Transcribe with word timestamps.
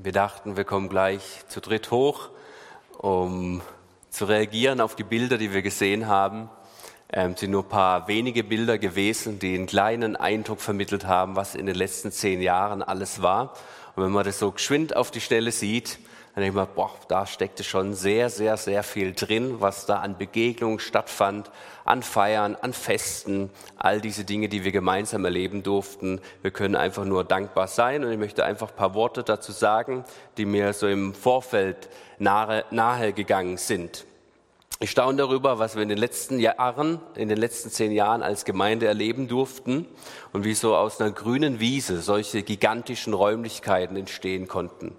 Wir 0.00 0.12
dachten, 0.12 0.56
wir 0.56 0.62
kommen 0.62 0.88
gleich 0.88 1.42
zu 1.48 1.60
dritt 1.60 1.90
hoch, 1.90 2.28
um 2.98 3.62
zu 4.10 4.26
reagieren 4.26 4.80
auf 4.80 4.94
die 4.94 5.02
Bilder, 5.02 5.38
die 5.38 5.52
wir 5.52 5.60
gesehen 5.60 6.06
haben. 6.06 6.48
Ähm, 7.12 7.34
sind 7.36 7.50
nur 7.50 7.64
ein 7.64 7.68
paar 7.68 8.06
wenige 8.06 8.44
Bilder 8.44 8.78
gewesen, 8.78 9.40
die 9.40 9.56
einen 9.56 9.66
kleinen 9.66 10.14
Eindruck 10.14 10.60
vermittelt 10.60 11.04
haben, 11.04 11.34
was 11.34 11.56
in 11.56 11.66
den 11.66 11.74
letzten 11.74 12.12
zehn 12.12 12.40
Jahren 12.40 12.80
alles 12.80 13.22
war. 13.22 13.54
Und 13.96 14.04
wenn 14.04 14.12
man 14.12 14.24
das 14.24 14.38
so 14.38 14.52
geschwind 14.52 14.94
auf 14.94 15.10
die 15.10 15.20
Stelle 15.20 15.50
sieht, 15.50 15.98
dann 16.38 16.44
denkt 16.44 16.54
man, 16.54 16.68
boah, 16.72 16.92
da 17.08 17.26
steckte 17.26 17.64
schon 17.64 17.94
sehr, 17.94 18.30
sehr, 18.30 18.56
sehr 18.56 18.84
viel 18.84 19.12
drin, 19.12 19.56
was 19.58 19.86
da 19.86 19.98
an 19.98 20.16
Begegnungen 20.16 20.78
stattfand, 20.78 21.50
an 21.84 22.04
Feiern, 22.04 22.54
an 22.54 22.72
Festen, 22.72 23.50
all 23.76 24.00
diese 24.00 24.22
Dinge, 24.22 24.48
die 24.48 24.62
wir 24.62 24.70
gemeinsam 24.70 25.24
erleben 25.24 25.64
durften. 25.64 26.20
Wir 26.42 26.52
können 26.52 26.76
einfach 26.76 27.04
nur 27.04 27.24
dankbar 27.24 27.66
sein 27.66 28.04
und 28.04 28.12
ich 28.12 28.18
möchte 28.18 28.44
einfach 28.44 28.70
ein 28.70 28.76
paar 28.76 28.94
Worte 28.94 29.24
dazu 29.24 29.50
sagen, 29.50 30.04
die 30.36 30.44
mir 30.44 30.74
so 30.74 30.86
im 30.86 31.12
Vorfeld 31.12 31.88
nahe, 32.20 32.64
nahe 32.70 33.12
gegangen 33.12 33.56
sind. 33.56 34.04
Ich 34.78 34.92
staune 34.92 35.18
darüber, 35.18 35.58
was 35.58 35.74
wir 35.74 35.82
in 35.82 35.88
den 35.88 35.98
letzten 35.98 36.38
Jahren, 36.38 37.00
in 37.16 37.28
den 37.28 37.38
letzten 37.38 37.70
zehn 37.70 37.90
Jahren 37.90 38.22
als 38.22 38.44
Gemeinde 38.44 38.86
erleben 38.86 39.26
durften 39.26 39.88
und 40.32 40.44
wie 40.44 40.54
so 40.54 40.76
aus 40.76 41.00
einer 41.00 41.10
grünen 41.10 41.58
Wiese 41.58 42.00
solche 42.00 42.44
gigantischen 42.44 43.12
Räumlichkeiten 43.12 43.96
entstehen 43.96 44.46
konnten. 44.46 44.94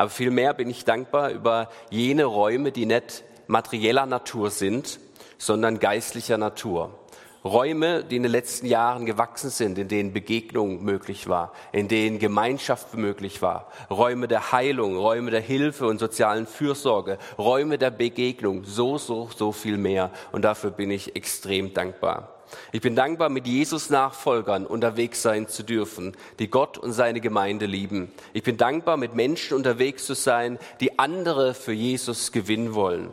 Aber 0.00 0.08
vielmehr 0.08 0.54
bin 0.54 0.70
ich 0.70 0.86
dankbar 0.86 1.30
über 1.30 1.68
jene 1.90 2.24
Räume, 2.24 2.72
die 2.72 2.86
nicht 2.86 3.22
materieller 3.48 4.06
Natur 4.06 4.48
sind, 4.48 4.98
sondern 5.36 5.78
geistlicher 5.78 6.38
Natur. 6.38 6.98
Räume, 7.44 8.02
die 8.02 8.16
in 8.16 8.22
den 8.22 8.32
letzten 8.32 8.64
Jahren 8.64 9.04
gewachsen 9.04 9.50
sind, 9.50 9.76
in 9.76 9.88
denen 9.88 10.14
Begegnung 10.14 10.82
möglich 10.82 11.28
war, 11.28 11.52
in 11.72 11.86
denen 11.86 12.18
Gemeinschaft 12.18 12.94
möglich 12.94 13.42
war. 13.42 13.70
Räume 13.90 14.26
der 14.26 14.52
Heilung, 14.52 14.96
Räume 14.96 15.32
der 15.32 15.42
Hilfe 15.42 15.86
und 15.86 15.98
sozialen 15.98 16.46
Fürsorge, 16.46 17.18
Räume 17.36 17.76
der 17.76 17.90
Begegnung, 17.90 18.64
so, 18.64 18.96
so, 18.96 19.28
so 19.36 19.52
viel 19.52 19.76
mehr. 19.76 20.10
Und 20.32 20.46
dafür 20.46 20.70
bin 20.70 20.90
ich 20.90 21.14
extrem 21.14 21.74
dankbar. 21.74 22.39
Ich 22.72 22.80
bin 22.80 22.96
dankbar, 22.96 23.28
mit 23.28 23.46
Jesus 23.46 23.90
Nachfolgern 23.90 24.66
unterwegs 24.66 25.22
sein 25.22 25.48
zu 25.48 25.62
dürfen, 25.62 26.16
die 26.38 26.48
Gott 26.48 26.78
und 26.78 26.92
seine 26.92 27.20
Gemeinde 27.20 27.66
lieben. 27.66 28.12
Ich 28.32 28.42
bin 28.42 28.56
dankbar, 28.56 28.96
mit 28.96 29.14
Menschen 29.14 29.56
unterwegs 29.56 30.06
zu 30.06 30.14
sein, 30.14 30.58
die 30.80 30.98
andere 30.98 31.54
für 31.54 31.72
Jesus 31.72 32.32
gewinnen 32.32 32.74
wollen. 32.74 33.10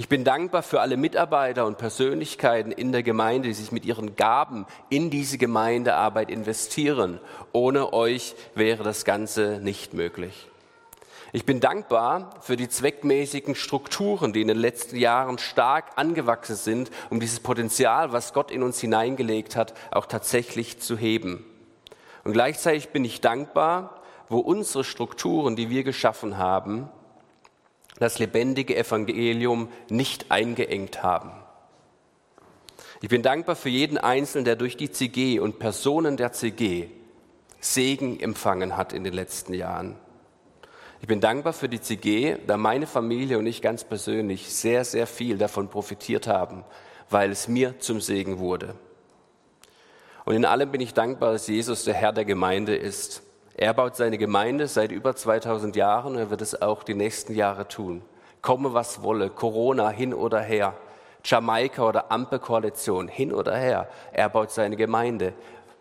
Ich 0.00 0.08
bin 0.08 0.24
dankbar 0.24 0.62
für 0.62 0.80
alle 0.80 0.96
Mitarbeiter 0.96 1.66
und 1.66 1.76
Persönlichkeiten 1.76 2.72
in 2.72 2.90
der 2.90 3.02
Gemeinde, 3.02 3.48
die 3.48 3.54
sich 3.54 3.70
mit 3.70 3.84
ihren 3.84 4.16
Gaben 4.16 4.64
in 4.88 5.10
diese 5.10 5.36
Gemeindearbeit 5.36 6.30
investieren. 6.30 7.20
Ohne 7.52 7.92
euch 7.92 8.34
wäre 8.54 8.82
das 8.82 9.04
Ganze 9.04 9.60
nicht 9.62 9.92
möglich. 9.92 10.49
Ich 11.32 11.44
bin 11.44 11.60
dankbar 11.60 12.30
für 12.40 12.56
die 12.56 12.68
zweckmäßigen 12.68 13.54
Strukturen, 13.54 14.32
die 14.32 14.40
in 14.40 14.48
den 14.48 14.58
letzten 14.58 14.96
Jahren 14.96 15.38
stark 15.38 15.92
angewachsen 15.96 16.56
sind, 16.56 16.90
um 17.08 17.20
dieses 17.20 17.38
Potenzial, 17.38 18.12
was 18.12 18.32
Gott 18.32 18.50
in 18.50 18.64
uns 18.64 18.80
hineingelegt 18.80 19.54
hat, 19.54 19.74
auch 19.92 20.06
tatsächlich 20.06 20.80
zu 20.80 20.96
heben. 20.96 21.44
Und 22.24 22.32
gleichzeitig 22.32 22.88
bin 22.88 23.04
ich 23.04 23.20
dankbar, 23.20 24.02
wo 24.28 24.38
unsere 24.38 24.82
Strukturen, 24.82 25.54
die 25.54 25.70
wir 25.70 25.84
geschaffen 25.84 26.36
haben, 26.36 26.88
das 27.98 28.18
lebendige 28.18 28.76
Evangelium 28.76 29.68
nicht 29.88 30.30
eingeengt 30.30 31.02
haben. 31.02 31.30
Ich 33.02 33.08
bin 33.08 33.22
dankbar 33.22 33.56
für 33.56 33.68
jeden 33.68 33.98
Einzelnen, 33.98 34.44
der 34.44 34.56
durch 34.56 34.76
die 34.76 34.90
CG 34.90 35.38
und 35.38 35.58
Personen 35.58 36.16
der 36.16 36.32
CG 36.32 36.88
Segen 37.60 38.18
empfangen 38.18 38.76
hat 38.76 38.92
in 38.92 39.04
den 39.04 39.12
letzten 39.12 39.54
Jahren. 39.54 39.96
Ich 41.00 41.06
bin 41.06 41.20
dankbar 41.20 41.54
für 41.54 41.68
die 41.68 41.80
CG, 41.80 42.36
da 42.46 42.58
meine 42.58 42.86
Familie 42.86 43.38
und 43.38 43.46
ich 43.46 43.62
ganz 43.62 43.84
persönlich 43.84 44.52
sehr, 44.52 44.84
sehr 44.84 45.06
viel 45.06 45.38
davon 45.38 45.68
profitiert 45.68 46.26
haben, 46.26 46.62
weil 47.08 47.30
es 47.30 47.48
mir 47.48 47.78
zum 47.78 48.02
Segen 48.02 48.38
wurde. 48.38 48.74
Und 50.26 50.34
in 50.34 50.44
allem 50.44 50.70
bin 50.70 50.82
ich 50.82 50.92
dankbar, 50.92 51.32
dass 51.32 51.48
Jesus 51.48 51.84
der 51.84 51.94
Herr 51.94 52.12
der 52.12 52.26
Gemeinde 52.26 52.76
ist. 52.76 53.22
Er 53.54 53.72
baut 53.72 53.96
seine 53.96 54.18
Gemeinde 54.18 54.68
seit 54.68 54.92
über 54.92 55.16
2000 55.16 55.74
Jahren 55.74 56.12
und 56.12 56.18
er 56.18 56.30
wird 56.30 56.42
es 56.42 56.60
auch 56.60 56.82
die 56.82 56.94
nächsten 56.94 57.34
Jahre 57.34 57.66
tun. 57.66 58.02
Komme 58.42 58.74
was 58.74 59.02
wolle, 59.02 59.30
Corona 59.30 59.88
hin 59.88 60.12
oder 60.12 60.40
her, 60.40 60.74
Jamaika 61.24 61.82
oder 61.88 62.12
Ampelkoalition 62.12 63.08
hin 63.08 63.32
oder 63.32 63.56
her, 63.56 63.88
er 64.12 64.28
baut 64.28 64.50
seine 64.50 64.76
Gemeinde. 64.76 65.32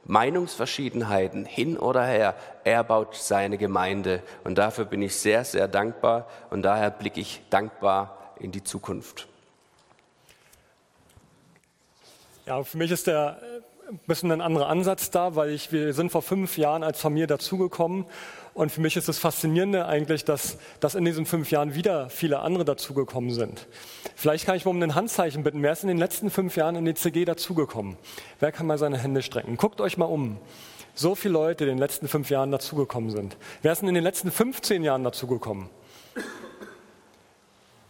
Meinungsverschiedenheiten 0.05 1.45
hin 1.45 1.77
oder 1.77 2.05
her, 2.05 2.35
er 2.63 2.83
baut 2.83 3.15
seine 3.15 3.57
Gemeinde. 3.57 4.23
Und 4.43 4.57
dafür 4.57 4.85
bin 4.85 5.01
ich 5.01 5.15
sehr, 5.15 5.45
sehr 5.45 5.67
dankbar 5.67 6.27
und 6.49 6.63
daher 6.63 6.89
blicke 6.89 7.19
ich 7.19 7.41
dankbar 7.49 8.33
in 8.39 8.51
die 8.51 8.63
Zukunft. 8.63 9.27
Ja, 12.45 12.63
für 12.63 12.77
mich 12.77 12.89
ist 12.89 13.05
der 13.05 13.39
bisschen 14.07 14.31
ein 14.31 14.41
anderer 14.41 14.67
Ansatz 14.67 15.11
da, 15.11 15.35
weil 15.35 15.49
ich, 15.51 15.71
wir 15.71 15.93
sind 15.93 16.11
vor 16.11 16.21
fünf 16.21 16.57
Jahren 16.57 16.83
als 16.83 16.99
Familie 16.99 17.27
dazugekommen 17.27 18.05
und 18.53 18.71
für 18.71 18.81
mich 18.81 18.97
ist 18.97 19.07
das 19.07 19.19
Faszinierende 19.19 19.85
eigentlich, 19.85 20.25
dass, 20.25 20.57
dass 20.79 20.95
in 20.95 21.05
diesen 21.05 21.25
fünf 21.25 21.51
Jahren 21.51 21.75
wieder 21.75 22.09
viele 22.09 22.39
andere 22.39 22.65
dazugekommen 22.65 23.31
sind. 23.31 23.67
Vielleicht 24.15 24.45
kann 24.45 24.55
ich 24.55 24.65
mal 24.65 24.71
um 24.71 24.81
ein 24.81 24.95
Handzeichen 24.95 25.43
bitten. 25.43 25.63
Wer 25.63 25.71
ist 25.71 25.83
in 25.83 25.87
den 25.87 25.97
letzten 25.97 26.29
fünf 26.29 26.55
Jahren 26.55 26.75
in 26.75 26.85
die 26.85 26.93
CG 26.93 27.25
dazugekommen? 27.25 27.97
Wer 28.39 28.51
kann 28.51 28.67
mal 28.67 28.77
seine 28.77 28.97
Hände 28.97 29.21
strecken? 29.21 29.57
Guckt 29.57 29.81
euch 29.81 29.97
mal 29.97 30.05
um. 30.05 30.37
So 30.93 31.15
viele 31.15 31.33
Leute, 31.33 31.65
die 31.65 31.71
in 31.71 31.77
den 31.77 31.81
letzten 31.81 32.07
fünf 32.07 32.29
Jahren 32.29 32.51
dazugekommen 32.51 33.11
sind. 33.11 33.37
Wer 33.61 33.71
ist 33.71 33.81
in 33.81 33.93
den 33.93 34.03
letzten 34.03 34.31
15 34.31 34.83
Jahren 34.83 35.03
dazugekommen? 35.03 35.69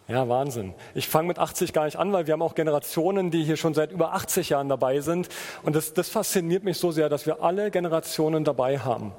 Ja, 0.09 0.27
Wahnsinn. 0.27 0.73
Ich 0.95 1.07
fange 1.07 1.27
mit 1.27 1.37
80 1.37 1.71
gar 1.71 1.85
nicht 1.85 1.97
an, 1.97 2.11
weil 2.11 2.25
wir 2.25 2.33
haben 2.33 2.41
auch 2.41 2.55
Generationen, 2.55 3.29
die 3.29 3.43
hier 3.43 3.57
schon 3.57 3.75
seit 3.75 3.91
über 3.91 4.15
80 4.15 4.49
Jahren 4.49 4.67
dabei 4.67 5.01
sind. 5.01 5.29
Und 5.61 5.75
das, 5.75 5.93
das 5.93 6.09
fasziniert 6.09 6.63
mich 6.63 6.79
so 6.79 6.89
sehr, 6.89 7.09
dass 7.09 7.27
wir 7.27 7.43
alle 7.43 7.69
Generationen 7.69 8.43
dabei 8.43 8.79
haben. 8.79 9.11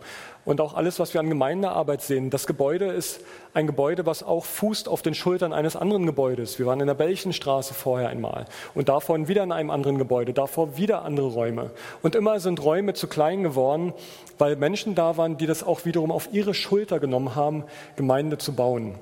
Und 0.44 0.60
auch 0.60 0.74
alles, 0.74 0.98
was 0.98 1.14
wir 1.14 1.20
an 1.20 1.28
Gemeindearbeit 1.28 2.02
sehen. 2.02 2.30
Das 2.30 2.48
Gebäude 2.48 2.86
ist 2.86 3.20
ein 3.54 3.68
Gebäude, 3.68 4.04
was 4.04 4.24
auch 4.24 4.44
fußt 4.44 4.88
auf 4.88 5.00
den 5.00 5.14
Schultern 5.14 5.52
eines 5.52 5.76
anderen 5.76 6.06
Gebäudes. 6.06 6.58
Wir 6.58 6.66
waren 6.66 6.80
in 6.80 6.88
der 6.88 6.94
Belchenstraße 6.94 7.72
vorher 7.72 8.08
einmal 8.08 8.46
und 8.74 8.88
davor 8.88 9.28
wieder 9.28 9.44
in 9.44 9.52
einem 9.52 9.70
anderen 9.70 9.96
Gebäude, 9.96 10.32
davor 10.32 10.76
wieder 10.76 11.04
andere 11.04 11.28
Räume. 11.28 11.70
Und 12.02 12.16
immer 12.16 12.40
sind 12.40 12.64
Räume 12.64 12.94
zu 12.94 13.06
klein 13.06 13.44
geworden, 13.44 13.92
weil 14.38 14.56
Menschen 14.56 14.96
da 14.96 15.16
waren, 15.16 15.36
die 15.36 15.46
das 15.46 15.62
auch 15.62 15.84
wiederum 15.84 16.10
auf 16.10 16.30
ihre 16.32 16.52
Schulter 16.52 16.98
genommen 16.98 17.36
haben, 17.36 17.62
Gemeinde 17.94 18.38
zu 18.38 18.54
bauen. 18.54 18.98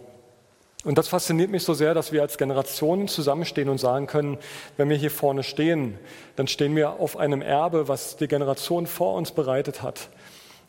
Und 0.88 0.96
das 0.96 1.08
fasziniert 1.08 1.50
mich 1.50 1.64
so 1.64 1.74
sehr, 1.74 1.92
dass 1.92 2.12
wir 2.12 2.22
als 2.22 2.38
Generationen 2.38 3.08
zusammenstehen 3.08 3.68
und 3.68 3.76
sagen 3.76 4.06
können, 4.06 4.38
wenn 4.78 4.88
wir 4.88 4.96
hier 4.96 5.10
vorne 5.10 5.42
stehen, 5.42 5.98
dann 6.34 6.48
stehen 6.48 6.74
wir 6.76 6.92
auf 6.92 7.18
einem 7.18 7.42
Erbe, 7.42 7.88
was 7.88 8.16
die 8.16 8.26
Generation 8.26 8.86
vor 8.86 9.12
uns 9.12 9.32
bereitet 9.32 9.82
hat. 9.82 10.08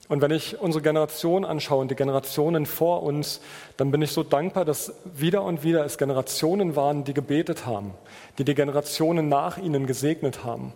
Und 0.09 0.21
wenn 0.21 0.31
ich 0.31 0.59
unsere 0.59 0.81
Generation 0.81 1.45
anschaue 1.45 1.79
und 1.79 1.89
die 1.89 1.95
Generationen 1.95 2.65
vor 2.65 3.03
uns, 3.03 3.39
dann 3.77 3.91
bin 3.91 4.01
ich 4.01 4.11
so 4.11 4.23
dankbar, 4.23 4.65
dass 4.65 4.93
wieder 5.05 5.41
und 5.43 5.63
wieder 5.63 5.85
es 5.85 5.97
Generationen 5.97 6.75
waren, 6.75 7.05
die 7.05 7.13
gebetet 7.13 7.65
haben, 7.65 7.93
die 8.39 8.43
die 8.43 8.55
Generationen 8.55 9.29
nach 9.29 9.57
ihnen 9.57 9.87
gesegnet 9.87 10.43
haben. 10.43 10.73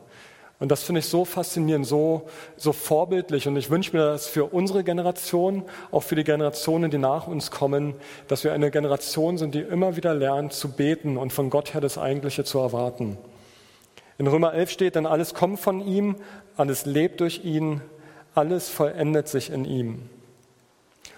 Und 0.59 0.71
das 0.71 0.83
finde 0.83 0.99
ich 0.99 1.07
so 1.07 1.25
faszinierend, 1.25 1.85
so, 1.85 2.27
so 2.55 2.71
vorbildlich. 2.71 3.47
Und 3.47 3.57
ich 3.57 3.69
wünsche 3.69 3.95
mir 3.95 4.05
das 4.05 4.27
für 4.27 4.45
unsere 4.45 4.83
Generation, 4.83 5.63
auch 5.91 6.03
für 6.03 6.15
die 6.15 6.23
Generationen, 6.23 6.89
die 6.89 6.97
nach 6.97 7.27
uns 7.27 7.51
kommen, 7.51 7.95
dass 8.27 8.43
wir 8.43 8.53
eine 8.53 8.71
Generation 8.71 9.37
sind, 9.37 9.55
die 9.55 9.61
immer 9.61 9.97
wieder 9.97 10.13
lernt 10.13 10.53
zu 10.53 10.71
beten 10.71 11.17
und 11.17 11.33
von 11.33 11.49
Gott 11.49 11.73
her 11.73 11.81
das 11.81 11.97
Eigentliche 11.97 12.43
zu 12.43 12.59
erwarten. 12.59 13.17
In 14.17 14.27
Römer 14.27 14.53
11 14.53 14.69
steht, 14.69 14.95
denn 14.95 15.05
alles 15.05 15.33
kommt 15.33 15.59
von 15.59 15.85
ihm, 15.85 16.15
alles 16.55 16.85
lebt 16.85 17.19
durch 17.19 17.43
ihn, 17.43 17.81
alles 18.35 18.69
vollendet 18.69 19.27
sich 19.27 19.49
in 19.49 19.65
ihm. 19.65 20.09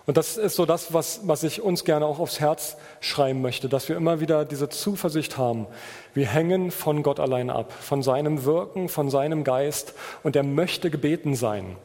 Und 0.06 0.18
das 0.18 0.38
ist 0.38 0.56
so 0.56 0.66
das, 0.66 0.94
was, 0.94 1.22
was 1.24 1.44
ich 1.44 1.62
uns 1.62 1.84
gerne 1.84 2.06
auch 2.06 2.20
aufs 2.20 2.40
Herz 2.40 2.78
schreiben 3.00 3.42
möchte, 3.42 3.70
dass 3.70 3.90
wir 3.90 3.96
immer 3.96 4.20
wieder 4.20 4.46
diese 4.46 4.70
Zuversicht 4.70 5.38
haben. 5.38 5.66
Wir 6.14 6.28
hängen 6.28 6.70
von 6.70 7.02
Gott 7.02 7.20
allein 7.20 7.50
ab, 7.50 7.74
von 7.74 8.04
seinem 8.04 8.46
Wirken, 8.46 8.88
von 8.88 9.10
seinem 9.10 9.44
Geist 9.44 9.96
und 10.22 10.36
er 10.36 10.44
möchte 10.44 10.92
gebeten 10.92 11.36
sein. 11.36 11.76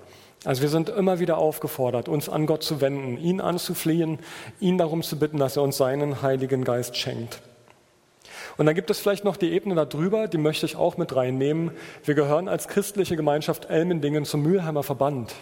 Also 0.44 0.62
wir 0.62 0.68
sind 0.68 0.88
immer 0.90 1.18
wieder 1.18 1.38
aufgefordert, 1.38 2.08
uns 2.08 2.28
an 2.28 2.46
Gott 2.46 2.62
zu 2.62 2.80
wenden, 2.80 3.18
ihn 3.18 3.40
anzuflehen, 3.40 4.18
ihn 4.58 4.78
darum 4.78 5.02
zu 5.02 5.18
bitten, 5.18 5.38
dass 5.38 5.56
er 5.56 5.62
uns 5.62 5.76
seinen 5.76 6.22
Heiligen 6.22 6.64
Geist 6.64 6.96
schenkt. 6.96 7.40
Und 8.56 8.66
dann 8.66 8.74
gibt 8.74 8.90
es 8.90 8.98
vielleicht 8.98 9.24
noch 9.24 9.36
die 9.36 9.52
Ebene 9.52 9.74
darüber, 9.74 10.28
die 10.28 10.38
möchte 10.38 10.66
ich 10.66 10.76
auch 10.76 10.96
mit 10.96 11.14
reinnehmen. 11.14 11.70
Wir 12.04 12.14
gehören 12.14 12.48
als 12.48 12.68
christliche 12.68 13.16
Gemeinschaft 13.16 13.66
Elmendingen 13.70 14.24
zum 14.24 14.42
Mühlheimer 14.42 14.82
Verband. 14.82 15.34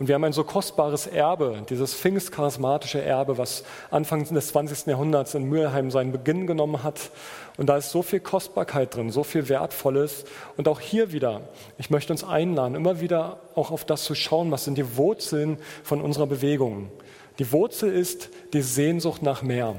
Und 0.00 0.08
wir 0.08 0.14
haben 0.14 0.24
ein 0.24 0.32
so 0.32 0.44
kostbares 0.44 1.06
Erbe, 1.06 1.62
dieses 1.68 1.94
pfingstcharismatische 1.94 3.02
Erbe, 3.02 3.36
was 3.36 3.64
Anfang 3.90 4.24
des 4.24 4.48
20. 4.48 4.86
Jahrhunderts 4.86 5.34
in 5.34 5.44
Mühlheim 5.44 5.90
seinen 5.90 6.10
Beginn 6.10 6.46
genommen 6.46 6.82
hat. 6.82 7.10
Und 7.58 7.66
da 7.66 7.76
ist 7.76 7.90
so 7.90 8.00
viel 8.00 8.20
Kostbarkeit 8.20 8.96
drin, 8.96 9.10
so 9.10 9.24
viel 9.24 9.50
Wertvolles. 9.50 10.24
Und 10.56 10.68
auch 10.68 10.80
hier 10.80 11.12
wieder, 11.12 11.42
ich 11.76 11.90
möchte 11.90 12.14
uns 12.14 12.24
einladen, 12.24 12.76
immer 12.76 13.02
wieder 13.02 13.40
auch 13.54 13.70
auf 13.70 13.84
das 13.84 14.04
zu 14.04 14.14
schauen, 14.14 14.50
was 14.50 14.64
sind 14.64 14.78
die 14.78 14.96
Wurzeln 14.96 15.58
von 15.82 16.00
unserer 16.00 16.26
Bewegung. 16.26 16.90
Die 17.38 17.52
Wurzel 17.52 17.92
ist 17.92 18.30
die 18.54 18.62
Sehnsucht 18.62 19.20
nach 19.20 19.42
mehr. 19.42 19.74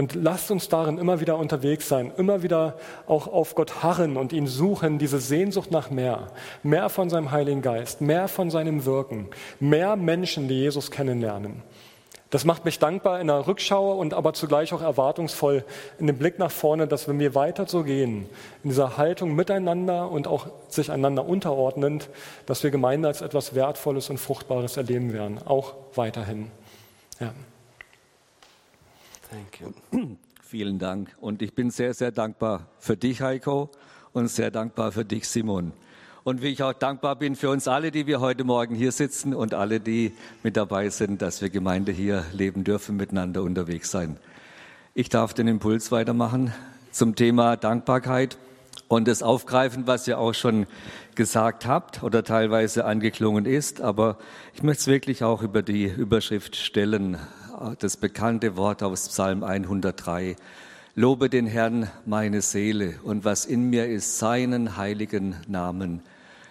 Und 0.00 0.14
lasst 0.14 0.50
uns 0.50 0.70
darin 0.70 0.96
immer 0.96 1.20
wieder 1.20 1.36
unterwegs 1.36 1.86
sein, 1.86 2.10
immer 2.16 2.42
wieder 2.42 2.78
auch 3.06 3.26
auf 3.26 3.54
Gott 3.54 3.82
harren 3.82 4.16
und 4.16 4.32
ihn 4.32 4.46
suchen, 4.46 4.98
diese 4.98 5.20
Sehnsucht 5.20 5.70
nach 5.70 5.90
mehr, 5.90 6.28
mehr 6.62 6.88
von 6.88 7.10
seinem 7.10 7.32
Heiligen 7.32 7.60
Geist, 7.60 8.00
mehr 8.00 8.26
von 8.26 8.50
seinem 8.50 8.86
Wirken, 8.86 9.28
mehr 9.58 9.96
Menschen, 9.96 10.48
die 10.48 10.54
Jesus 10.54 10.90
kennenlernen. 10.90 11.62
Das 12.30 12.46
macht 12.46 12.64
mich 12.64 12.78
dankbar 12.78 13.20
in 13.20 13.26
der 13.26 13.46
Rückschau 13.46 13.92
und 13.92 14.14
aber 14.14 14.32
zugleich 14.32 14.72
auch 14.72 14.80
erwartungsvoll 14.80 15.64
in 15.98 16.06
dem 16.06 16.16
Blick 16.16 16.38
nach 16.38 16.50
vorne, 16.50 16.86
dass 16.86 17.06
wenn 17.06 17.18
wir 17.18 17.34
weiter 17.34 17.66
so 17.68 17.82
gehen, 17.82 18.26
in 18.64 18.70
dieser 18.70 18.96
Haltung 18.96 19.34
miteinander 19.34 20.10
und 20.10 20.26
auch 20.26 20.46
sich 20.70 20.90
einander 20.90 21.26
unterordnend, 21.26 22.08
dass 22.46 22.62
wir 22.62 22.70
Gemeinde 22.70 23.06
als 23.06 23.20
etwas 23.20 23.54
Wertvolles 23.54 24.08
und 24.08 24.16
Fruchtbares 24.16 24.78
erleben 24.78 25.12
werden, 25.12 25.40
auch 25.44 25.74
weiterhin. 25.94 26.50
Ja. 27.20 27.34
Thank 29.30 29.60
you. 29.60 30.16
Vielen 30.42 30.80
Dank. 30.80 31.14
Und 31.20 31.42
ich 31.42 31.54
bin 31.54 31.70
sehr, 31.70 31.94
sehr 31.94 32.10
dankbar 32.10 32.66
für 32.80 32.96
dich, 32.96 33.22
Heiko, 33.22 33.70
und 34.12 34.26
sehr 34.26 34.50
dankbar 34.50 34.90
für 34.90 35.04
dich, 35.04 35.28
Simon. 35.28 35.72
Und 36.24 36.42
wie 36.42 36.48
ich 36.48 36.62
auch 36.64 36.72
dankbar 36.72 37.14
bin 37.16 37.36
für 37.36 37.48
uns 37.48 37.68
alle, 37.68 37.92
die 37.92 38.08
wir 38.08 38.20
heute 38.20 38.42
Morgen 38.42 38.74
hier 38.74 38.90
sitzen 38.90 39.32
und 39.32 39.54
alle, 39.54 39.78
die 39.78 40.12
mit 40.42 40.56
dabei 40.56 40.90
sind, 40.90 41.22
dass 41.22 41.40
wir 41.40 41.48
Gemeinde 41.48 41.92
hier 41.92 42.24
leben 42.32 42.64
dürfen, 42.64 42.96
miteinander 42.96 43.42
unterwegs 43.42 43.90
sein. 43.90 44.16
Ich 44.94 45.08
darf 45.08 45.32
den 45.32 45.46
Impuls 45.46 45.92
weitermachen 45.92 46.52
zum 46.90 47.14
Thema 47.14 47.56
Dankbarkeit 47.56 48.36
und 48.88 49.06
das 49.06 49.22
aufgreifen, 49.22 49.86
was 49.86 50.08
ihr 50.08 50.18
auch 50.18 50.34
schon 50.34 50.66
gesagt 51.14 51.64
habt 51.64 52.02
oder 52.02 52.24
teilweise 52.24 52.84
angeklungen 52.84 53.46
ist. 53.46 53.80
Aber 53.80 54.18
ich 54.54 54.64
möchte 54.64 54.80
es 54.80 54.86
wirklich 54.88 55.22
auch 55.22 55.42
über 55.42 55.62
die 55.62 55.84
Überschrift 55.84 56.56
stellen 56.56 57.16
das 57.78 57.96
bekannte 57.98 58.56
Wort 58.56 58.82
aus 58.82 59.08
Psalm 59.08 59.44
103. 59.44 60.36
Lobe 60.94 61.28
den 61.28 61.46
Herrn 61.46 61.90
meine 62.06 62.40
Seele 62.40 62.94
und 63.02 63.24
was 63.24 63.44
in 63.44 63.68
mir 63.68 63.86
ist, 63.86 64.18
seinen 64.18 64.76
heiligen 64.76 65.36
Namen. 65.46 66.02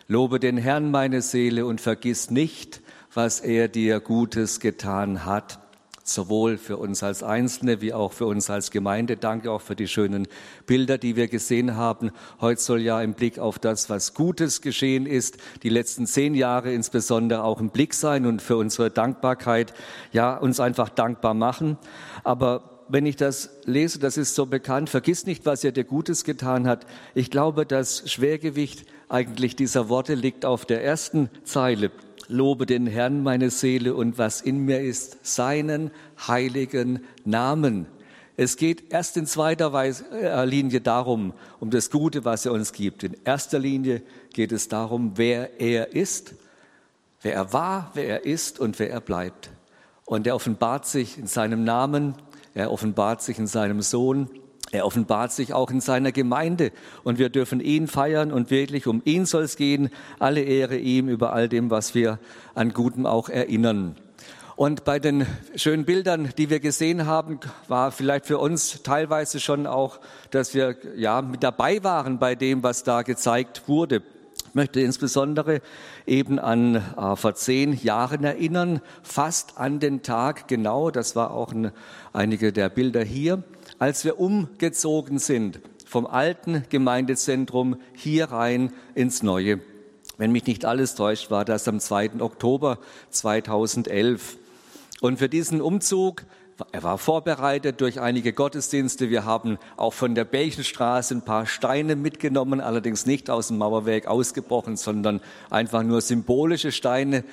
Lobe 0.08 0.40
den 0.40 0.58
Herrn 0.58 0.92
meine 0.92 1.22
Seele 1.22 1.66
und 1.66 1.82
vergiss 1.82 2.30
nicht, 2.30 2.82
was 3.14 3.40
er 3.40 3.68
dir 3.68 4.00
Gutes 4.00 4.60
getan 4.60 5.26
hat 5.26 5.60
sowohl 6.14 6.58
für 6.58 6.78
uns 6.78 7.04
als 7.04 7.24
Einzelne 7.24 7.82
wie 7.82 7.94
auch 7.94 8.14
für 8.14 8.26
uns 8.26 8.50
als 8.50 8.72
Gemeinde. 8.72 9.18
Danke 9.18 9.52
auch 9.52 9.62
für 9.62 9.76
die 9.76 9.88
schönen 9.88 10.28
Bilder, 10.66 10.98
die 10.98 11.16
wir 11.16 11.28
gesehen 11.28 11.76
haben. 11.76 12.12
Heute 12.42 12.62
soll 12.62 12.82
ja 12.82 13.02
im 13.02 13.14
Blick 13.14 13.40
auf 13.40 13.60
das, 13.60 13.90
was 13.90 14.14
Gutes 14.14 14.62
geschehen 14.62 15.06
ist, 15.06 15.38
die 15.64 15.70
letzten 15.70 16.06
zehn 16.06 16.36
Jahre 16.36 16.74
insbesondere 16.74 17.44
auch 17.44 17.60
im 17.60 17.70
Blick 17.70 17.94
sein 17.94 18.26
und 18.26 18.42
für 18.42 18.58
unsere 18.58 18.90
Dankbarkeit, 18.90 19.74
ja, 20.12 20.36
uns 20.36 20.60
einfach 20.60 20.90
dankbar 20.90 21.34
machen. 21.34 21.78
Aber 22.24 22.80
wenn 22.90 23.06
ich 23.06 23.16
das 23.16 23.52
lese, 23.66 24.00
das 24.00 24.18
ist 24.18 24.36
so 24.36 24.48
bekannt, 24.48 24.90
vergiss 24.90 25.26
nicht, 25.26 25.46
was 25.46 25.64
er 25.64 25.72
dir 25.72 25.84
Gutes 25.84 26.24
getan 26.24 26.68
hat. 26.68 26.86
Ich 27.14 27.30
glaube, 27.30 27.66
das 27.66 28.10
Schwergewicht 28.12 28.86
eigentlich 29.08 29.56
dieser 29.56 29.90
Worte 29.90 30.16
liegt 30.16 30.44
auf 30.46 30.66
der 30.66 30.84
ersten 30.84 31.30
Zeile. 31.44 31.92
Lobe 32.30 32.68
den 32.68 32.86
Herrn 32.86 33.24
meine 33.24 33.50
Seele 33.50 33.96
und 33.96 34.20
was 34.20 34.40
in 34.40 34.64
mir 34.64 34.81
ist, 34.81 35.26
seinen 35.26 35.90
heiligen 36.28 37.04
Namen. 37.26 37.88
Es 38.38 38.56
geht 38.56 38.94
erst 38.94 39.18
in 39.18 39.26
zweiter 39.26 39.74
äh, 39.74 40.46
Linie 40.46 40.80
darum, 40.80 41.34
um 41.60 41.72
das 41.72 41.90
Gute, 41.90 42.24
was 42.26 42.46
er 42.46 42.54
uns 42.54 42.72
gibt. 42.72 43.04
In 43.04 43.18
erster 43.26 43.58
Linie 43.58 44.04
geht 44.31 44.52
es 44.52 44.68
darum, 44.68 45.14
wer 45.16 45.60
er 45.60 45.94
ist, 45.94 46.36
wer 47.22 47.34
er 47.34 47.52
war, 47.52 47.92
wer 47.96 48.08
er 48.08 48.26
ist 48.26 48.60
und 48.60 48.78
wer 48.78 48.92
er 48.92 49.02
bleibt. 49.02 49.50
Und 50.06 50.28
er 50.28 50.36
offenbart 50.36 50.86
sich 50.86 51.18
in 51.18 51.28
seinem 51.28 51.64
Namen, 51.64 52.14
er 52.54 52.72
offenbart 52.72 53.24
sich 53.24 53.40
in 53.40 53.48
seinem 53.48 53.82
Sohn, 53.82 54.30
er 54.71 54.86
offenbart 54.86 55.31
sich 55.31 55.54
auch 55.54 55.71
in 55.71 55.81
seiner 55.81 56.12
Gemeinde 56.12 56.71
und 57.04 57.18
wir 57.18 57.30
dürfen 57.30 57.60
ihn 57.60 57.88
feiern 57.88 58.31
und 58.31 58.51
wirklich 58.51 58.86
um 58.86 59.01
ihn 59.04 59.25
soll 59.25 59.44
es 59.44 59.56
gehen. 59.56 59.89
Alle 60.19 60.42
Ehre 60.42 60.77
ihm 60.77 61.10
über 61.10 61.33
all 61.33 61.50
dem, 61.50 61.71
was 61.71 61.95
wir 61.95 62.19
an 62.54 62.74
Gutem 62.74 63.06
auch 63.06 63.30
erinnern. 63.30 63.95
Und 64.56 64.83
bei 64.83 65.00
den 65.00 65.25
schönen 65.56 65.86
Bildern, 65.86 66.33
die 66.38 66.50
wir 66.50 66.60
gesehen 66.60 67.06
haben, 67.06 67.39
war 67.69 67.94
vielleicht 67.94 68.25
für 68.25 68.38
uns 68.39 68.83
teilweise 68.83 69.39
schon 69.39 69.66
auch, 69.66 70.01
dass 70.31 70.54
wir 70.54 70.75
ja 70.98 71.22
mit 71.22 71.44
dabei 71.44 71.81
waren 71.83 72.19
bei 72.19 72.36
dem, 72.36 72.62
was 72.62 72.83
da 72.83 73.04
gezeigt 73.04 73.63
wurde. 73.68 74.04
Ich 74.50 74.56
möchte 74.56 74.81
insbesondere 74.81 75.62
eben 76.06 76.39
an 76.39 76.75
äh, 76.75 77.15
vor 77.15 77.36
zehn 77.36 77.72
Jahren 77.81 78.24
erinnern, 78.24 78.81
fast 79.01 79.57
an 79.57 79.80
den 79.80 80.01
Tag 80.01 80.48
genau, 80.48 80.92
das 80.92 81.15
war 81.15 81.31
auch 81.31 81.54
ein, 81.54 81.72
einige 82.12 82.51
der 82.51 82.68
Bilder 82.68 83.04
hier, 83.04 83.44
als 83.80 84.06
wir 84.06 84.20
umgezogen 84.20 85.18
sind 85.18 85.62
vom 85.86 86.06
alten 86.06 86.64
Gemeindezentrum 86.70 87.78
hier 87.96 88.26
rein 88.26 88.72
ins 88.94 89.24
neue. 89.24 89.60
Wenn 90.18 90.31
mich 90.31 90.46
nicht 90.46 90.66
alles 90.66 90.96
täuscht, 90.96 91.31
war 91.31 91.46
das 91.46 91.68
am 91.68 91.80
2. 91.80 92.20
Oktober 92.20 92.78
2011. 93.10 94.38
Und 95.02 95.18
für 95.18 95.30
diesen 95.30 95.62
Umzug 95.62 96.26
er 96.72 96.84
war 96.84 96.98
vorbereitet 96.98 97.80
durch 97.80 98.02
einige 98.02 98.34
Gottesdienste. 98.34 99.10
Wir 99.10 99.24
haben 99.24 99.58
auch 99.78 99.94
von 99.94 100.14
der 100.14 100.25
Belchenstraße 100.25 101.16
ein 101.16 101.22
paar 101.22 101.46
Steine 101.46 101.96
mitgenommen, 101.96 102.60
allerdings 102.60 103.06
nicht 103.06 103.30
aus 103.30 103.48
dem 103.48 103.58
Mauerwerk 103.58 104.08
ausgebrochen, 104.08 104.75
sondern 104.75 105.22
einfach 105.50 105.84
nur 105.84 106.02
symbolische 106.02 106.72
Steine, 106.72 107.24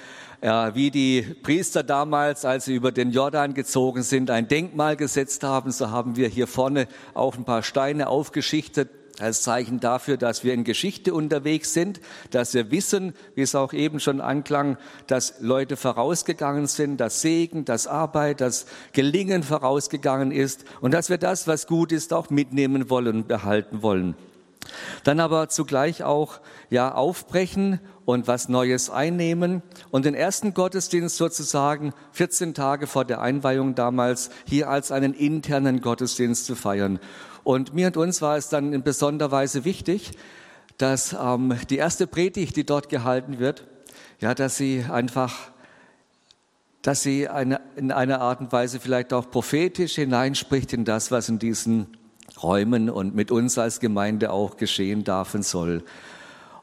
wie 0.40 0.90
die 0.90 1.22
Priester 1.42 1.82
damals, 1.82 2.44
als 2.44 2.66
sie 2.66 2.74
über 2.74 2.92
den 2.92 3.10
Jordan 3.10 3.54
gezogen 3.54 4.02
sind, 4.02 4.30
ein 4.30 4.48
Denkmal 4.48 4.96
gesetzt 4.96 5.42
haben. 5.42 5.70
So 5.70 5.90
haben 5.90 6.16
wir 6.16 6.28
hier 6.28 6.46
vorne 6.46 6.88
auch 7.14 7.36
ein 7.36 7.44
paar 7.44 7.62
Steine 7.62 8.08
aufgeschichtet 8.08 8.90
als 9.20 9.42
Zeichen 9.42 9.80
dafür, 9.80 10.16
dass 10.16 10.44
wir 10.44 10.52
in 10.52 10.64
Geschichte 10.64 11.14
unterwegs 11.14 11.72
sind, 11.72 12.00
dass 12.30 12.54
wir 12.54 12.70
wissen, 12.70 13.14
wie 13.34 13.42
es 13.42 13.54
auch 13.54 13.72
eben 13.72 14.00
schon 14.00 14.20
anklang, 14.20 14.76
dass 15.06 15.40
Leute 15.40 15.76
vorausgegangen 15.76 16.66
sind, 16.66 16.98
dass 16.98 17.20
Segen, 17.22 17.64
dass 17.64 17.86
Arbeit, 17.86 18.40
dass 18.40 18.66
Gelingen 18.92 19.42
vorausgegangen 19.42 20.32
ist 20.32 20.64
und 20.80 20.92
dass 20.92 21.08
wir 21.08 21.18
das, 21.18 21.46
was 21.46 21.66
gut 21.66 21.92
ist, 21.92 22.12
auch 22.12 22.30
mitnehmen 22.30 22.90
wollen 22.90 23.16
und 23.16 23.28
behalten 23.28 23.82
wollen. 23.82 24.16
Dann 25.04 25.20
aber 25.20 25.48
zugleich 25.48 26.02
auch 26.02 26.40
ja 26.70 26.92
aufbrechen 26.92 27.80
und 28.06 28.28
was 28.28 28.48
Neues 28.48 28.88
einnehmen 28.88 29.62
und 29.90 30.06
den 30.06 30.14
ersten 30.14 30.54
Gottesdienst 30.54 31.16
sozusagen 31.16 31.92
14 32.12 32.54
Tage 32.54 32.86
vor 32.86 33.04
der 33.04 33.20
Einweihung 33.20 33.74
damals 33.74 34.30
hier 34.46 34.70
als 34.70 34.92
einen 34.92 35.12
internen 35.12 35.82
Gottesdienst 35.82 36.46
zu 36.46 36.54
feiern. 36.54 36.98
Und 37.44 37.74
mir 37.74 37.88
und 37.88 37.96
uns 37.96 38.22
war 38.22 38.36
es 38.36 38.48
dann 38.48 38.72
in 38.72 38.82
besonderer 38.82 39.32
Weise 39.32 39.64
wichtig, 39.64 40.12
dass 40.78 41.14
ähm, 41.20 41.56
die 41.68 41.76
erste 41.76 42.06
Predigt, 42.06 42.56
die 42.56 42.64
dort 42.64 42.88
gehalten 42.88 43.38
wird, 43.38 43.66
ja, 44.20 44.34
dass 44.34 44.56
sie 44.56 44.84
einfach, 44.90 45.34
dass 46.82 47.02
sie 47.02 47.28
eine, 47.28 47.60
in 47.74 47.90
einer 47.90 48.20
Art 48.20 48.40
und 48.40 48.52
Weise 48.52 48.78
vielleicht 48.78 49.12
auch 49.12 49.30
prophetisch 49.30 49.96
hineinspricht 49.96 50.72
in 50.72 50.84
das, 50.84 51.10
was 51.10 51.28
in 51.28 51.38
diesen 51.38 51.88
Räumen 52.40 52.88
und 52.88 53.14
mit 53.14 53.30
uns 53.30 53.58
als 53.58 53.80
Gemeinde 53.80 54.30
auch 54.30 54.56
geschehen 54.56 55.02
darf 55.02 55.34
und 55.34 55.44
soll. 55.44 55.82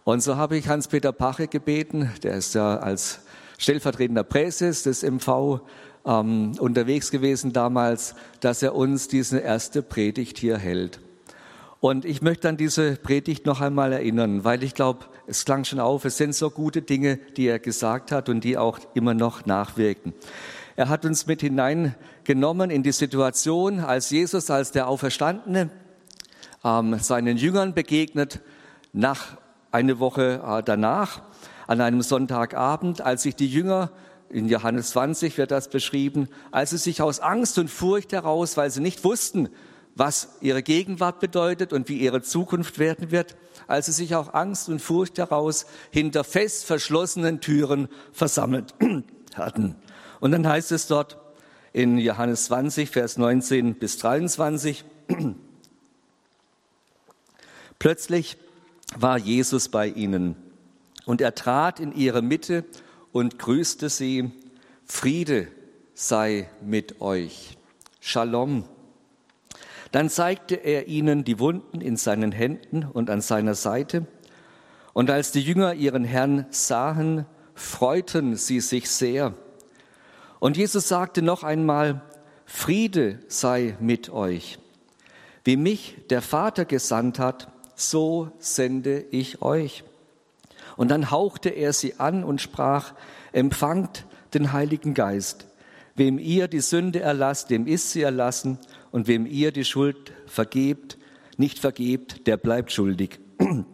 Und 0.04 0.22
so 0.22 0.36
habe 0.36 0.58
ich 0.58 0.68
Hans-Peter 0.68 1.14
Pache 1.14 1.48
gebeten, 1.48 2.12
der 2.24 2.34
ist 2.34 2.56
ja 2.56 2.78
als 2.78 3.22
stellvertretender 3.58 4.24
Präses 4.24 4.84
des 4.84 5.02
MV 5.02 5.62
ähm, 6.06 6.52
unterwegs 6.60 7.10
gewesen 7.10 7.54
damals, 7.54 8.16
dass 8.42 8.62
er 8.62 8.76
uns 8.76 9.08
diese 9.08 9.40
erste 9.40 9.82
Predigt 9.82 10.38
hier 10.38 10.58
hält. 10.58 11.00
Und 11.80 12.06
ich 12.06 12.22
möchte 12.22 12.50
an 12.50 12.58
diese 12.58 12.98
Predigt 12.98 13.46
noch 13.46 13.62
einmal 13.62 13.94
erinnern, 13.94 14.44
weil 14.44 14.64
ich 14.64 14.74
glaube, 14.74 15.06
es 15.28 15.46
klang 15.46 15.64
schon 15.64 15.80
auf, 15.80 16.04
es 16.06 16.18
sind 16.18 16.36
so 16.36 16.50
gute 16.50 16.82
Dinge, 16.82 17.18
die 17.38 17.48
er 17.48 17.60
gesagt 17.60 18.12
hat 18.12 18.28
und 18.28 18.44
die 18.44 18.58
auch 18.58 18.80
immer 18.94 19.14
noch 19.14 19.46
nachwirken. 19.46 20.14
Er 20.76 20.90
hat 20.90 21.06
uns 21.06 21.28
mit 21.28 21.42
hineingenommen 21.42 22.70
in 22.70 22.84
die 22.84 22.92
Situation, 22.92 23.80
als 23.80 24.10
Jesus, 24.10 24.50
als 24.50 24.72
der 24.72 24.88
Auferstandene, 24.88 25.70
ähm, 26.64 27.00
seinen 27.00 27.38
Jüngern 27.38 27.74
begegnet, 27.74 28.42
nach 28.92 29.38
eine 29.74 30.00
Woche 30.00 30.42
äh, 30.46 30.64
danach, 30.64 31.24
an 31.66 31.82
einem 31.82 32.02
Sonntagabend, 32.02 33.02
als 33.02 33.24
sich 33.24 33.36
die 33.36 33.48
Jünger 33.48 33.92
in 34.30 34.48
Johannes 34.48 34.92
20 34.92 35.38
wird 35.38 35.52
das 35.52 35.70
beschrieben, 35.70 36.28
als 36.52 36.72
sie 36.72 36.78
sich 36.78 37.02
aus 37.02 37.20
Angst 37.20 37.58
und 37.58 37.70
Furcht 37.70 38.12
heraus, 38.12 38.58
weil 38.58 38.70
sie 38.70 38.82
nicht 38.82 39.04
wussten, 39.04 39.50
was 39.96 40.38
ihre 40.42 40.64
Gegenwart 40.64 41.20
bedeutet 41.20 41.72
und 41.72 41.88
wie 41.90 41.98
ihre 41.98 42.22
Zukunft 42.22 42.80
werden 42.80 43.12
wird, 43.12 43.36
als 43.68 43.88
sie 43.88 43.92
sich 43.92 44.16
auch 44.16 44.34
Angst 44.34 44.70
und 44.70 44.80
Furcht 44.80 45.18
heraus 45.18 45.66
hinter 45.92 46.24
fest 46.24 46.66
verschlossenen 46.66 47.42
Türen 47.42 47.88
versammelt 48.12 48.74
hatten. 49.36 49.76
Und 50.20 50.32
dann 50.32 50.48
heißt 50.48 50.72
es 50.72 50.88
dort 50.88 51.18
in 51.72 51.98
Johannes 51.98 52.46
20, 52.46 52.90
Vers 52.90 53.18
19 53.18 53.76
bis 53.76 53.98
23, 53.98 54.84
plötzlich 57.80 58.38
war 58.98 59.18
Jesus 59.18 59.70
bei 59.70 59.88
ihnen 59.88 60.36
und 61.06 61.22
er 61.22 61.36
trat 61.36 61.80
in 61.80 61.94
ihre 61.94 62.22
Mitte 62.22 62.66
und 63.12 63.40
grüßte 63.40 63.90
sie, 63.90 64.32
Friede 64.86 65.48
sei 65.94 66.50
mit 66.62 67.02
euch. 67.02 67.58
Shalom. 68.00 68.66
Dann 69.92 70.10
zeigte 70.10 70.56
er 70.56 70.88
ihnen 70.88 71.24
die 71.24 71.40
Wunden 71.40 71.80
in 71.80 71.98
seinen 71.98 72.32
Händen 72.32 72.84
und 72.84 73.10
an 73.10 73.22
seiner 73.22 73.54
Seite. 73.54 74.08
Und 74.94 75.10
als 75.10 75.32
die 75.32 75.42
Jünger 75.42 75.76
ihren 75.76 76.04
Herrn 76.04 76.48
sahen, 76.50 77.26
freuten 77.54 78.36
sie 78.36 78.60
sich 78.60 78.90
sehr. 78.90 79.34
Und 80.40 80.58
Jesus 80.58 80.88
sagte 80.88 81.22
noch 81.22 81.44
einmal, 81.44 82.02
Friede 82.46 83.20
sei 83.28 83.78
mit 83.80 84.10
euch. 84.10 84.58
Wie 85.44 85.58
mich 85.58 85.98
der 86.10 86.22
Vater 86.22 86.66
gesandt 86.66 87.20
hat, 87.20 87.53
so 87.76 88.32
sende 88.40 89.06
ich 89.12 89.42
euch. 89.42 89.84
Und 90.76 90.90
dann 90.90 91.12
hauchte 91.12 91.50
er 91.50 91.74
sie 91.74 92.00
an 92.00 92.24
und 92.24 92.42
sprach, 92.42 92.94
empfangt 93.32 94.06
den 94.34 94.54
Heiligen 94.54 94.94
Geist. 94.94 95.48
Wem 95.96 96.18
ihr 96.18 96.48
die 96.48 96.62
Sünde 96.62 97.02
erlasst, 97.02 97.52
dem 97.52 97.68
ist 97.68 97.92
sie 97.92 98.02
erlassen, 98.02 98.58
und 98.92 99.08
wem 99.08 99.26
ihr 99.26 99.52
die 99.52 99.66
Schuld 99.66 100.14
vergebt, 100.28 100.98
nicht 101.38 101.60
vergebt, 101.60 102.28
der 102.28 102.38
bleibt 102.38 102.72
schuldig. 102.72 103.20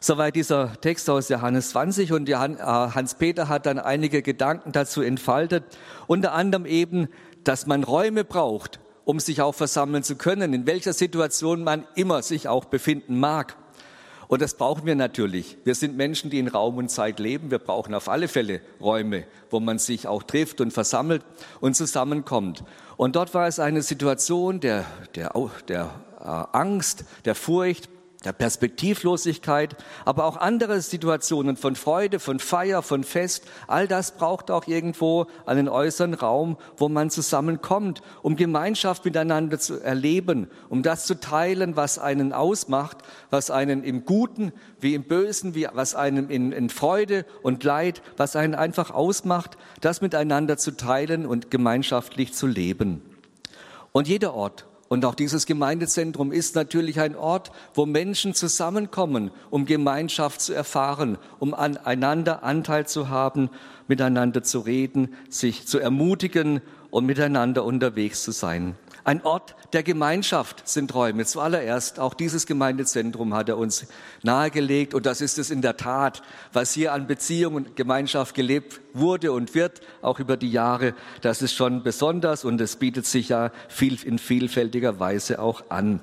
Soweit 0.00 0.34
dieser 0.34 0.80
Text 0.80 1.10
aus 1.10 1.28
Johannes 1.28 1.70
20 1.70 2.12
und 2.12 2.28
äh, 2.28 2.34
Hans-Peter 2.34 3.48
hat 3.48 3.66
dann 3.66 3.78
einige 3.78 4.22
Gedanken 4.22 4.72
dazu 4.72 5.02
entfaltet, 5.02 5.64
unter 6.06 6.32
anderem 6.32 6.66
eben, 6.66 7.08
dass 7.44 7.66
man 7.66 7.84
Räume 7.84 8.24
braucht, 8.24 8.80
um 9.04 9.20
sich 9.20 9.40
auch 9.40 9.54
versammeln 9.54 10.02
zu 10.02 10.16
können, 10.16 10.54
in 10.54 10.66
welcher 10.66 10.92
Situation 10.92 11.64
man 11.64 11.86
immer 11.94 12.22
sich 12.22 12.48
auch 12.48 12.64
befinden 12.66 13.18
mag. 13.18 13.56
Und 14.28 14.40
das 14.40 14.54
brauchen 14.54 14.86
wir 14.86 14.94
natürlich. 14.94 15.58
Wir 15.64 15.74
sind 15.74 15.94
Menschen, 15.94 16.30
die 16.30 16.38
in 16.38 16.48
Raum 16.48 16.78
und 16.78 16.88
Zeit 16.88 17.20
leben. 17.20 17.50
Wir 17.50 17.58
brauchen 17.58 17.94
auf 17.94 18.08
alle 18.08 18.28
Fälle 18.28 18.62
Räume, 18.80 19.24
wo 19.50 19.60
man 19.60 19.78
sich 19.78 20.06
auch 20.06 20.22
trifft 20.22 20.62
und 20.62 20.72
versammelt 20.72 21.22
und 21.60 21.76
zusammenkommt. 21.76 22.64
Und 22.96 23.16
dort 23.16 23.34
war 23.34 23.46
es 23.46 23.58
eine 23.58 23.82
Situation 23.82 24.60
der, 24.60 24.86
der, 25.16 25.32
der 25.68 25.90
äh, 26.18 26.24
Angst, 26.24 27.04
der 27.26 27.34
Furcht, 27.34 27.90
der 28.24 28.32
Perspektivlosigkeit, 28.32 29.76
aber 30.04 30.24
auch 30.24 30.36
andere 30.36 30.80
Situationen 30.80 31.56
von 31.56 31.76
Freude, 31.76 32.18
von 32.18 32.38
Feier, 32.38 32.82
von 32.82 33.04
Fest. 33.04 33.44
All 33.66 33.88
das 33.88 34.12
braucht 34.12 34.50
auch 34.50 34.66
irgendwo 34.66 35.26
einen 35.46 35.68
äußeren 35.68 36.14
Raum, 36.14 36.56
wo 36.76 36.88
man 36.88 37.10
zusammenkommt, 37.10 38.02
um 38.22 38.36
Gemeinschaft 38.36 39.04
miteinander 39.04 39.58
zu 39.58 39.80
erleben, 39.80 40.48
um 40.68 40.82
das 40.82 41.06
zu 41.06 41.18
teilen, 41.18 41.76
was 41.76 41.98
einen 41.98 42.32
ausmacht, 42.32 42.98
was 43.30 43.50
einen 43.50 43.84
im 43.84 44.04
Guten 44.04 44.52
wie 44.80 44.94
im 44.94 45.04
Bösen, 45.04 45.54
wie, 45.54 45.68
was 45.72 45.94
einem 45.94 46.28
in, 46.28 46.52
in 46.52 46.68
Freude 46.68 47.24
und 47.42 47.64
Leid, 47.64 48.02
was 48.16 48.36
einen 48.36 48.54
einfach 48.54 48.90
ausmacht, 48.90 49.56
das 49.80 50.00
miteinander 50.00 50.56
zu 50.56 50.76
teilen 50.76 51.26
und 51.26 51.50
gemeinschaftlich 51.50 52.34
zu 52.34 52.46
leben. 52.46 53.02
Und 53.92 54.08
jeder 54.08 54.34
Ort, 54.34 54.66
und 54.92 55.06
auch 55.06 55.14
dieses 55.14 55.46
Gemeindezentrum 55.46 56.32
ist 56.32 56.54
natürlich 56.54 57.00
ein 57.00 57.16
Ort, 57.16 57.50
wo 57.72 57.86
Menschen 57.86 58.34
zusammenkommen, 58.34 59.30
um 59.48 59.64
Gemeinschaft 59.64 60.42
zu 60.42 60.52
erfahren, 60.52 61.16
um 61.38 61.54
aneinander 61.54 62.42
Anteil 62.42 62.86
zu 62.86 63.08
haben, 63.08 63.48
miteinander 63.88 64.42
zu 64.42 64.58
reden, 64.58 65.14
sich 65.30 65.66
zu 65.66 65.78
ermutigen 65.78 66.60
und 66.90 67.06
miteinander 67.06 67.64
unterwegs 67.64 68.22
zu 68.22 68.32
sein. 68.32 68.74
Ein 69.04 69.22
Ort 69.24 69.56
der 69.72 69.82
Gemeinschaft 69.82 70.68
sind 70.68 70.94
Räume. 70.94 71.24
Zuallererst, 71.24 71.98
auch 71.98 72.14
dieses 72.14 72.46
Gemeindezentrum 72.46 73.34
hat 73.34 73.48
er 73.48 73.58
uns 73.58 73.86
nahegelegt 74.22 74.94
und 74.94 75.06
das 75.06 75.20
ist 75.20 75.38
es 75.38 75.50
in 75.50 75.60
der 75.60 75.76
Tat, 75.76 76.22
was 76.52 76.72
hier 76.72 76.92
an 76.92 77.08
Beziehung 77.08 77.56
und 77.56 77.74
Gemeinschaft 77.74 78.36
gelebt 78.36 78.80
wurde 78.92 79.32
und 79.32 79.56
wird, 79.56 79.80
auch 80.02 80.20
über 80.20 80.36
die 80.36 80.52
Jahre. 80.52 80.94
Das 81.20 81.42
ist 81.42 81.52
schon 81.52 81.82
besonders 81.82 82.44
und 82.44 82.60
es 82.60 82.76
bietet 82.76 83.06
sich 83.06 83.30
ja 83.30 83.50
viel, 83.68 84.00
in 84.04 84.20
vielfältiger 84.20 85.00
Weise 85.00 85.40
auch 85.40 85.64
an. 85.68 86.00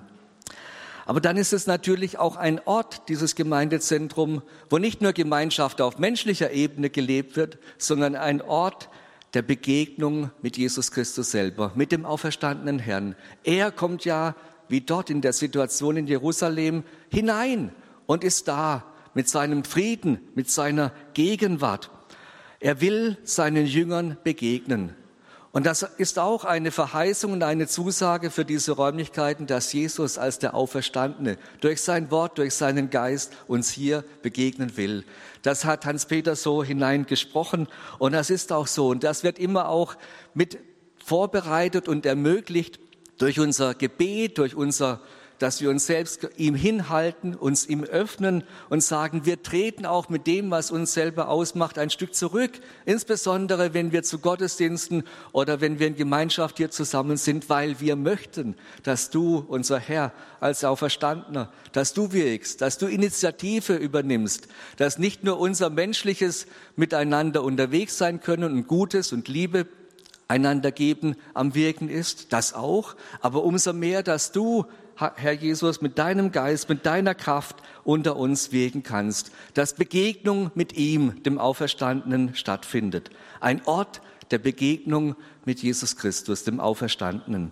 Aber 1.06 1.22
dann 1.22 1.38
ist 1.38 1.53
es 1.53 1.68
natürlich 1.68 2.20
auch 2.20 2.36
ein 2.36 2.60
Ort, 2.65 3.08
dieses 3.08 3.34
Gemeindezentrum, 3.34 4.41
wo 4.70 4.77
nicht 4.77 5.01
nur 5.01 5.13
Gemeinschaft 5.13 5.82
auf 5.82 6.00
menschlicher 6.00 6.51
Ebene 6.51 6.89
gelebt 6.89 7.38
wird, 7.38 7.60
sondern 7.77 8.15
ein 8.15 8.41
Ort, 8.41 8.89
der 9.33 9.41
Begegnung 9.41 10.31
mit 10.41 10.57
Jesus 10.57 10.91
Christus 10.91 11.31
selber, 11.31 11.71
mit 11.75 11.91
dem 11.91 12.05
auferstandenen 12.05 12.79
Herrn. 12.79 13.15
Er 13.43 13.71
kommt 13.71 14.05
ja, 14.05 14.36
wie 14.67 14.81
dort 14.81 15.09
in 15.09 15.21
der 15.21 15.33
Situation 15.33 15.98
in 15.98 16.07
Jerusalem, 16.07 16.83
hinein 17.09 17.71
und 18.05 18.24
ist 18.24 18.48
da 18.48 18.86
mit 19.13 19.27
seinem 19.29 19.63
Frieden, 19.63 20.19
mit 20.36 20.50
seiner 20.50 20.91
Gegenwart. 21.13 21.91
Er 22.59 22.81
will 22.81 23.17
seinen 23.24 23.65
Jüngern 23.65 24.17
begegnen. 24.24 24.95
Und 25.51 25.65
das 25.65 25.82
ist 25.82 26.20
auch 26.20 26.46
eine 26.46 26.72
Verheißung 26.72 27.34
und 27.34 27.44
eine 27.44 27.68
Zusage 27.68 28.29
für 28.29 28.46
diese 28.46 28.74
Räumlichkeiten, 28.74 29.48
dass 29.48 29.74
Jesus 29.74 30.20
als 30.20 30.38
der 30.38 30.53
Auferstandene 30.53 31.38
durch 31.60 31.82
sein 31.82 32.12
Wort, 32.12 32.38
durch 32.38 32.53
seinen 32.53 32.91
Geist 32.91 33.34
uns 33.48 33.72
hier 33.72 34.03
begegnen 34.22 34.77
will. 34.77 35.06
Das 35.41 35.65
hat 35.65 35.86
Hans-Peter 35.86 36.36
so 36.36 36.63
hineingesprochen 36.63 37.68
und 37.98 38.12
das 38.12 38.29
ist 38.29 38.51
auch 38.51 38.68
so. 38.68 38.89
Und 38.89 39.03
das 39.03 39.24
wird 39.24 39.39
immer 39.39 39.70
auch 39.70 39.96
mit 40.36 40.60
vorbereitet 41.03 41.88
und 41.88 42.06
ermöglicht 42.06 42.79
durch 43.18 43.39
unser 43.39 43.74
Gebet, 43.74 44.38
durch 44.38 44.56
unser 44.56 45.01
dass 45.39 45.62
wir 45.62 45.69
uns 45.69 45.88
selbst 45.88 46.27
ihm 46.38 46.53
hinhalten, 46.53 47.34
uns 47.34 47.65
ihm 47.67 47.84
öffnen 47.84 48.43
und 48.69 48.84
sagen, 48.84 49.25
wir 49.25 49.41
treten 49.41 49.86
auch 49.86 50.10
mit 50.10 50.27
dem, 50.27 50.51
was 50.51 50.69
uns 50.69 50.93
selber 50.93 51.29
ausmacht, 51.29 51.79
ein 51.79 51.89
Stück 51.89 52.13
zurück. 52.13 52.51
Insbesondere, 52.86 53.74
wenn 53.74 53.91
wir 53.91 54.03
zu 54.03 54.19
Gottesdiensten 54.19 55.03
oder 55.31 55.62
wenn 55.62 55.79
wir 55.79 55.88
in 55.88 55.96
Gemeinschaft 55.96 56.58
hier 56.58 56.69
zusammen 56.69 57.17
sind, 57.17 57.50
weil 57.50 57.79
wir 57.79 57.96
möchten, 57.96 58.55
dass 58.84 59.10
du, 59.10 59.46
unser 59.48 59.79
Herr, 59.79 60.12
als 60.39 60.63
Auferstandener, 60.63 61.51
dass 61.72 61.93
du 61.93 62.12
wirkst, 62.12 62.62
dass 62.62 62.77
du 62.77 62.88
Initiative 62.88 63.75
übernimmst, 63.75 64.48
dass 64.77 65.00
nicht 65.00 65.24
nur 65.24 65.39
unser 65.39 65.69
menschliches 65.69 66.48
Miteinander 66.75 67.43
unterwegs 67.43 67.98
sein 67.98 68.19
können 68.22 68.51
und 68.51 68.67
Gutes 68.67 69.12
und 69.12 69.27
Liebe 69.27 69.67
einander 70.29 70.72
geben 70.72 71.15
am 71.34 71.55
Wirken 71.55 71.89
ist, 71.89 72.31
das 72.31 72.53
auch, 72.53 72.96
aber 73.19 73.43
umso 73.43 73.74
mehr, 73.74 74.03
dass 74.03 74.31
du 74.31 74.65
Herr 75.00 75.34
Jesus, 75.34 75.82
mit 75.82 75.98
deinem 75.98 76.32
Geist, 76.32 76.68
mit 76.68 76.86
deiner 76.86 77.15
Kraft 77.15 77.56
unter 77.86 78.18
uns 78.18 78.51
wirken 78.51 78.84
kannst, 78.84 79.32
dass 79.53 79.74
Begegnung 79.74 80.51
mit 80.56 80.74
ihm, 80.74 81.24
dem 81.24 81.39
Auferstandenen, 81.39 82.36
stattfindet. 82.36 83.10
Ein 83.39 83.62
Ort 83.65 84.01
der 84.32 84.39
Begegnung 84.39 85.15
mit 85.46 85.62
Jesus 85.62 85.96
Christus, 85.96 86.44
dem 86.44 86.60
Auferstandenen. 86.60 87.51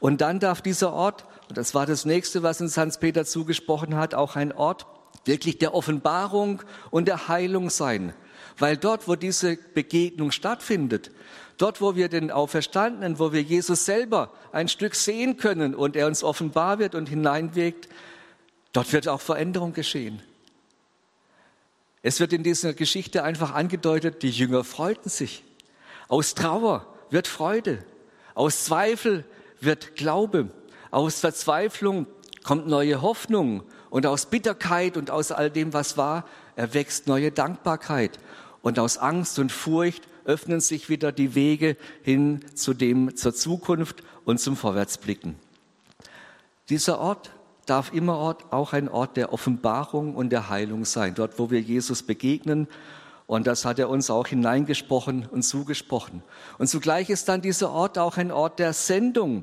Und 0.00 0.20
dann 0.20 0.40
darf 0.40 0.60
dieser 0.62 0.92
Ort, 0.92 1.24
und 1.48 1.56
das 1.56 1.74
war 1.74 1.86
das 1.86 2.04
nächste, 2.04 2.42
was 2.42 2.60
uns 2.60 2.76
Hans-Peter 2.76 3.24
zugesprochen 3.24 3.96
hat, 3.96 4.14
auch 4.14 4.34
ein 4.34 4.52
Ort 4.52 4.86
wirklich 5.24 5.58
der 5.58 5.74
Offenbarung 5.74 6.62
und 6.90 7.06
der 7.06 7.28
Heilung 7.28 7.70
sein. 7.70 8.14
Weil 8.58 8.76
dort, 8.76 9.08
wo 9.08 9.14
diese 9.14 9.56
Begegnung 9.74 10.32
stattfindet, 10.32 11.10
Dort, 11.60 11.82
wo 11.82 11.94
wir 11.94 12.08
den 12.08 12.30
Auferstandenen, 12.30 13.18
wo 13.18 13.34
wir 13.34 13.42
Jesus 13.42 13.84
selber 13.84 14.30
ein 14.50 14.66
Stück 14.66 14.94
sehen 14.94 15.36
können 15.36 15.74
und 15.74 15.94
er 15.94 16.06
uns 16.06 16.24
offenbar 16.24 16.78
wird 16.78 16.94
und 16.94 17.06
hineinwirkt, 17.06 17.86
dort 18.72 18.90
wird 18.94 19.08
auch 19.08 19.20
Veränderung 19.20 19.74
geschehen. 19.74 20.22
Es 22.00 22.18
wird 22.18 22.32
in 22.32 22.42
dieser 22.42 22.72
Geschichte 22.72 23.24
einfach 23.24 23.52
angedeutet, 23.52 24.22
die 24.22 24.30
Jünger 24.30 24.64
freuten 24.64 25.10
sich. 25.10 25.44
Aus 26.08 26.34
Trauer 26.34 26.86
wird 27.10 27.28
Freude, 27.28 27.84
aus 28.34 28.64
Zweifel 28.64 29.26
wird 29.60 29.96
Glaube, 29.96 30.48
aus 30.90 31.20
Verzweiflung 31.20 32.06
kommt 32.42 32.68
neue 32.68 33.02
Hoffnung 33.02 33.64
und 33.90 34.06
aus 34.06 34.24
Bitterkeit 34.24 34.96
und 34.96 35.10
aus 35.10 35.30
all 35.30 35.50
dem, 35.50 35.74
was 35.74 35.98
war, 35.98 36.26
erwächst 36.56 37.06
neue 37.06 37.30
Dankbarkeit 37.30 38.18
und 38.62 38.78
aus 38.78 38.96
Angst 38.96 39.38
und 39.38 39.52
Furcht 39.52 40.08
öffnen 40.30 40.60
sich 40.60 40.88
wieder 40.88 41.10
die 41.10 41.34
Wege 41.34 41.76
hin 42.02 42.44
zu 42.54 42.72
dem, 42.72 43.16
zur 43.16 43.34
Zukunft 43.34 44.04
und 44.24 44.38
zum 44.38 44.56
Vorwärtsblicken. 44.56 45.34
Dieser 46.68 47.00
Ort 47.00 47.32
darf 47.66 47.92
immer 47.92 48.16
Ort, 48.16 48.52
auch 48.52 48.72
ein 48.72 48.88
Ort 48.88 49.16
der 49.16 49.32
Offenbarung 49.32 50.14
und 50.14 50.30
der 50.30 50.48
Heilung 50.48 50.84
sein, 50.84 51.16
dort, 51.16 51.40
wo 51.40 51.50
wir 51.50 51.60
Jesus 51.60 52.04
begegnen. 52.04 52.68
Und 53.26 53.48
das 53.48 53.64
hat 53.64 53.80
er 53.80 53.88
uns 53.88 54.08
auch 54.08 54.28
hineingesprochen 54.28 55.26
und 55.28 55.42
zugesprochen. 55.42 56.22
Und 56.58 56.68
zugleich 56.68 57.10
ist 57.10 57.28
dann 57.28 57.42
dieser 57.42 57.72
Ort 57.72 57.98
auch 57.98 58.16
ein 58.16 58.30
Ort 58.30 58.60
der 58.60 58.72
Sendung, 58.72 59.42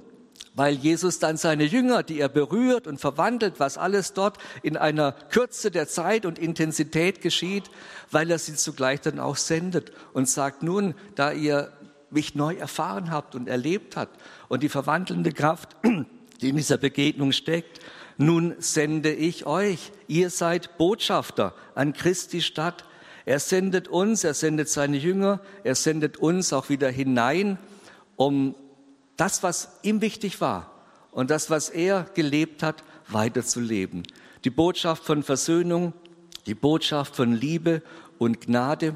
weil 0.55 0.73
Jesus 0.75 1.19
dann 1.19 1.37
seine 1.37 1.65
Jünger, 1.65 2.01
die 2.01 2.19
er 2.19 2.29
berührt 2.29 2.87
und 2.87 2.99
verwandelt, 2.99 3.59
was 3.59 3.77
alles 3.77 4.13
dort 4.13 4.39
in 4.63 4.75
einer 4.75 5.11
Kürze 5.11 5.69
der 5.69 5.87
Zeit 5.87 6.25
und 6.25 6.39
Intensität 6.39 7.21
geschieht, 7.21 7.69
weil 8.09 8.31
er 8.31 8.39
sie 8.39 8.55
zugleich 8.55 9.01
dann 9.01 9.19
auch 9.19 9.35
sendet 9.35 9.91
und 10.13 10.27
sagt, 10.27 10.63
nun, 10.63 10.95
da 11.13 11.31
ihr 11.31 11.71
mich 12.09 12.33
neu 12.33 12.55
erfahren 12.55 13.11
habt 13.11 13.35
und 13.35 13.47
erlebt 13.47 13.95
habt 13.95 14.19
und 14.47 14.63
die 14.63 14.69
verwandelnde 14.69 15.31
Kraft, 15.31 15.75
die 16.41 16.49
in 16.49 16.55
dieser 16.55 16.77
Begegnung 16.77 17.33
steckt, 17.33 17.79
nun 18.17 18.55
sende 18.57 19.13
ich 19.13 19.45
euch. 19.45 19.91
Ihr 20.07 20.31
seid 20.31 20.77
Botschafter 20.77 21.53
an 21.75 21.93
Christi 21.93 22.41
Stadt. 22.41 22.83
Er 23.25 23.39
sendet 23.39 23.87
uns, 23.87 24.23
er 24.23 24.33
sendet 24.33 24.69
seine 24.69 24.97
Jünger, 24.97 25.39
er 25.63 25.75
sendet 25.75 26.17
uns 26.17 26.51
auch 26.51 26.69
wieder 26.69 26.89
hinein, 26.89 27.59
um 28.15 28.55
das, 29.17 29.43
was 29.43 29.69
ihm 29.81 30.01
wichtig 30.01 30.39
war 30.39 30.71
und 31.11 31.31
das, 31.31 31.49
was 31.49 31.69
er 31.69 32.05
gelebt 32.13 32.63
hat, 32.63 32.83
weiterzuleben. 33.07 34.03
Die 34.43 34.49
Botschaft 34.49 35.03
von 35.03 35.23
Versöhnung, 35.23 35.93
die 36.45 36.55
Botschaft 36.55 37.15
von 37.15 37.33
Liebe 37.33 37.81
und 38.19 38.41
Gnade. 38.41 38.95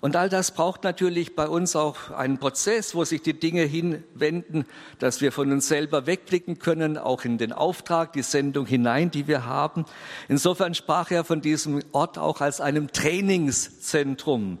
Und 0.00 0.14
all 0.14 0.28
das 0.28 0.52
braucht 0.52 0.84
natürlich 0.84 1.34
bei 1.34 1.48
uns 1.48 1.74
auch 1.74 2.10
einen 2.10 2.38
Prozess, 2.38 2.94
wo 2.94 3.04
sich 3.04 3.20
die 3.22 3.38
Dinge 3.38 3.62
hinwenden, 3.62 4.64
dass 5.00 5.20
wir 5.20 5.32
von 5.32 5.50
uns 5.50 5.66
selber 5.66 6.06
wegblicken 6.06 6.60
können, 6.60 6.96
auch 6.98 7.24
in 7.24 7.36
den 7.36 7.52
Auftrag, 7.52 8.12
die 8.12 8.22
Sendung 8.22 8.66
hinein, 8.66 9.10
die 9.10 9.26
wir 9.26 9.44
haben. 9.44 9.86
Insofern 10.28 10.74
sprach 10.74 11.10
er 11.10 11.24
von 11.24 11.40
diesem 11.40 11.82
Ort 11.90 12.16
auch 12.16 12.40
als 12.40 12.60
einem 12.60 12.92
Trainingszentrum, 12.92 14.58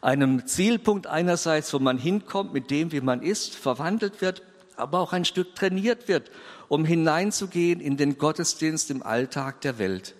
einem 0.00 0.46
Zielpunkt 0.46 1.06
einerseits, 1.06 1.72
wo 1.72 1.78
man 1.78 1.98
hinkommt 1.98 2.52
mit 2.52 2.70
dem, 2.70 2.92
wie 2.92 3.00
man 3.00 3.22
ist, 3.22 3.54
verwandelt 3.54 4.20
wird, 4.20 4.42
aber 4.76 5.00
auch 5.00 5.12
ein 5.12 5.24
Stück 5.24 5.54
trainiert 5.54 6.08
wird, 6.08 6.30
um 6.68 6.84
hineinzugehen 6.84 7.80
in 7.80 7.96
den 7.96 8.18
Gottesdienst 8.18 8.90
im 8.90 9.02
Alltag 9.02 9.60
der 9.62 9.78
Welt 9.78 10.14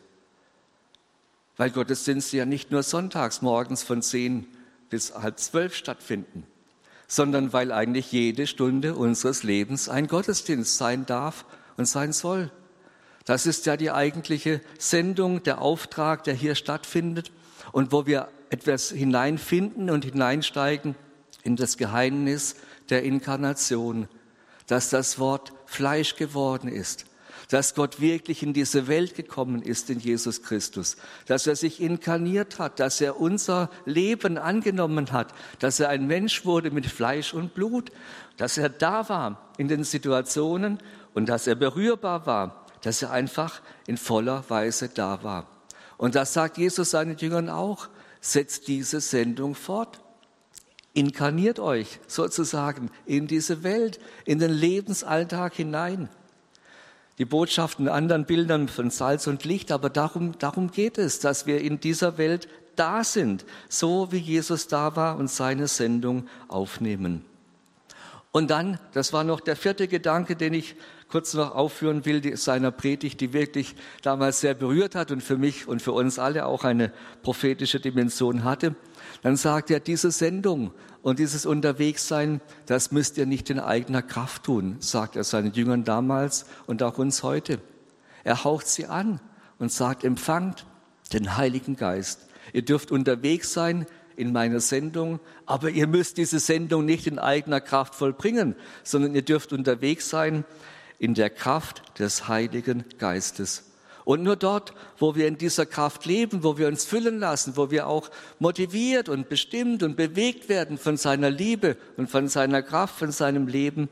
weil 1.58 1.70
Gottesdienste 1.70 2.38
ja 2.38 2.46
nicht 2.46 2.70
nur 2.70 2.82
sonntags 2.82 3.42
morgens 3.42 3.82
von 3.82 4.00
zehn 4.00 4.46
bis 4.88 5.12
halb 5.12 5.38
zwölf 5.38 5.74
stattfinden, 5.74 6.46
sondern 7.06 7.52
weil 7.52 7.72
eigentlich 7.72 8.10
jede 8.12 8.46
Stunde 8.46 8.94
unseres 8.94 9.42
Lebens 9.42 9.90
ein 9.90 10.06
Gottesdienst 10.06 10.78
sein 10.78 11.04
darf 11.04 11.44
und 11.76 11.86
sein 11.86 12.14
soll. 12.14 12.50
Das 13.26 13.44
ist 13.44 13.66
ja 13.66 13.76
die 13.76 13.90
eigentliche 13.90 14.62
Sendung, 14.78 15.42
der 15.42 15.60
Auftrag, 15.60 16.24
der 16.24 16.32
hier 16.32 16.54
stattfindet 16.54 17.30
und 17.72 17.92
wo 17.92 18.06
wir 18.06 18.28
etwas 18.50 18.90
hineinfinden 18.90 19.90
und 19.90 20.04
hineinsteigen 20.04 20.94
in 21.42 21.56
das 21.56 21.76
Geheimnis 21.76 22.56
der 22.90 23.02
Inkarnation, 23.02 24.08
dass 24.66 24.90
das 24.90 25.18
Wort 25.18 25.52
Fleisch 25.66 26.16
geworden 26.16 26.68
ist, 26.68 27.06
dass 27.48 27.74
Gott 27.74 28.00
wirklich 28.00 28.42
in 28.42 28.52
diese 28.52 28.88
Welt 28.88 29.14
gekommen 29.14 29.62
ist 29.62 29.88
in 29.90 29.98
Jesus 29.98 30.42
Christus, 30.42 30.96
dass 31.26 31.46
er 31.46 31.56
sich 31.56 31.80
inkarniert 31.80 32.58
hat, 32.58 32.78
dass 32.80 33.00
er 33.00 33.20
unser 33.20 33.70
Leben 33.86 34.36
angenommen 34.36 35.12
hat, 35.12 35.32
dass 35.58 35.80
er 35.80 35.88
ein 35.88 36.06
Mensch 36.06 36.44
wurde 36.44 36.70
mit 36.70 36.86
Fleisch 36.86 37.32
und 37.32 37.54
Blut, 37.54 37.90
dass 38.36 38.58
er 38.58 38.68
da 38.68 39.08
war 39.08 39.52
in 39.56 39.68
den 39.68 39.84
Situationen 39.84 40.78
und 41.14 41.28
dass 41.28 41.46
er 41.46 41.54
berührbar 41.54 42.26
war, 42.26 42.66
dass 42.82 43.02
er 43.02 43.10
einfach 43.10 43.60
in 43.86 43.96
voller 43.96 44.44
Weise 44.48 44.88
da 44.88 45.22
war. 45.22 45.48
Und 45.96 46.14
das 46.14 46.32
sagt 46.32 46.58
Jesus 46.58 46.90
seinen 46.90 47.16
Jüngern 47.16 47.48
auch, 47.48 47.88
setzt 48.20 48.68
diese 48.68 49.00
Sendung 49.00 49.54
fort. 49.54 50.00
Inkarniert 50.94 51.60
euch 51.60 52.00
sozusagen 52.06 52.90
in 53.06 53.26
diese 53.26 53.62
Welt, 53.62 54.00
in 54.24 54.38
den 54.38 54.50
Lebensalltag 54.50 55.54
hinein 55.54 56.08
die 57.18 57.24
Botschaften 57.24 57.86
in 57.86 57.92
anderen 57.92 58.24
Bildern 58.24 58.68
von 58.68 58.90
Salz 58.90 59.26
und 59.26 59.44
Licht, 59.44 59.72
aber 59.72 59.90
darum, 59.90 60.38
darum 60.38 60.70
geht 60.70 60.98
es, 60.98 61.18
dass 61.18 61.46
wir 61.46 61.60
in 61.60 61.80
dieser 61.80 62.16
Welt 62.16 62.48
da 62.76 63.02
sind, 63.02 63.44
so 63.68 64.12
wie 64.12 64.18
Jesus 64.18 64.68
da 64.68 64.94
war 64.94 65.16
und 65.18 65.28
seine 65.28 65.66
Sendung 65.66 66.28
aufnehmen. 66.46 67.24
Und 68.30 68.50
dann, 68.50 68.78
das 68.92 69.12
war 69.12 69.24
noch 69.24 69.40
der 69.40 69.56
vierte 69.56 69.88
Gedanke, 69.88 70.36
den 70.36 70.54
ich 70.54 70.76
kurz 71.08 71.34
noch 71.34 71.54
aufführen 71.54 72.04
will, 72.04 72.20
die, 72.20 72.36
seiner 72.36 72.70
Predigt, 72.70 73.20
die 73.20 73.32
wirklich 73.32 73.74
damals 74.02 74.40
sehr 74.40 74.54
berührt 74.54 74.94
hat 74.94 75.10
und 75.10 75.22
für 75.22 75.38
mich 75.38 75.66
und 75.66 75.80
für 75.80 75.92
uns 75.92 76.18
alle 76.18 76.46
auch 76.46 76.64
eine 76.64 76.92
prophetische 77.22 77.80
Dimension 77.80 78.44
hatte. 78.44 78.74
Dann 79.22 79.36
sagt 79.36 79.70
er, 79.70 79.80
diese 79.80 80.10
Sendung 80.10 80.72
und 81.02 81.18
dieses 81.18 81.46
Unterwegssein, 81.46 82.40
das 82.66 82.92
müsst 82.92 83.16
ihr 83.18 83.26
nicht 83.26 83.48
in 83.50 83.58
eigener 83.58 84.02
Kraft 84.02 84.44
tun, 84.44 84.76
sagt 84.80 85.16
er 85.16 85.24
seinen 85.24 85.52
Jüngern 85.52 85.84
damals 85.84 86.44
und 86.66 86.82
auch 86.82 86.98
uns 86.98 87.22
heute. 87.22 87.60
Er 88.24 88.44
haucht 88.44 88.68
sie 88.68 88.86
an 88.86 89.20
und 89.58 89.72
sagt, 89.72 90.04
empfangt 90.04 90.66
den 91.12 91.36
Heiligen 91.36 91.76
Geist. 91.76 92.26
Ihr 92.52 92.62
dürft 92.62 92.90
unterwegs 92.90 93.52
sein 93.52 93.86
in 94.16 94.32
meiner 94.32 94.60
Sendung, 94.60 95.20
aber 95.46 95.70
ihr 95.70 95.86
müsst 95.86 96.18
diese 96.18 96.40
Sendung 96.40 96.84
nicht 96.84 97.06
in 97.06 97.18
eigener 97.18 97.60
Kraft 97.60 97.94
vollbringen, 97.94 98.56
sondern 98.82 99.14
ihr 99.14 99.22
dürft 99.22 99.52
unterwegs 99.52 100.10
sein 100.10 100.44
in 100.98 101.14
der 101.14 101.30
Kraft 101.30 101.98
des 101.98 102.28
Heiligen 102.28 102.84
Geistes. 102.98 103.64
Und 104.04 104.22
nur 104.22 104.36
dort, 104.36 104.72
wo 104.96 105.14
wir 105.16 105.28
in 105.28 105.36
dieser 105.36 105.66
Kraft 105.66 106.06
leben, 106.06 106.42
wo 106.42 106.56
wir 106.56 106.66
uns 106.68 106.86
füllen 106.86 107.18
lassen, 107.18 107.58
wo 107.58 107.70
wir 107.70 107.86
auch 107.86 108.10
motiviert 108.38 109.10
und 109.10 109.28
bestimmt 109.28 109.82
und 109.82 109.96
bewegt 109.96 110.48
werden 110.48 110.78
von 110.78 110.96
seiner 110.96 111.28
Liebe 111.28 111.76
und 111.98 112.08
von 112.08 112.26
seiner 112.28 112.62
Kraft, 112.62 112.98
von 112.98 113.12
seinem 113.12 113.48
Leben, 113.48 113.90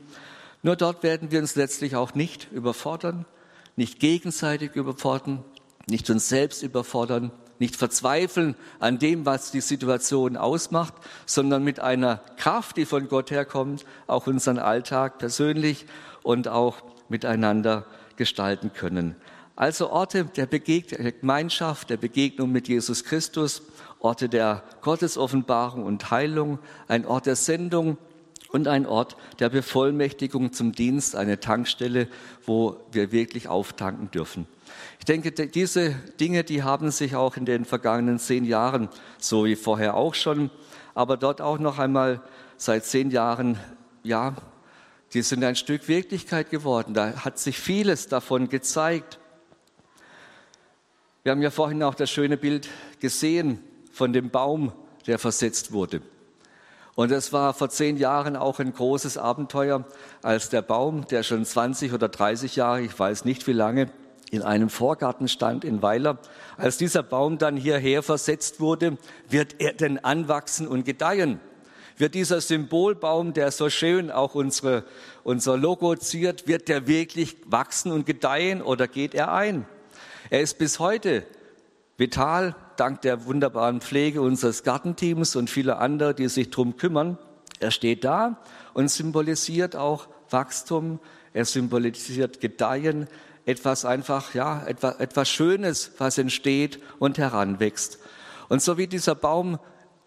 nur 0.63 0.75
dort 0.75 1.03
werden 1.03 1.29
wir 1.31 1.39
uns 1.39 1.55
letztlich 1.55 1.95
auch 1.95 2.15
nicht 2.15 2.51
überfordern, 2.51 3.25
nicht 3.75 3.99
gegenseitig 3.99 4.75
überfordern, 4.75 5.43
nicht 5.87 6.09
uns 6.09 6.29
selbst 6.29 6.63
überfordern, 6.63 7.31
nicht 7.59 7.75
verzweifeln 7.75 8.55
an 8.79 8.97
dem, 8.97 9.25
was 9.25 9.51
die 9.51 9.61
Situation 9.61 10.35
ausmacht, 10.35 10.95
sondern 11.27 11.63
mit 11.63 11.79
einer 11.79 12.17
Kraft, 12.37 12.77
die 12.77 12.85
von 12.85 13.07
Gott 13.07 13.29
herkommt, 13.29 13.85
auch 14.07 14.25
unseren 14.25 14.57
Alltag 14.57 15.19
persönlich 15.19 15.85
und 16.23 16.47
auch 16.47 16.81
miteinander 17.09 17.85
gestalten 18.15 18.71
können. 18.73 19.15
Also 19.55 19.89
Orte 19.89 20.25
der, 20.25 20.45
Begeg 20.45 20.89
der 20.89 21.11
Gemeinschaft, 21.11 21.89
der 21.89 21.97
Begegnung 21.97 22.51
mit 22.51 22.67
Jesus 22.67 23.03
Christus, 23.03 23.63
Orte 23.99 24.29
der 24.29 24.63
Gottesoffenbarung 24.81 25.83
und 25.83 26.11
Heilung, 26.11 26.59
ein 26.87 27.05
Ort 27.05 27.25
der 27.25 27.35
Sendung 27.35 27.97
und 28.51 28.67
ein 28.67 28.85
Ort 28.85 29.17
der 29.39 29.49
Bevollmächtigung 29.49 30.53
zum 30.53 30.73
Dienst, 30.73 31.15
eine 31.15 31.39
Tankstelle, 31.39 32.07
wo 32.45 32.79
wir 32.91 33.11
wirklich 33.11 33.47
auftanken 33.47 34.11
dürfen. 34.11 34.47
Ich 34.99 35.05
denke, 35.05 35.31
diese 35.31 35.95
Dinge, 36.19 36.43
die 36.43 36.63
haben 36.63 36.91
sich 36.91 37.15
auch 37.15 37.37
in 37.37 37.45
den 37.45 37.65
vergangenen 37.65 38.19
zehn 38.19 38.45
Jahren, 38.45 38.89
so 39.17 39.45
wie 39.45 39.55
vorher 39.55 39.95
auch 39.95 40.13
schon, 40.13 40.51
aber 40.93 41.17
dort 41.17 41.41
auch 41.41 41.59
noch 41.59 41.79
einmal 41.79 42.21
seit 42.57 42.85
zehn 42.85 43.09
Jahren, 43.09 43.57
ja, 44.03 44.35
die 45.13 45.21
sind 45.21 45.43
ein 45.43 45.55
Stück 45.55 45.87
Wirklichkeit 45.87 46.49
geworden. 46.49 46.93
Da 46.93 47.23
hat 47.23 47.39
sich 47.39 47.59
vieles 47.59 48.07
davon 48.07 48.49
gezeigt. 48.49 49.19
Wir 51.23 51.31
haben 51.31 51.41
ja 51.41 51.51
vorhin 51.51 51.83
auch 51.83 51.95
das 51.95 52.09
schöne 52.09 52.37
Bild 52.37 52.69
gesehen 52.99 53.63
von 53.91 54.13
dem 54.13 54.29
Baum, 54.29 54.71
der 55.07 55.19
versetzt 55.19 55.71
wurde. 55.71 56.01
Und 56.95 57.11
es 57.11 57.31
war 57.31 57.53
vor 57.53 57.69
zehn 57.69 57.97
Jahren 57.97 58.35
auch 58.35 58.59
ein 58.59 58.73
großes 58.73 59.17
Abenteuer, 59.17 59.85
als 60.23 60.49
der 60.49 60.61
Baum, 60.61 61.05
der 61.07 61.23
schon 61.23 61.45
20 61.45 61.93
oder 61.93 62.09
30 62.09 62.55
Jahre, 62.55 62.81
ich 62.81 62.97
weiß 62.97 63.23
nicht 63.23 63.45
wie 63.45 63.53
lange, 63.53 63.91
in 64.31 64.41
einem 64.41 64.69
Vorgarten 64.69 65.27
stand 65.27 65.63
in 65.63 65.81
Weiler. 65.81 66.17
Als 66.57 66.77
dieser 66.77 67.03
Baum 67.03 67.37
dann 67.37 67.55
hierher 67.55 68.03
versetzt 68.03 68.59
wurde, 68.59 68.97
wird 69.29 69.55
er 69.59 69.73
denn 69.73 69.99
anwachsen 70.03 70.67
und 70.67 70.85
gedeihen? 70.85 71.39
Wird 71.97 72.13
dieser 72.13 72.41
Symbolbaum, 72.41 73.33
der 73.33 73.51
so 73.51 73.69
schön 73.71 74.11
auch 74.11 74.35
unsere, 74.35 74.83
unser 75.23 75.57
Logo 75.57 75.95
ziert, 75.95 76.47
wird 76.47 76.69
der 76.69 76.85
wirklich 76.85 77.37
wachsen 77.47 77.91
und 77.91 78.05
gedeihen 78.05 78.61
oder 78.61 78.87
geht 78.87 79.15
er 79.15 79.33
ein? 79.33 79.65
Er 80.29 80.41
ist 80.41 80.59
bis 80.59 80.77
heute 80.77 81.25
vital, 81.97 82.55
dank 82.75 83.01
der 83.01 83.25
wunderbaren 83.25 83.81
Pflege 83.81 84.21
unseres 84.21 84.63
Gartenteams 84.63 85.35
und 85.35 85.49
vieler 85.49 85.79
anderer, 85.79 86.13
die 86.13 86.27
sich 86.27 86.51
darum 86.51 86.77
kümmern. 86.77 87.17
Er 87.59 87.71
steht 87.71 88.03
da 88.03 88.39
und 88.75 88.91
symbolisiert 88.91 89.75
auch 89.75 90.07
Wachstum, 90.29 90.99
er 91.33 91.45
symbolisiert 91.45 92.39
Gedeihen, 92.41 93.07
etwas 93.45 93.85
einfach, 93.85 94.35
ja, 94.35 94.63
etwas, 94.67 94.99
etwas 94.99 95.29
Schönes, 95.29 95.91
was 95.97 96.19
entsteht 96.19 96.79
und 96.99 97.17
heranwächst. 97.17 97.97
Und 98.49 98.61
so 98.61 98.77
wie 98.77 98.87
dieser 98.87 99.15
Baum 99.15 99.57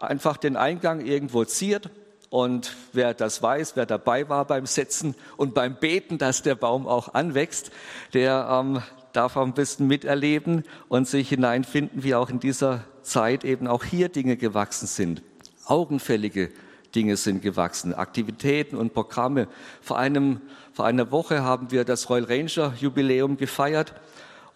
einfach 0.02 0.36
den 0.36 0.56
Eingang 0.56 1.04
irgendwo 1.04 1.44
ziert, 1.44 1.90
und 2.30 2.76
wer 2.92 3.12
das 3.12 3.42
weiß, 3.42 3.74
wer 3.74 3.86
dabei 3.86 4.28
war 4.28 4.44
beim 4.44 4.64
Setzen 4.64 5.16
und 5.36 5.52
beim 5.52 5.74
Beten, 5.74 6.16
dass 6.16 6.42
der 6.42 6.54
Baum 6.54 6.86
auch 6.86 7.12
anwächst, 7.12 7.72
der 8.14 8.48
ähm, 8.48 8.82
darf 9.12 9.36
ein 9.36 9.52
bisschen 9.52 9.88
miterleben 9.88 10.64
und 10.88 11.08
sich 11.08 11.28
hineinfinden, 11.28 12.04
wie 12.04 12.14
auch 12.14 12.30
in 12.30 12.38
dieser 12.38 12.84
Zeit 13.02 13.44
eben 13.44 13.66
auch 13.66 13.82
hier 13.82 14.08
Dinge 14.08 14.36
gewachsen 14.36 14.86
sind. 14.86 15.22
Augenfällige 15.66 16.50
Dinge 16.94 17.16
sind 17.16 17.42
gewachsen, 17.42 17.94
Aktivitäten 17.94 18.76
und 18.76 18.94
Programme. 18.94 19.48
Vor, 19.80 19.98
einem, 19.98 20.40
vor 20.72 20.86
einer 20.86 21.10
Woche 21.10 21.42
haben 21.42 21.72
wir 21.72 21.84
das 21.84 22.08
Royal 22.10 22.24
Ranger 22.24 22.74
Jubiläum 22.78 23.38
gefeiert. 23.38 23.94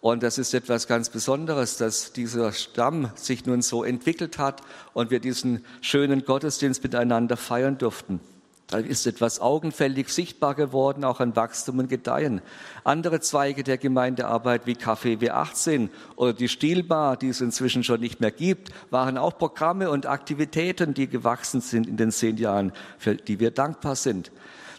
Und 0.04 0.22
das 0.22 0.36
ist 0.36 0.52
etwas 0.52 0.86
ganz 0.86 1.08
Besonderes, 1.08 1.78
dass 1.78 2.12
dieser 2.12 2.52
Stamm 2.52 3.10
sich 3.14 3.46
nun 3.46 3.62
so 3.62 3.84
entwickelt 3.84 4.36
hat 4.36 4.60
und 4.92 5.10
wir 5.10 5.18
diesen 5.18 5.64
schönen 5.80 6.26
Gottesdienst 6.26 6.82
miteinander 6.82 7.38
feiern 7.38 7.78
durften. 7.78 8.20
Da 8.66 8.80
ist 8.80 9.06
etwas 9.06 9.40
augenfällig 9.40 10.10
sichtbar 10.10 10.56
geworden, 10.56 11.04
auch 11.04 11.20
an 11.20 11.36
Wachstum 11.36 11.78
und 11.78 11.88
Gedeihen. 11.88 12.42
Andere 12.84 13.20
Zweige 13.20 13.64
der 13.64 13.78
Gemeindearbeit 13.78 14.66
wie 14.66 14.74
Café 14.74 15.18
W18 15.20 15.88
oder 16.16 16.34
die 16.34 16.48
Stilbar, 16.50 17.16
die 17.16 17.30
es 17.30 17.40
inzwischen 17.40 17.82
schon 17.82 18.00
nicht 18.00 18.20
mehr 18.20 18.30
gibt, 18.30 18.72
waren 18.90 19.16
auch 19.16 19.38
Programme 19.38 19.88
und 19.88 20.04
Aktivitäten, 20.04 20.92
die 20.92 21.08
gewachsen 21.08 21.62
sind 21.62 21.88
in 21.88 21.96
den 21.96 22.10
zehn 22.10 22.36
Jahren, 22.36 22.72
für 22.98 23.14
die 23.14 23.40
wir 23.40 23.52
dankbar 23.52 23.96
sind. 23.96 24.32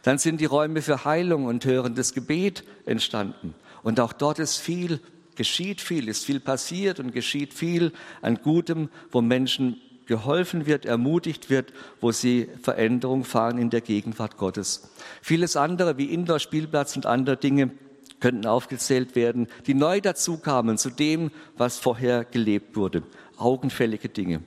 Dann 0.04 0.20
sind 0.20 0.40
die 0.40 0.46
Räume 0.46 0.84
für 0.84 1.04
Heilung 1.04 1.46
und 1.46 1.66
hörendes 1.66 2.14
Gebet 2.14 2.64
entstanden. 2.86 3.56
Und 3.82 4.00
auch 4.00 4.14
dort 4.14 4.40
ist 4.40 4.58
viel, 4.58 5.00
geschieht 5.36 5.82
viel, 5.82 6.08
ist 6.08 6.26
viel 6.26 6.40
passiert 6.40 7.00
und 7.00 7.12
geschieht 7.12 7.54
viel 7.54 7.92
an 8.22 8.40
Gutem, 8.42 8.90
wo 9.12 9.22
Menschen 9.22 9.82
geholfen 10.06 10.66
wird, 10.66 10.86
ermutigt 10.86 11.50
wird, 11.50 11.74
wo 12.00 12.12
sie 12.12 12.48
Veränderung 12.62 13.24
fahren 13.24 13.58
in 13.58 13.70
der 13.70 13.82
Gegenwart 13.82 14.38
Gottes. 14.38 14.90
Vieles 15.22 15.56
andere 15.56 15.98
wie 15.98 16.06
Indoor-Spielplatz 16.06 16.96
und 16.96 17.06
andere 17.06 17.38
Dinge 17.38 17.72
könnten 18.20 18.46
aufgezählt 18.46 19.16
werden, 19.16 19.48
die 19.68 19.74
neu 19.74 20.02
dazu 20.02 20.38
kamen 20.38 20.78
zu 20.78 20.90
dem, 20.90 21.32
was 21.58 21.80
vorher 21.80 22.24
gelebt 22.24 22.76
wurde. 22.76 23.04
Augenfällige 23.38 24.10
Dinge. 24.10 24.42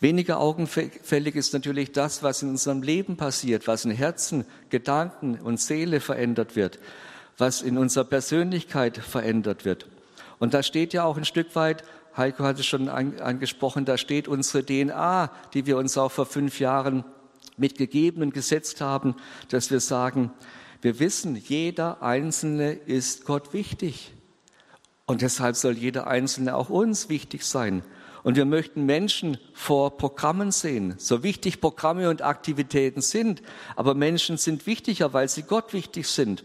Weniger 0.00 0.38
augenfällig 0.38 1.34
ist 1.34 1.52
natürlich 1.52 1.90
das, 1.92 2.22
was 2.22 2.42
in 2.42 2.50
unserem 2.50 2.82
Leben 2.82 3.16
passiert, 3.16 3.66
was 3.66 3.84
in 3.84 3.90
Herzen, 3.90 4.44
Gedanken 4.70 5.38
und 5.40 5.60
Seele 5.60 6.00
verändert 6.00 6.54
wird, 6.54 6.78
was 7.36 7.62
in 7.62 7.76
unserer 7.76 8.04
Persönlichkeit 8.04 8.96
verändert 8.98 9.64
wird. 9.64 9.86
Und 10.38 10.54
da 10.54 10.62
steht 10.62 10.92
ja 10.92 11.04
auch 11.04 11.16
ein 11.16 11.24
Stück 11.24 11.54
weit 11.54 11.84
Heiko 12.18 12.42
hat 12.42 12.58
es 12.58 12.66
schon 12.66 12.88
angesprochen, 12.88 13.84
da 13.84 13.96
steht 13.96 14.26
unsere 14.26 14.66
DNA, 14.66 15.30
die 15.54 15.66
wir 15.66 15.78
uns 15.78 15.96
auch 15.96 16.10
vor 16.10 16.26
fünf 16.26 16.58
Jahren 16.58 17.04
mitgegeben 17.56 18.22
und 18.22 18.34
gesetzt 18.34 18.80
haben, 18.80 19.14
dass 19.50 19.70
wir 19.70 19.78
sagen, 19.78 20.32
wir 20.82 20.98
wissen, 20.98 21.36
jeder 21.36 22.02
Einzelne 22.02 22.72
ist 22.72 23.24
Gott 23.24 23.52
wichtig. 23.52 24.12
Und 25.06 25.22
deshalb 25.22 25.54
soll 25.54 25.78
jeder 25.78 26.08
Einzelne 26.08 26.56
auch 26.56 26.70
uns 26.70 27.08
wichtig 27.08 27.44
sein. 27.44 27.84
Und 28.24 28.36
wir 28.36 28.44
möchten 28.44 28.84
Menschen 28.84 29.38
vor 29.54 29.96
Programmen 29.96 30.50
sehen, 30.50 30.94
so 30.98 31.22
wichtig 31.22 31.60
Programme 31.60 32.10
und 32.10 32.22
Aktivitäten 32.22 33.00
sind. 33.00 33.42
Aber 33.76 33.94
Menschen 33.94 34.38
sind 34.38 34.66
wichtiger, 34.66 35.12
weil 35.12 35.28
sie 35.28 35.42
Gott 35.42 35.72
wichtig 35.72 36.08
sind. 36.08 36.42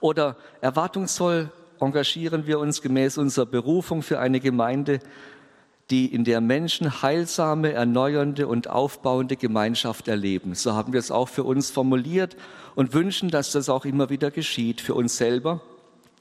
Oder 0.00 0.36
erwartungsvoll 0.60 1.50
engagieren 1.80 2.46
wir 2.46 2.58
uns 2.58 2.82
gemäß 2.82 3.18
unserer 3.18 3.46
Berufung 3.46 4.02
für 4.02 4.18
eine 4.18 4.40
Gemeinde, 4.40 5.00
die 5.90 6.12
in 6.12 6.24
der 6.24 6.40
Menschen 6.40 7.02
heilsame, 7.02 7.72
erneuernde 7.72 8.48
und 8.48 8.68
aufbauende 8.68 9.36
Gemeinschaft 9.36 10.08
erleben. 10.08 10.54
So 10.54 10.74
haben 10.74 10.92
wir 10.92 11.00
es 11.00 11.10
auch 11.10 11.28
für 11.28 11.44
uns 11.44 11.70
formuliert 11.70 12.36
und 12.74 12.92
wünschen, 12.92 13.30
dass 13.30 13.52
das 13.52 13.68
auch 13.68 13.84
immer 13.84 14.10
wieder 14.10 14.30
geschieht, 14.30 14.80
für 14.80 14.94
uns 14.94 15.16
selber, 15.16 15.60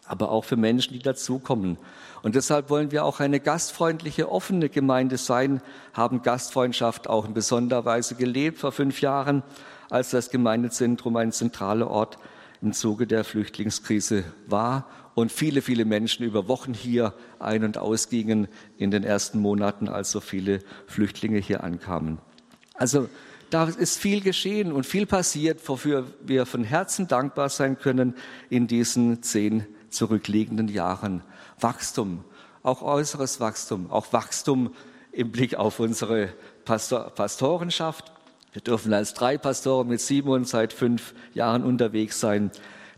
aber 0.06 0.32
auch 0.32 0.46
für 0.46 0.56
Menschen, 0.56 0.94
die 0.94 1.00
dazukommen. 1.00 1.78
Und 2.22 2.36
deshalb 2.36 2.70
wollen 2.70 2.92
wir 2.92 3.06
auch 3.06 3.20
eine 3.20 3.40
gastfreundliche, 3.40 4.32
offene 4.32 4.70
Gemeinde 4.70 5.18
sein, 5.18 5.62
haben 5.94 6.22
Gastfreundschaft 6.22 7.10
auch 7.10 7.26
in 7.26 7.34
besonderer 7.34 7.86
Weise 7.86 8.16
gelebt 8.16 8.60
vor 8.60 8.72
fünf 8.72 9.02
Jahren, 9.02 9.42
als 9.90 10.12
das 10.12 10.30
Gemeindezentrum 10.30 11.16
ein 11.16 11.32
zentraler 11.32 11.90
Ort 11.90 12.20
im 12.62 12.74
Zuge 12.74 13.08
der 13.08 13.24
Flüchtlingskrise 13.24 14.24
war 14.48 14.86
und 15.16 15.32
viele, 15.32 15.62
viele 15.62 15.86
Menschen 15.86 16.26
über 16.26 16.48
Wochen 16.48 16.74
hier 16.74 17.14
ein- 17.40 17.64
und 17.64 17.78
ausgingen 17.78 18.48
in 18.78 18.92
den 18.92 19.04
ersten 19.04 19.40
Monaten, 19.40 19.88
als 19.88 20.12
so 20.12 20.20
viele 20.20 20.60
Flüchtlinge 20.88 21.40
hier 21.40 21.64
ankamen. 21.64 22.20
Also 22.76 23.10
da 23.50 23.66
ist 23.66 23.98
viel 23.98 24.22
geschehen 24.22 24.72
und 24.72 24.86
viel 24.86 25.06
passiert, 25.06 25.68
wofür 25.68 26.06
wir 26.22 26.46
von 26.46 26.64
Herzen 26.64 27.08
dankbar 27.08 27.50
sein 27.50 27.80
können 27.80 28.16
in 28.50 28.68
diesen 28.68 29.24
zehn 29.24 29.66
zurückliegenden 29.90 30.68
Jahren. 30.68 31.24
Wachstum, 31.60 32.26
auch 32.64 32.82
äußeres 32.82 33.40
Wachstum, 33.40 33.90
auch 33.90 34.12
Wachstum 34.12 34.74
im 35.14 35.32
Blick 35.32 35.56
auf 35.56 35.80
unsere 35.80 36.34
Pastor 36.66 37.12
Pastorenschaft. 37.12 38.12
Wir 38.52 38.62
dürfen 38.62 38.94
als 38.94 39.14
drei 39.14 39.38
Pastoren 39.38 39.88
mit 39.88 40.02
Simon 40.02 40.44
seit 40.44 40.74
fünf 40.74 41.14
Jahren 41.34 41.64
unterwegs 41.64 42.20
sein. 42.20 42.52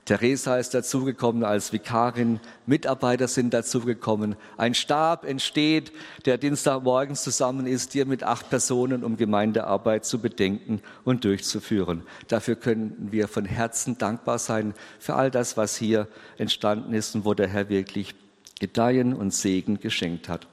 Theresa 0.08 0.58
ist 0.58 0.74
dazugekommen 0.74 1.44
als 1.44 1.74
Vikarin, 1.74 2.40
Mitarbeiter 2.66 3.28
sind 3.28 3.54
dazugekommen. 3.54 4.38
Ein 4.56 4.74
Stab 4.74 5.26
entsteht, 5.26 5.92
der 6.26 6.38
Dienstagmorgens 6.38 7.24
zusammen 7.24 7.68
ist, 7.68 7.92
hier 7.92 8.06
mit 8.06 8.24
acht 8.24 8.50
Personen, 8.50 9.04
um 9.04 9.18
Gemeindearbeit 9.18 10.06
zu 10.06 10.20
bedenken 10.20 10.82
und 11.04 11.26
durchzuführen. 11.26 12.04
Dafür 12.30 12.56
können 12.56 13.10
wir 13.12 13.28
von 13.28 13.44
Herzen 13.44 13.98
dankbar 13.98 14.40
sein 14.40 14.74
für 14.98 15.16
all 15.16 15.30
das, 15.30 15.58
was 15.58 15.76
hier 15.76 16.08
entstanden 16.38 16.94
ist 16.94 17.14
und 17.14 17.26
wo 17.26 17.34
der 17.34 17.50
Herr 17.50 17.68
wirklich 17.68 18.16
Gedeihen 18.62 19.14
und 19.14 19.34
Segen 19.34 19.82
geschenkt 19.82 20.30
hat. 20.30 20.48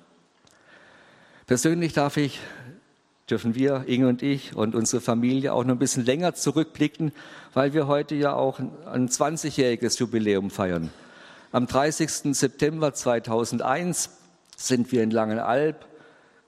Persönlich 1.46 1.92
darf 1.92 2.16
ich 2.16 2.40
dürfen 3.30 3.54
wir, 3.54 3.84
Inge 3.86 4.08
und 4.08 4.22
ich 4.22 4.54
und 4.54 4.74
unsere 4.74 5.00
Familie 5.00 5.52
auch 5.52 5.64
noch 5.64 5.74
ein 5.74 5.78
bisschen 5.78 6.04
länger 6.04 6.34
zurückblicken, 6.34 7.12
weil 7.52 7.72
wir 7.72 7.86
heute 7.86 8.14
ja 8.14 8.34
auch 8.34 8.58
ein 8.58 9.08
20-jähriges 9.08 9.98
Jubiläum 9.98 10.50
feiern. 10.50 10.90
Am 11.52 11.66
30. 11.66 12.36
September 12.36 12.92
2001 12.92 14.10
sind 14.56 14.92
wir 14.92 15.02
in 15.02 15.10
Langenalb 15.10 15.86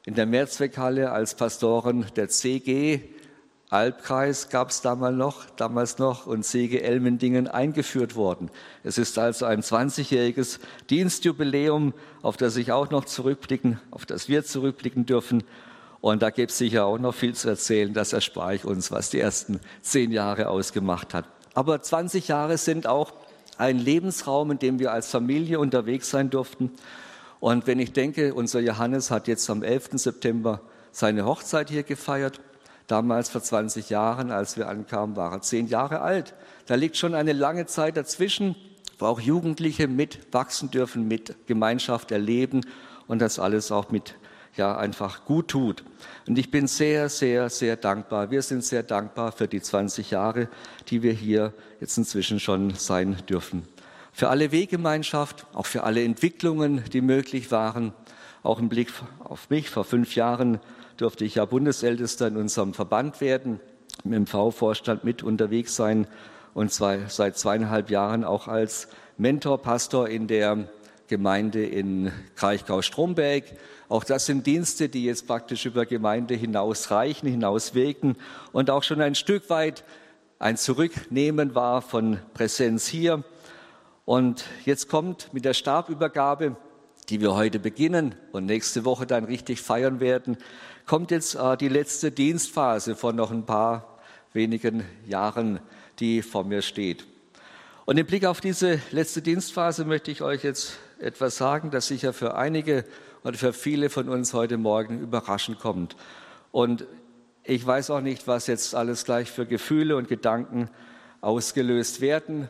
in 0.05 0.15
der 0.15 0.27
Mehrzweckhalle 0.27 1.11
als 1.11 1.35
Pastoren 1.35 2.07
der 2.15 2.29
CG 2.29 3.03
Albkreis 3.69 4.49
gab 4.49 4.71
es 4.71 4.81
damals 4.81 5.17
noch, 5.17 5.51
damals 5.57 5.99
noch 5.99 6.27
und 6.27 6.45
CG 6.45 6.79
Elmendingen 6.79 7.49
eingeführt 7.49 8.15
worden. 8.15 8.49
Es 8.85 8.97
ist 8.97 9.19
also 9.19 9.45
ein 9.45 9.61
20-jähriges 9.61 10.61
Dienstjubiläum, 10.89 11.93
auf 12.23 12.37
das 12.37 12.57
ich 12.57 12.71
auch 12.71 12.91
noch 12.91 13.07
zurückblicken, 13.07 13.81
auf 13.91 14.07
das 14.07 14.29
wir 14.29 14.45
zurückblicken 14.45 15.05
dürfen 15.05 15.43
und 16.07 16.23
da 16.23 16.31
gibt 16.31 16.53
es 16.53 16.59
sicher 16.59 16.87
auch 16.87 17.01
noch 17.01 17.17
viel 17.17 17.35
zu 17.35 17.49
erzählen, 17.49 17.93
das 17.93 18.13
erspare 18.13 18.55
ich 18.55 18.65
uns, 18.65 18.93
was 18.93 19.11
die 19.11 19.19
ersten 19.19 19.59
zehn 19.83 20.13
Jahre 20.13 20.51
ausgemacht 20.51 21.13
hat. 21.15 21.25
Aber 21.53 21.83
20 21.83 22.29
Jahre 22.29 22.59
sind 22.59 22.87
auch 22.87 23.13
ein 23.59 23.81
Lebensraum, 23.81 24.53
in 24.53 24.61
dem 24.61 24.79
wir 24.79 24.93
als 24.93 25.11
Familie 25.11 25.59
unterwegs 25.59 26.09
sein 26.09 26.31
durften. 26.31 26.71
Und 27.41 27.67
wenn 27.67 27.81
ich 27.81 27.93
denke, 27.93 28.35
unser 28.35 28.61
Johannes 28.61 29.11
hat 29.11 29.27
jetzt 29.27 29.51
am 29.51 29.65
11. 29.65 29.95
September 29.95 30.61
seine 30.93 31.25
Hochzeit 31.25 31.71
hier 31.71 31.83
gefeiert. 31.83 32.41
Damals 32.87 33.29
vor 33.29 33.43
20 33.43 33.91
Jahren, 33.91 34.31
als 34.31 34.57
wir 34.57 34.69
ankamen, 34.69 35.17
war 35.17 35.33
er 35.33 35.41
zehn 35.41 35.67
Jahre 35.67 36.03
alt. 36.03 36.35
Da 36.67 36.77
liegt 36.77 36.97
schon 36.97 37.17
eine 37.17 37.33
lange 37.33 37.67
Zeit 37.67 37.97
dazwischen, 37.97 38.55
wo 39.01 39.07
auch 39.07 39.19
Jugendliche 39.19 39.89
mitwachsen 39.89 40.71
dürfen, 40.71 41.09
mit 41.09 41.35
Gemeinschaft 41.49 42.13
erleben 42.13 42.61
und 43.09 43.21
das 43.21 43.41
alles 43.41 43.73
auch 43.73 43.91
mit 43.91 44.15
ja 44.57 44.77
einfach 44.77 45.25
gut 45.25 45.49
tut. 45.49 45.85
Und 46.27 46.39
ich 46.39 46.51
bin 46.51 46.67
sehr, 46.67 47.09
sehr, 47.09 47.51
sehr 47.51 47.77
dankbar. 47.77 48.31
Wir 48.31 48.43
sind 48.43 48.65
sehr 48.65 48.83
dankbar 48.83 49.33
für 49.33 49.49
die 49.49 49.61
20 49.61 50.11
Jahre, 50.11 50.49
die 50.89 51.03
wir 51.03 51.13
hier 51.13 51.53
jetzt 51.81 51.97
inzwischen 51.99 52.41
schon 52.41 52.75
sein 52.75 53.17
dürfen. 53.29 53.65
Für 54.13 54.29
alle 54.29 54.51
Weggemeinschaft, 54.51 55.47
auch 55.53 55.67
für 55.67 55.83
alle 55.83 56.03
Entwicklungen, 56.03 56.83
die 56.93 57.03
möglich 57.03 57.51
waren. 57.51 57.93
Auch 58.43 58.59
im 58.59 58.69
Blick 58.69 58.91
auf 59.23 59.51
mich. 59.51 59.71
Vor 59.71 59.85
fünf 59.85 60.15
Jahren 60.15 60.61
durfte 60.97 61.25
ich 61.25 61.35
ja 61.35 61.45
Bundesältester 61.45 62.29
in 62.29 62.37
unserem 62.37 62.73
Verband 62.73 63.21
werden, 63.21 63.61
im 64.05 64.27
V-Vorstand 64.27 65.05
mit 65.05 65.23
unterwegs 65.23 65.77
sein 65.77 66.07
und 66.55 66.73
zwei, 66.73 67.01
seit 67.09 67.37
zweieinhalb 67.37 67.91
Jahren 67.91 68.25
auch 68.25 68.49
als 68.49 68.89
Mentorpastor 69.19 70.09
in 70.09 70.27
der 70.27 70.69
Gemeinde 71.09 71.65
in 71.65 72.13
Kraichgau-Stromberg 72.37 73.45
auch 73.89 74.03
das 74.03 74.27
sind 74.27 74.47
Dienste, 74.47 74.89
die 74.89 75.05
jetzt 75.05 75.27
praktisch 75.27 75.65
über 75.65 75.87
Gemeinde 75.87 76.35
hinausreichen, 76.35 77.29
hinauswirken 77.29 78.17
und 78.53 78.69
auch 78.69 78.83
schon 78.83 79.01
ein 79.01 79.15
Stück 79.15 79.49
weit 79.49 79.85
ein 80.39 80.57
Zurücknehmen 80.57 81.55
war 81.55 81.83
von 81.83 82.19
Präsenz 82.35 82.87
hier. 82.89 83.23
Und 84.05 84.45
jetzt 84.65 84.89
kommt 84.89 85.33
mit 85.33 85.45
der 85.45 85.55
Stabübergabe, 85.55 86.57
die 87.09 87.21
wir 87.21 87.35
heute 87.35 87.61
beginnen 87.61 88.17
und 88.33 88.47
nächste 88.47 88.85
Woche 88.85 89.07
dann 89.07 89.25
richtig 89.25 89.61
feiern 89.61 90.01
werden, 90.01 90.37
kommt 90.85 91.13
jetzt 91.13 91.37
äh, 91.37 91.57
die 91.57 91.69
letzte 91.69 92.11
Dienstphase 92.11 92.97
von 92.97 93.15
noch 93.15 93.31
ein 93.31 93.47
paar 93.47 93.99
wenigen 94.33 94.85
Jahren, 95.07 95.61
die 96.01 96.23
vor 96.23 96.45
mir 96.45 96.63
steht. 96.63 97.07
Und 97.87 97.99
im 97.99 98.07
Blick 98.07 98.25
auf 98.25 98.41
diese 98.41 98.81
letzte 98.91 99.23
Dienstphase 99.23 99.85
möchte 99.85 100.11
ich 100.11 100.21
euch 100.21 100.43
jetzt 100.43 100.77
etwas 100.99 101.37
sagen, 101.37 101.71
das 101.71 101.87
sicher 101.87 102.13
für 102.13 102.35
einige 102.35 102.85
und 103.23 103.37
für 103.37 103.53
viele 103.53 103.91
von 103.91 104.09
uns 104.09 104.35
heute 104.35 104.59
Morgen 104.59 105.01
überraschend 105.01 105.61
kommt. 105.61 105.95
Und 106.51 106.85
ich 107.45 107.65
weiß 107.65 107.91
auch 107.91 108.01
nicht, 108.01 108.27
was 108.27 108.49
jetzt 108.49 108.75
alles 108.75 109.05
gleich 109.05 109.31
für 109.31 109.47
Gefühle 109.47 109.97
und 109.97 110.09
Gedanken 110.09 110.69
ausgelöst 111.21 112.01
werden 112.01 112.49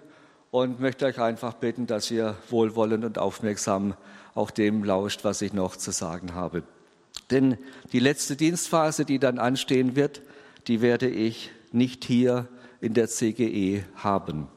und 0.51 0.81
möchte 0.81 1.05
euch 1.05 1.21
einfach 1.21 1.53
bitten, 1.53 1.87
dass 1.87 2.11
ihr 2.11 2.35
wohlwollend 2.49 3.05
und 3.05 3.19
aufmerksam 3.19 3.95
auch 4.35 4.51
dem 4.51 4.85
lauscht, 4.85 5.23
was 5.23 5.43
ich 5.43 5.53
noch 5.53 5.77
zu 5.77 5.91
sagen 5.91 6.35
habe. 6.35 6.63
Denn 7.31 7.59
die 7.93 8.01
letzte 8.01 8.37
Dienstphase, 8.37 9.05
die 9.05 9.19
dann 9.19 9.39
anstehen 9.39 9.97
wird, 9.97 10.23
die 10.67 10.81
werde 10.81 11.11
ich 11.11 11.51
nicht 11.73 12.07
hier 12.07 12.49
in 12.81 12.95
der 12.95 13.09
CGE 13.09 13.85
haben. 13.97 14.49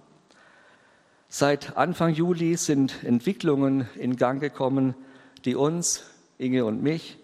Seit 1.31 1.77
Anfang 1.77 2.15
Juli 2.15 2.57
sind 2.57 3.03
Entwicklungen 3.03 3.87
in 3.93 4.15
Gang 4.15 4.41
gekommen, 4.41 4.95
die 5.45 5.55
uns, 5.55 6.03
Inge 6.39 6.65
und 6.65 6.81
mich, 6.81 7.19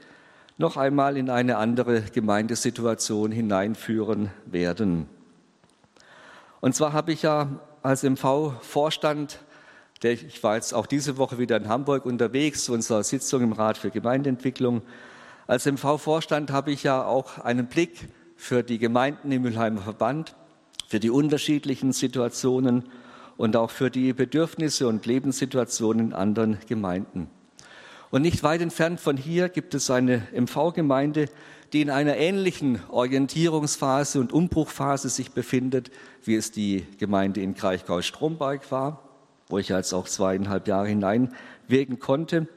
noch 0.59 0.77
einmal 0.77 1.17
in 1.17 1.31
eine 1.31 1.57
andere 1.57 2.01
Gemeindesituation 2.01 3.31
hineinführen 3.31 4.29
werden. 4.45 5.09
Und 6.61 6.75
zwar 6.75 6.93
habe 6.93 7.13
ich 7.13 7.23
ja 7.23 7.59
als 7.81 8.03
MV-Vorstand, 8.03 9.39
ich 10.03 10.43
war 10.43 10.53
jetzt 10.53 10.75
auch 10.75 10.85
diese 10.85 11.17
Woche 11.17 11.39
wieder 11.39 11.57
in 11.57 11.67
Hamburg 11.67 12.05
unterwegs 12.05 12.65
zu 12.65 12.73
unserer 12.73 13.03
Sitzung 13.03 13.41
im 13.41 13.53
Rat 13.53 13.79
für 13.79 13.89
Gemeindeentwicklung, 13.89 14.83
als 15.47 15.65
MV-Vorstand 15.65 16.51
habe 16.51 16.71
ich 16.71 16.83
ja 16.83 17.03
auch 17.03 17.39
einen 17.39 17.65
Blick 17.65 18.07
für 18.35 18.61
die 18.61 18.77
Gemeinden 18.77 19.31
im 19.31 19.41
Mülheimer 19.41 19.81
Verband, 19.81 20.35
für 20.87 20.99
die 20.99 21.09
unterschiedlichen 21.09 21.91
Situationen 21.91 22.83
und 23.37 23.55
auch 23.55 23.71
für 23.71 23.89
die 23.89 24.13
Bedürfnisse 24.13 24.87
und 24.87 25.05
Lebenssituationen 25.05 26.07
in 26.07 26.13
anderen 26.13 26.57
Gemeinden. 26.67 27.29
Und 28.11 28.21
nicht 28.21 28.43
weit 28.43 28.61
entfernt 28.61 28.99
von 28.99 29.17
hier 29.17 29.49
gibt 29.49 29.73
es 29.73 29.89
eine 29.89 30.27
MV-Gemeinde, 30.31 31.27
die 31.73 31.81
in 31.81 31.89
einer 31.89 32.15
ähnlichen 32.15 32.79
Orientierungsphase 32.89 34.19
und 34.19 34.31
Umbruchphase 34.31 35.09
sich 35.09 35.31
befindet, 35.31 35.91
wie 36.23 36.35
es 36.35 36.51
die 36.51 36.85
Gemeinde 36.99 37.41
in 37.41 37.55
Kraichgau-Stromberg 37.55 38.71
war, 38.71 39.09
wo 39.49 39.57
ich 39.57 39.69
jetzt 39.69 39.93
auch 39.93 40.07
zweieinhalb 40.07 40.67
Jahre 40.67 40.87
hineinwirken 40.87 41.99
konnte 41.99 42.47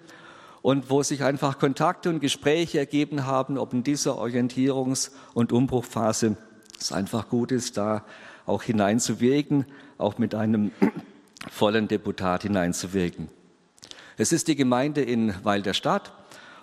und 0.62 0.90
wo 0.90 1.02
sich 1.02 1.24
einfach 1.24 1.58
Kontakte 1.58 2.10
und 2.10 2.20
Gespräche 2.20 2.78
ergeben 2.78 3.26
haben, 3.26 3.58
ob 3.58 3.72
in 3.72 3.82
dieser 3.82 4.12
Orientierungs- 4.12 5.10
und 5.34 5.52
Umbruchphase 5.52 6.36
es 6.78 6.92
einfach 6.92 7.28
gut 7.28 7.50
ist, 7.50 7.76
da 7.76 8.04
auch 8.46 8.62
hineinzuwirken, 8.62 9.66
auch 9.98 10.18
mit 10.18 10.34
einem 10.34 10.72
vollen 11.50 11.88
Deputat 11.88 12.42
hineinzuwirken. 12.42 13.28
Es 14.16 14.32
ist 14.32 14.48
die 14.48 14.56
Gemeinde 14.56 15.02
in 15.02 15.34
Weil 15.44 15.62
der 15.62 15.74
Stadt 15.74 16.12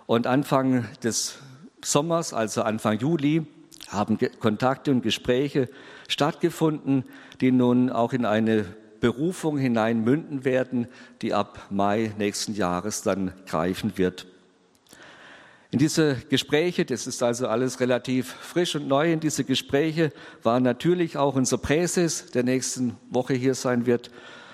und 0.08 0.28
Anfang 0.28 0.86
des 1.04 1.38
Sommers, 1.84 2.34
also 2.34 2.64
Anfang 2.64 3.00
Juli, 3.00 3.46
haben 3.90 4.18
Kontakte 4.40 4.92
und 4.92 5.02
Gespräche 5.02 5.70
stattgefunden, 6.08 7.04
die 7.42 7.52
nun 7.52 7.90
auch 7.92 8.14
in 8.14 8.26
eine 8.26 8.66
Berufung 9.00 9.58
hinein 9.58 10.04
münden 10.04 10.46
werden, 10.46 10.88
die 11.22 11.34
ab 11.34 11.68
Mai 11.70 12.12
nächsten 12.18 12.56
Jahres 12.56 13.04
dann 13.04 13.34
greifen 13.46 13.98
wird. 13.98 14.26
In 15.76 15.80
diese 15.80 16.16
Gespräche, 16.30 16.86
das 16.86 17.06
ist 17.06 17.22
also 17.22 17.50
alles 17.50 17.82
relativ 17.82 18.32
frisch 18.32 18.78
und 18.78 18.88
neu, 18.88 19.12
in 19.12 19.20
diese 19.20 19.44
Gespräche 19.44 20.14
war 20.42 20.62
natürlich 20.62 21.18
auch 21.18 21.36
unser 21.36 21.58
Präses, 21.58 22.32
der 22.32 22.44
nächsten 22.44 22.96
Woche 23.10 23.34
hier 23.34 23.56
sein 23.56 23.86
wird, 23.86 24.10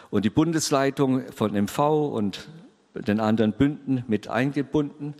und 0.09 0.25
die 0.25 0.31
Bundesleitung 0.31 1.31
von 1.31 1.53
MV 1.53 1.77
und 2.11 2.49
den 2.95 3.19
anderen 3.19 3.53
Bünden 3.53 4.03
mit 4.07 4.29
eingebunden. 4.29 5.13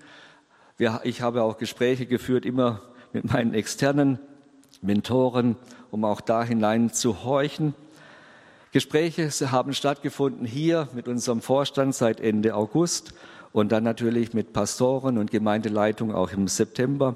Wir, 0.75 1.01
ich 1.03 1.21
habe 1.21 1.43
auch 1.43 1.59
Gespräche 1.59 2.07
geführt, 2.07 2.47
immer 2.47 2.81
mit 3.13 3.31
meinen 3.31 3.53
externen 3.53 4.17
Mentoren, 4.81 5.55
um 5.91 6.03
auch 6.03 6.21
da 6.21 6.43
hinein 6.43 6.91
zu 6.91 7.23
horchen. 7.25 7.75
Gespräche 8.71 9.29
haben 9.51 9.75
stattgefunden 9.75 10.47
hier 10.47 10.87
mit 10.95 11.07
unserem 11.07 11.41
Vorstand 11.41 11.93
seit 11.93 12.19
Ende 12.19 12.55
August 12.55 13.13
und 13.53 13.71
dann 13.71 13.83
natürlich 13.83 14.33
mit 14.33 14.53
Pastoren 14.53 15.17
und 15.17 15.31
Gemeindeleitung 15.31 16.13
auch 16.13 16.31
im 16.31 16.47
September. 16.47 17.15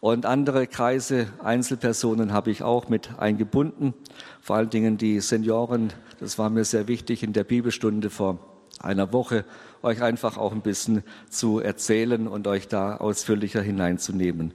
Und 0.00 0.24
andere 0.24 0.66
Kreise, 0.66 1.26
Einzelpersonen 1.42 2.32
habe 2.32 2.50
ich 2.50 2.62
auch 2.62 2.88
mit 2.88 3.18
eingebunden. 3.18 3.92
Vor 4.40 4.56
allen 4.56 4.70
Dingen 4.70 4.96
die 4.96 5.20
Senioren. 5.20 5.92
Das 6.18 6.38
war 6.38 6.48
mir 6.48 6.64
sehr 6.64 6.88
wichtig 6.88 7.22
in 7.22 7.32
der 7.32 7.44
Bibelstunde 7.44 8.08
vor 8.08 8.38
einer 8.78 9.12
Woche 9.12 9.44
euch 9.82 10.02
einfach 10.02 10.36
auch 10.36 10.52
ein 10.52 10.62
bisschen 10.62 11.02
zu 11.28 11.60
erzählen 11.60 12.28
und 12.28 12.46
euch 12.46 12.68
da 12.68 12.96
ausführlicher 12.96 13.62
hineinzunehmen. 13.62 14.52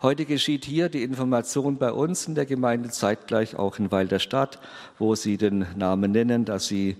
Heute 0.00 0.24
geschieht 0.24 0.64
hier 0.64 0.88
die 0.88 1.02
Information 1.02 1.76
bei 1.76 1.92
uns 1.92 2.28
in 2.28 2.36
der 2.36 2.46
Gemeinde 2.46 2.88
zeitgleich 2.90 3.56
auch 3.56 3.78
in 3.78 3.90
Weil 3.90 4.06
der 4.06 4.20
Stadt, 4.20 4.60
wo 4.98 5.16
Sie 5.16 5.36
den 5.36 5.66
Namen 5.76 6.12
nennen, 6.12 6.44
dass 6.44 6.66
Sie 6.66 6.96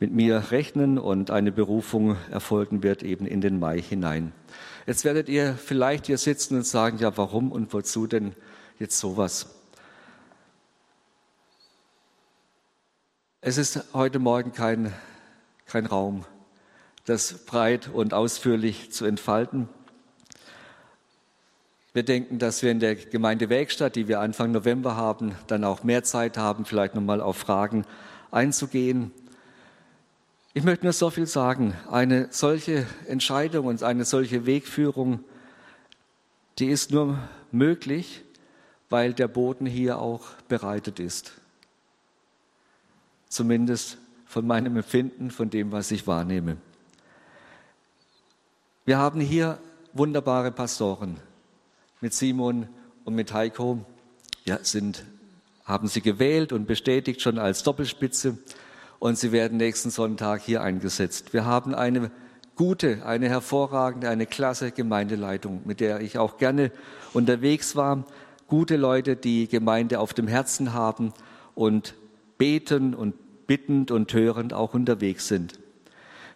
mit 0.00 0.12
mir 0.12 0.50
rechnen 0.50 0.98
und 0.98 1.30
eine 1.30 1.52
Berufung 1.52 2.16
erfolgen 2.30 2.82
wird 2.82 3.02
eben 3.02 3.26
in 3.26 3.40
den 3.40 3.58
Mai 3.58 3.80
hinein. 3.80 4.32
Jetzt 4.86 5.04
werdet 5.04 5.28
ihr 5.28 5.54
vielleicht 5.54 6.06
hier 6.06 6.18
sitzen 6.18 6.56
und 6.56 6.66
sagen, 6.66 6.98
ja, 6.98 7.16
warum 7.16 7.52
und 7.52 7.72
wozu 7.72 8.06
denn 8.06 8.32
jetzt 8.78 8.98
sowas? 8.98 9.46
Es 13.40 13.58
ist 13.58 13.92
heute 13.94 14.18
Morgen 14.18 14.52
kein, 14.52 14.92
kein 15.66 15.86
Raum 15.86 16.24
das 17.04 17.44
breit 17.44 17.88
und 17.92 18.14
ausführlich 18.14 18.90
zu 18.90 19.04
entfalten. 19.04 19.68
Wir 21.92 22.02
denken, 22.02 22.38
dass 22.38 22.62
wir 22.62 22.70
in 22.70 22.80
der 22.80 22.96
Gemeinde 22.96 23.48
Werkstatt, 23.50 23.94
die 23.94 24.08
wir 24.08 24.20
Anfang 24.20 24.50
November 24.50 24.96
haben, 24.96 25.36
dann 25.46 25.62
auch 25.64 25.84
mehr 25.84 26.02
Zeit 26.02 26.36
haben, 26.36 26.64
vielleicht 26.64 26.94
nochmal 26.94 27.20
auf 27.20 27.36
Fragen 27.36 27.84
einzugehen. 28.30 29.12
Ich 30.56 30.62
möchte 30.62 30.86
nur 30.86 30.92
so 30.92 31.10
viel 31.10 31.26
sagen. 31.26 31.74
Eine 31.90 32.28
solche 32.30 32.86
Entscheidung 33.08 33.66
und 33.66 33.82
eine 33.82 34.04
solche 34.04 34.46
Wegführung, 34.46 35.24
die 36.60 36.66
ist 36.66 36.92
nur 36.92 37.18
möglich, 37.50 38.22
weil 38.88 39.12
der 39.12 39.26
Boden 39.26 39.66
hier 39.66 39.98
auch 39.98 40.22
bereitet 40.46 41.00
ist. 41.00 41.32
Zumindest 43.28 43.98
von 44.26 44.46
meinem 44.46 44.76
Empfinden, 44.76 45.32
von 45.32 45.50
dem, 45.50 45.72
was 45.72 45.90
ich 45.90 46.06
wahrnehme. 46.06 46.56
Wir 48.84 48.98
haben 48.98 49.20
hier 49.20 49.58
wunderbare 49.92 50.52
Pastoren 50.52 51.16
mit 52.00 52.14
Simon 52.14 52.68
und 53.04 53.16
mit 53.16 53.32
Heiko. 53.32 53.84
Ja, 54.44 54.60
sind, 54.62 55.04
haben 55.64 55.88
sie 55.88 56.00
gewählt 56.00 56.52
und 56.52 56.66
bestätigt 56.66 57.22
schon 57.22 57.40
als 57.40 57.64
Doppelspitze 57.64 58.38
und 58.98 59.18
sie 59.18 59.32
werden 59.32 59.58
nächsten 59.58 59.90
Sonntag 59.90 60.42
hier 60.42 60.62
eingesetzt. 60.62 61.32
Wir 61.32 61.44
haben 61.44 61.74
eine 61.74 62.10
gute, 62.56 63.04
eine 63.04 63.28
hervorragende, 63.28 64.08
eine 64.08 64.26
klasse 64.26 64.70
Gemeindeleitung, 64.70 65.62
mit 65.64 65.80
der 65.80 66.00
ich 66.00 66.18
auch 66.18 66.38
gerne 66.38 66.70
unterwegs 67.12 67.76
war. 67.76 68.04
Gute 68.46 68.76
Leute, 68.76 69.16
die 69.16 69.48
Gemeinde 69.48 69.98
auf 70.00 70.14
dem 70.14 70.28
Herzen 70.28 70.72
haben 70.72 71.12
und 71.54 71.94
beten 72.38 72.94
und 72.94 73.14
bittend 73.46 73.90
und 73.90 74.12
hörend 74.12 74.52
auch 74.54 74.74
unterwegs 74.74 75.28
sind. 75.28 75.58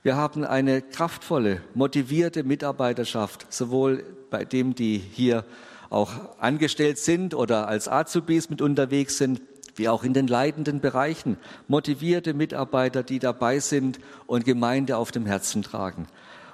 Wir 0.03 0.17
haben 0.17 0.45
eine 0.45 0.81
kraftvolle, 0.81 1.61
motivierte 1.75 2.45
Mitarbeiterschaft, 2.45 3.53
sowohl 3.53 4.05
bei 4.31 4.45
dem, 4.45 4.75
die 4.75 4.99
hier 4.99 5.45
auch 5.91 6.13
angestellt 6.39 6.99
sind 6.99 7.35
oder 7.35 7.67
als 7.69 7.89
Azubis 7.89 8.51
mit 8.51 8.61
unterwegs 8.63 9.19
sind, 9.19 9.41
wie 9.79 9.89
auch 9.89 10.05
in 10.05 10.13
den 10.13 10.27
leitenden 10.27 10.81
Bereichen. 10.81 11.39
Motivierte 11.69 12.35
Mitarbeiter, 12.35 13.03
die 13.03 13.19
dabei 13.19 13.61
sind 13.61 13.99
und 14.27 14.45
Gemeinde 14.45 14.97
auf 14.97 15.13
dem 15.13 15.25
Herzen 15.25 15.63
tragen. 15.63 16.07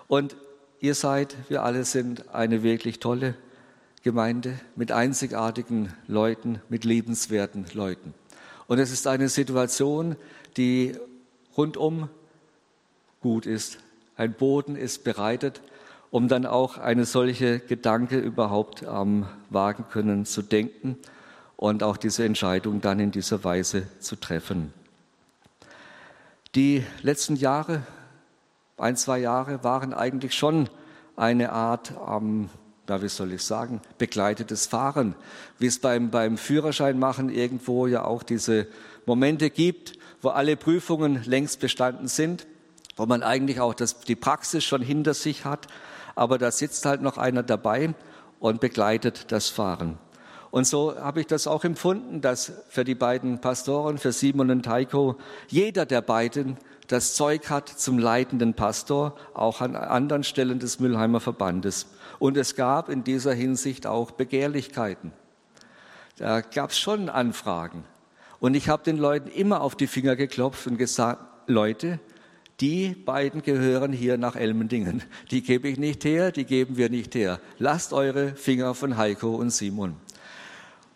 Und 0.06 0.36
ihr 0.80 0.94
seid, 0.94 1.36
wir 1.48 1.62
alle 1.62 1.84
sind 1.84 2.34
eine 2.34 2.62
wirklich 2.62 3.00
tolle 3.00 3.34
Gemeinde 4.02 4.60
mit 4.76 4.92
einzigartigen 4.92 5.92
Leuten, 6.06 6.60
mit 6.68 6.84
liebenswerten 6.84 7.64
Leuten. 7.72 8.12
Und 8.66 8.78
es 8.78 8.92
ist 8.92 9.06
eine 9.06 9.28
Situation, 9.28 10.16
die 10.56 10.94
rundum 11.56 12.10
gut 13.20 13.46
ist. 13.46 13.78
Ein 14.16 14.34
Boden 14.34 14.76
ist 14.76 15.04
bereitet, 15.04 15.62
um 16.10 16.28
dann 16.28 16.44
auch 16.46 16.76
eine 16.76 17.06
solche 17.06 17.58
Gedanke 17.58 18.18
überhaupt 18.18 18.82
ähm, 18.82 19.26
wagen 19.48 19.86
können 19.90 20.26
zu 20.26 20.42
denken 20.42 20.98
und 21.56 21.82
auch 21.82 21.96
diese 21.96 22.24
Entscheidung 22.24 22.80
dann 22.80 23.00
in 23.00 23.10
dieser 23.10 23.44
Weise 23.44 23.86
zu 24.00 24.16
treffen. 24.16 24.72
Die 26.54 26.84
letzten 27.02 27.36
Jahre, 27.36 27.82
ein, 28.76 28.96
zwei 28.96 29.18
Jahre, 29.18 29.64
waren 29.64 29.92
eigentlich 29.92 30.34
schon 30.34 30.68
eine 31.16 31.52
Art, 31.52 31.92
ähm, 32.08 32.48
ja, 32.88 33.02
wie 33.02 33.08
soll 33.08 33.32
ich 33.32 33.42
sagen, 33.42 33.80
begleitetes 33.98 34.66
Fahren, 34.66 35.14
wie 35.58 35.66
es 35.66 35.78
beim, 35.78 36.10
beim 36.10 36.36
Führerschein 36.36 36.98
machen 36.98 37.28
irgendwo 37.28 37.86
ja 37.86 38.04
auch 38.04 38.22
diese 38.22 38.66
Momente 39.06 39.50
gibt, 39.50 39.98
wo 40.22 40.30
alle 40.30 40.56
Prüfungen 40.56 41.22
längst 41.24 41.60
bestanden 41.60 42.08
sind 42.08 42.46
wo 42.96 43.06
man 43.06 43.22
eigentlich 43.22 43.60
auch 43.60 43.74
das, 43.74 44.00
die 44.00 44.16
Praxis 44.16 44.64
schon 44.64 44.82
hinter 44.82 45.14
sich 45.14 45.44
hat, 45.44 45.66
aber 46.14 46.38
da 46.38 46.50
sitzt 46.50 46.86
halt 46.86 47.02
noch 47.02 47.18
einer 47.18 47.42
dabei 47.42 47.94
und 48.38 48.60
begleitet 48.60 49.32
das 49.32 49.48
Fahren. 49.48 49.98
Und 50.54 50.68
so 50.68 50.94
habe 50.96 51.18
ich 51.18 51.26
das 51.26 51.48
auch 51.48 51.64
empfunden, 51.64 52.20
dass 52.20 52.52
für 52.68 52.84
die 52.84 52.94
beiden 52.94 53.40
Pastoren, 53.40 53.98
für 53.98 54.12
Simon 54.12 54.52
und 54.52 54.68
Heiko, 54.68 55.16
jeder 55.48 55.84
der 55.84 56.00
beiden 56.00 56.58
das 56.86 57.14
Zeug 57.14 57.50
hat 57.50 57.68
zum 57.68 57.98
leitenden 57.98 58.54
Pastor, 58.54 59.16
auch 59.34 59.60
an 59.60 59.74
anderen 59.74 60.22
Stellen 60.22 60.60
des 60.60 60.78
Müllheimer 60.78 61.18
Verbandes. 61.18 61.88
Und 62.20 62.36
es 62.36 62.54
gab 62.54 62.88
in 62.88 63.02
dieser 63.02 63.34
Hinsicht 63.34 63.88
auch 63.88 64.12
Begehrlichkeiten. 64.12 65.10
Da 66.18 66.40
gab 66.40 66.70
es 66.70 66.78
schon 66.78 67.08
Anfragen. 67.08 67.82
Und 68.38 68.54
ich 68.54 68.68
habe 68.68 68.84
den 68.84 68.96
Leuten 68.98 69.30
immer 69.30 69.60
auf 69.60 69.74
die 69.74 69.88
Finger 69.88 70.14
geklopft 70.14 70.68
und 70.68 70.76
gesagt, 70.78 71.48
Leute, 71.48 71.98
die 72.60 72.90
beiden 72.90 73.42
gehören 73.42 73.92
hier 73.92 74.18
nach 74.18 74.36
Elmendingen. 74.36 75.02
Die 75.32 75.42
gebe 75.42 75.66
ich 75.66 75.80
nicht 75.80 76.04
her, 76.04 76.30
die 76.30 76.44
geben 76.44 76.76
wir 76.76 76.90
nicht 76.90 77.16
her. 77.16 77.40
Lasst 77.58 77.92
eure 77.92 78.36
Finger 78.36 78.76
von 78.76 78.96
Heiko 78.96 79.34
und 79.34 79.50
Simon. 79.50 79.96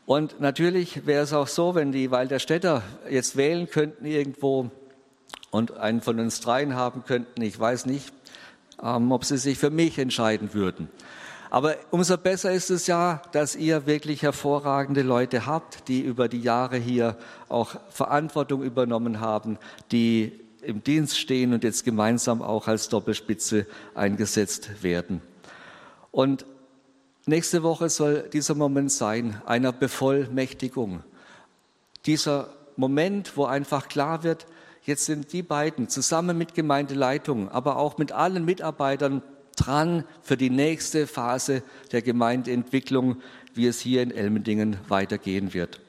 Und 0.08 0.40
natürlich 0.40 1.04
wäre 1.04 1.22
es 1.22 1.34
auch 1.34 1.48
so, 1.48 1.74
wenn 1.74 1.92
die 1.92 2.10
Walderstädter 2.10 2.82
jetzt 3.10 3.36
wählen 3.36 3.68
könnten 3.68 4.06
irgendwo 4.06 4.70
und 5.50 5.76
einen 5.76 6.00
von 6.00 6.18
uns 6.18 6.40
dreien 6.40 6.74
haben 6.74 7.04
könnten, 7.04 7.42
ich 7.42 7.60
weiß 7.60 7.84
nicht, 7.84 8.10
ähm, 8.82 9.12
ob 9.12 9.26
sie 9.26 9.36
sich 9.36 9.58
für 9.58 9.68
mich 9.68 9.98
entscheiden 9.98 10.54
würden. 10.54 10.88
Aber 11.50 11.76
umso 11.90 12.16
besser 12.16 12.52
ist 12.52 12.70
es 12.70 12.86
ja, 12.86 13.20
dass 13.32 13.54
ihr 13.54 13.84
wirklich 13.84 14.22
hervorragende 14.22 15.02
Leute 15.02 15.44
habt, 15.44 15.88
die 15.88 16.00
über 16.00 16.28
die 16.28 16.40
Jahre 16.40 16.78
hier 16.78 17.14
auch 17.50 17.76
Verantwortung 17.90 18.62
übernommen 18.62 19.20
haben, 19.20 19.58
die 19.92 20.32
im 20.62 20.82
Dienst 20.82 21.18
stehen 21.18 21.52
und 21.52 21.64
jetzt 21.64 21.84
gemeinsam 21.84 22.40
auch 22.40 22.66
als 22.66 22.88
Doppelspitze 22.88 23.66
eingesetzt 23.94 24.82
werden. 24.82 25.20
Und 26.12 26.46
nächste 27.28 27.62
Woche 27.62 27.88
soll 27.88 28.28
dieser 28.32 28.54
Moment 28.54 28.90
sein, 28.90 29.40
einer 29.46 29.72
Bevollmächtigung. 29.72 31.02
Dieser 32.06 32.48
Moment, 32.76 33.36
wo 33.36 33.44
einfach 33.44 33.88
klar 33.88 34.22
wird, 34.22 34.46
jetzt 34.84 35.04
sind 35.04 35.32
die 35.32 35.42
beiden 35.42 35.88
zusammen 35.88 36.38
mit 36.38 36.54
Gemeindeleitung, 36.54 37.48
aber 37.50 37.76
auch 37.76 37.98
mit 37.98 38.12
allen 38.12 38.44
Mitarbeitern 38.44 39.22
dran 39.56 40.04
für 40.22 40.36
die 40.36 40.50
nächste 40.50 41.06
Phase 41.06 41.62
der 41.92 42.02
Gemeindeentwicklung, 42.02 43.16
wie 43.54 43.66
es 43.66 43.80
hier 43.80 44.02
in 44.02 44.10
Elmendingen 44.10 44.76
weitergehen 44.88 45.52
wird. 45.52 45.80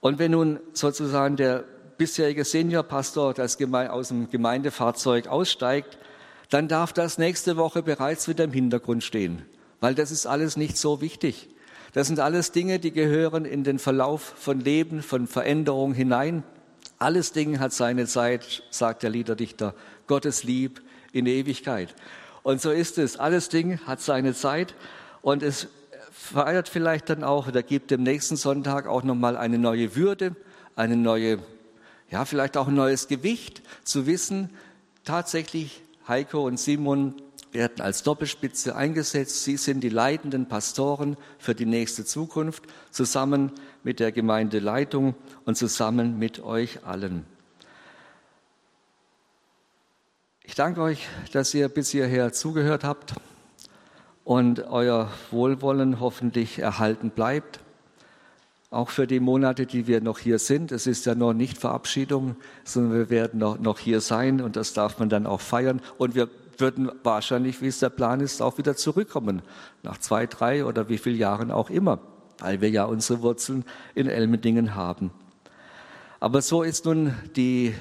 Und 0.00 0.18
wenn 0.18 0.32
nun 0.32 0.60
sozusagen 0.72 1.36
der 1.36 1.64
bisherige 1.96 2.44
Seniorpastor 2.44 3.34
aus 3.38 4.08
dem 4.08 4.30
Gemeindefahrzeug 4.30 5.28
aussteigt, 5.28 5.98
dann 6.50 6.68
darf 6.68 6.92
das 6.92 7.18
nächste 7.18 7.56
Woche 7.56 7.82
bereits 7.82 8.28
wieder 8.28 8.44
im 8.44 8.52
Hintergrund 8.52 9.04
stehen, 9.04 9.42
weil 9.84 9.94
das 9.94 10.10
ist 10.10 10.24
alles 10.24 10.56
nicht 10.56 10.78
so 10.78 11.02
wichtig. 11.02 11.46
Das 11.92 12.06
sind 12.06 12.18
alles 12.18 12.52
Dinge, 12.52 12.78
die 12.78 12.90
gehören 12.90 13.44
in 13.44 13.64
den 13.64 13.78
Verlauf 13.78 14.22
von 14.22 14.58
Leben, 14.58 15.02
von 15.02 15.26
Veränderung 15.26 15.92
hinein. 15.92 16.42
Alles 16.98 17.32
Ding 17.32 17.60
hat 17.60 17.74
seine 17.74 18.06
Zeit, 18.06 18.62
sagt 18.70 19.02
der 19.02 19.10
Liederdichter. 19.10 19.74
Gottes 20.06 20.42
Lieb 20.42 20.80
in 21.12 21.26
Ewigkeit. 21.26 21.94
Und 22.42 22.62
so 22.62 22.70
ist 22.70 22.96
es. 22.96 23.18
Alles 23.18 23.50
Ding 23.50 23.78
hat 23.80 24.00
seine 24.00 24.32
Zeit 24.32 24.74
und 25.20 25.42
es 25.42 25.66
feiert 26.12 26.70
vielleicht 26.70 27.10
dann 27.10 27.22
auch 27.22 27.48
oder 27.48 27.62
gibt 27.62 27.90
dem 27.90 28.04
nächsten 28.04 28.36
Sonntag 28.36 28.86
auch 28.86 29.02
nochmal 29.02 29.36
eine 29.36 29.58
neue 29.58 29.96
Würde, 29.96 30.34
eine 30.76 30.96
neue, 30.96 31.40
ja, 32.10 32.24
vielleicht 32.24 32.56
auch 32.56 32.68
ein 32.68 32.74
neues 32.74 33.06
Gewicht 33.06 33.60
zu 33.82 34.06
wissen, 34.06 34.48
tatsächlich 35.04 35.82
Heiko 36.08 36.46
und 36.46 36.58
Simon 36.58 37.16
werden 37.54 37.80
als 37.80 38.02
Doppelspitze 38.02 38.74
eingesetzt. 38.74 39.44
Sie 39.44 39.56
sind 39.56 39.80
die 39.80 39.88
leitenden 39.88 40.46
Pastoren 40.46 41.16
für 41.38 41.54
die 41.54 41.66
nächste 41.66 42.04
Zukunft, 42.04 42.64
zusammen 42.90 43.52
mit 43.84 44.00
der 44.00 44.12
Gemeindeleitung 44.12 45.14
und 45.44 45.56
zusammen 45.56 46.18
mit 46.18 46.40
euch 46.40 46.84
allen. 46.84 47.24
Ich 50.42 50.54
danke 50.54 50.82
euch, 50.82 51.08
dass 51.32 51.54
ihr 51.54 51.68
bis 51.68 51.90
hierher 51.90 52.32
zugehört 52.32 52.84
habt 52.84 53.14
und 54.24 54.66
euer 54.66 55.10
Wohlwollen 55.30 56.00
hoffentlich 56.00 56.58
erhalten 56.58 57.10
bleibt. 57.10 57.60
Auch 58.70 58.90
für 58.90 59.06
die 59.06 59.20
Monate, 59.20 59.66
die 59.66 59.86
wir 59.86 60.00
noch 60.00 60.18
hier 60.18 60.40
sind. 60.40 60.72
Es 60.72 60.88
ist 60.88 61.06
ja 61.06 61.14
noch 61.14 61.32
nicht 61.32 61.58
Verabschiedung, 61.58 62.36
sondern 62.64 62.98
wir 62.98 63.10
werden 63.10 63.38
noch, 63.38 63.58
noch 63.58 63.78
hier 63.78 64.00
sein 64.00 64.40
und 64.40 64.56
das 64.56 64.72
darf 64.72 64.98
man 64.98 65.08
dann 65.08 65.26
auch 65.26 65.40
feiern. 65.40 65.80
Und 65.96 66.16
wir 66.16 66.28
würden 66.60 66.90
wahrscheinlich, 67.02 67.60
wie 67.60 67.68
es 67.68 67.78
der 67.78 67.90
Plan 67.90 68.20
ist, 68.20 68.42
auch 68.42 68.58
wieder 68.58 68.76
zurückkommen. 68.76 69.42
Nach 69.82 69.98
zwei, 69.98 70.26
drei 70.26 70.64
oder 70.64 70.88
wie 70.88 70.98
vielen 70.98 71.18
Jahren 71.18 71.50
auch 71.50 71.70
immer, 71.70 71.98
weil 72.38 72.60
wir 72.60 72.70
ja 72.70 72.84
unsere 72.84 73.22
Wurzeln 73.22 73.64
in 73.94 74.08
Elmendingen 74.08 74.74
haben. 74.74 75.10
Aber 76.20 76.42
so 76.42 76.62
ist 76.62 76.86
nun 76.86 77.14
die 77.36 77.74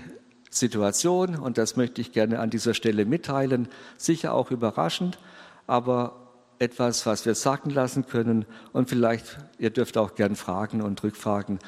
Situation 0.50 1.36
und 1.36 1.58
das 1.58 1.76
möchte 1.76 2.02
ich 2.02 2.12
gerne 2.12 2.40
an 2.40 2.50
dieser 2.50 2.74
Stelle 2.74 3.06
mitteilen. 3.06 3.68
Sicher 3.98 4.34
auch 4.34 4.52
überraschend, 4.52 5.18
aber 5.66 6.16
etwas, 6.60 7.06
was 7.06 7.26
wir 7.26 7.36
sagen 7.36 7.70
lassen 7.70 8.06
können 8.08 8.46
und 8.72 8.90
vielleicht, 8.90 9.38
ihr 9.58 9.70
dürft 9.70 9.98
auch 9.98 10.16
gern 10.16 10.36
fragen 10.36 10.82
und 10.82 11.02
rückfragen. 11.04 11.60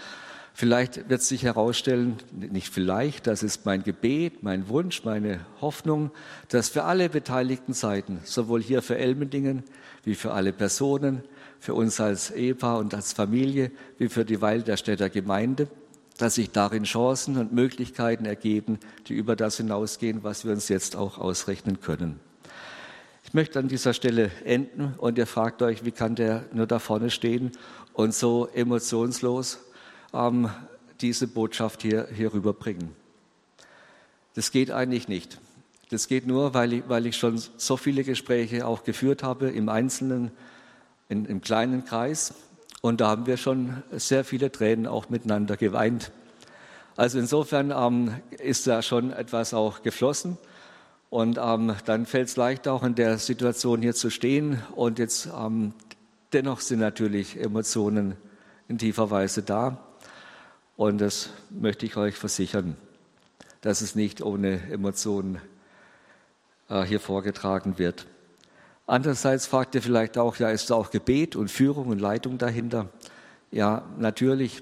Vielleicht 0.57 1.09
wird 1.09 1.21
sich 1.21 1.43
herausstellen, 1.43 2.15
nicht 2.31 2.73
vielleicht, 2.73 3.27
das 3.27 3.43
ist 3.43 3.65
mein 3.65 3.83
Gebet, 3.83 4.41
mein 4.41 4.69
Wunsch, 4.69 5.03
meine 5.03 5.41
Hoffnung, 5.59 6.11
dass 6.47 6.69
für 6.69 6.85
alle 6.85 7.09
beteiligten 7.09 7.73
Seiten, 7.73 8.21
sowohl 8.23 8.61
hier 8.61 8.81
für 8.81 8.97
Elmendingen 8.97 9.63
wie 10.05 10.15
für 10.15 10.31
alle 10.31 10.53
Personen, 10.53 11.25
für 11.59 11.73
uns 11.73 11.99
als 11.99 12.31
Ehepaar 12.31 12.77
und 12.77 12.93
als 12.93 13.11
Familie, 13.11 13.69
wie 13.97 14.07
für 14.07 14.23
die 14.23 14.41
Weil 14.41 14.61
der 14.61 14.77
Städter 14.77 15.09
Gemeinde, 15.09 15.67
dass 16.19 16.35
sich 16.35 16.51
darin 16.51 16.85
Chancen 16.85 17.35
und 17.35 17.51
Möglichkeiten 17.51 18.23
ergeben, 18.23 18.79
die 19.09 19.13
über 19.13 19.35
das 19.35 19.57
hinausgehen, 19.57 20.23
was 20.23 20.45
wir 20.45 20.53
uns 20.53 20.69
jetzt 20.69 20.95
auch 20.95 21.17
ausrechnen 21.17 21.81
können. 21.81 22.21
Ich 23.25 23.33
möchte 23.33 23.59
an 23.59 23.67
dieser 23.67 23.93
Stelle 23.93 24.31
enden 24.45 24.93
und 24.99 25.17
ihr 25.17 25.27
fragt 25.27 25.61
euch, 25.61 25.83
wie 25.83 25.91
kann 25.91 26.15
der 26.15 26.45
nur 26.53 26.65
da 26.65 26.79
vorne 26.79 27.09
stehen 27.09 27.51
und 27.91 28.13
so 28.13 28.47
emotionslos 28.53 29.64
ähm, 30.15 30.49
diese 31.01 31.27
Botschaft 31.27 31.81
hier, 31.81 32.07
hier 32.13 32.33
rüberbringen. 32.33 32.89
Das 34.33 34.51
geht 34.51 34.71
eigentlich 34.71 35.07
nicht. 35.07 35.39
Das 35.89 36.07
geht 36.07 36.25
nur, 36.25 36.53
weil 36.53 36.73
ich, 36.73 36.83
weil 36.87 37.05
ich 37.05 37.17
schon 37.17 37.41
so 37.57 37.77
viele 37.77 38.03
Gespräche 38.03 38.65
auch 38.65 38.83
geführt 38.83 39.23
habe, 39.23 39.49
im 39.49 39.69
Einzelnen, 39.69 40.31
in, 41.09 41.25
im 41.25 41.41
kleinen 41.41 41.85
Kreis, 41.85 42.33
und 42.85 43.01
da 43.01 43.07
haben 43.07 43.25
wir 43.25 43.37
schon 43.37 43.81
sehr 43.93 44.23
viele 44.23 44.51
Tränen 44.51 44.85
auch 44.85 45.09
miteinander 45.09 45.57
geweint. 45.57 46.11
Also 46.95 47.17
insofern 47.17 47.73
ähm, 47.75 48.13
ist 48.37 48.67
da 48.67 48.83
schon 48.83 49.11
etwas 49.11 49.55
auch 49.55 49.81
geflossen. 49.81 50.37
Und 51.09 51.39
ähm, 51.41 51.73
dann 51.85 52.05
fällt 52.05 52.27
es 52.27 52.35
leicht 52.35 52.67
auch 52.67 52.83
in 52.83 52.93
der 52.93 53.17
Situation 53.17 53.81
hier 53.81 53.95
zu 53.95 54.11
stehen. 54.11 54.61
Und 54.75 54.99
jetzt 54.99 55.27
ähm, 55.35 55.73
dennoch 56.31 56.59
sind 56.59 56.77
natürlich 56.77 57.41
Emotionen 57.41 58.17
in 58.67 58.77
tiefer 58.77 59.09
Weise 59.09 59.41
da. 59.41 59.79
Und 60.77 60.99
das 60.99 61.29
möchte 61.49 61.85
ich 61.85 61.95
euch 61.95 62.15
versichern, 62.15 62.75
dass 63.61 63.81
es 63.81 63.95
nicht 63.95 64.21
ohne 64.21 64.61
Emotionen 64.69 65.39
äh, 66.69 66.83
hier 66.83 66.99
vorgetragen 66.99 67.77
wird. 67.77 68.05
Andererseits 68.85 69.47
fragt 69.47 69.73
ihr 69.75 69.81
vielleicht 69.81 70.17
auch, 70.17 70.35
ja, 70.35 70.49
ist 70.49 70.69
da 70.69 70.75
auch 70.75 70.91
Gebet 70.91 71.35
und 71.35 71.49
Führung 71.49 71.87
und 71.87 71.99
Leitung 71.99 72.37
dahinter? 72.37 72.89
Ja, 73.51 73.83
natürlich. 73.97 74.61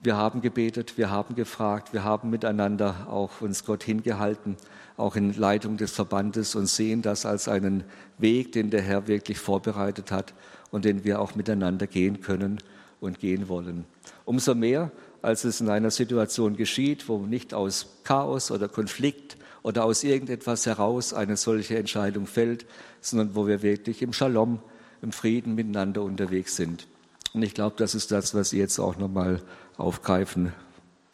Wir 0.00 0.16
haben 0.16 0.42
gebetet, 0.42 0.98
wir 0.98 1.10
haben 1.10 1.34
gefragt, 1.34 1.92
wir 1.92 2.04
haben 2.04 2.28
miteinander 2.28 3.06
auch 3.08 3.40
uns 3.40 3.64
Gott 3.64 3.82
hingehalten, 3.82 4.56
auch 4.96 5.16
in 5.16 5.32
Leitung 5.32 5.78
des 5.78 5.92
Verbandes 5.92 6.54
und 6.54 6.66
sehen 6.66 7.02
das 7.02 7.24
als 7.24 7.48
einen 7.48 7.82
Weg, 8.18 8.52
den 8.52 8.70
der 8.70 8.82
Herr 8.82 9.06
wirklich 9.06 9.38
vorbereitet 9.38 10.10
hat 10.10 10.34
und 10.70 10.84
den 10.84 11.04
wir 11.04 11.20
auch 11.20 11.34
miteinander 11.34 11.86
gehen 11.86 12.20
können 12.20 12.58
und 13.00 13.18
gehen 13.20 13.48
wollen. 13.48 13.84
Umso 14.24 14.54
mehr, 14.54 14.90
als 15.22 15.44
es 15.44 15.60
in 15.60 15.68
einer 15.68 15.90
Situation 15.90 16.56
geschieht, 16.56 17.08
wo 17.08 17.18
nicht 17.18 17.54
aus 17.54 18.00
Chaos 18.04 18.50
oder 18.50 18.68
Konflikt 18.68 19.36
oder 19.62 19.84
aus 19.84 20.04
irgendetwas 20.04 20.66
heraus 20.66 21.12
eine 21.12 21.36
solche 21.36 21.76
Entscheidung 21.76 22.26
fällt, 22.26 22.66
sondern 23.00 23.34
wo 23.34 23.46
wir 23.46 23.62
wirklich 23.62 24.02
im 24.02 24.12
Shalom, 24.12 24.60
im 25.02 25.12
Frieden 25.12 25.54
miteinander 25.54 26.02
unterwegs 26.02 26.56
sind. 26.56 26.86
Und 27.34 27.42
ich 27.42 27.54
glaube, 27.54 27.76
das 27.76 27.94
ist 27.94 28.12
das, 28.12 28.34
was 28.34 28.52
ihr 28.52 28.60
jetzt 28.60 28.78
auch 28.78 28.96
nochmal 28.96 29.42
aufgreifen 29.76 30.52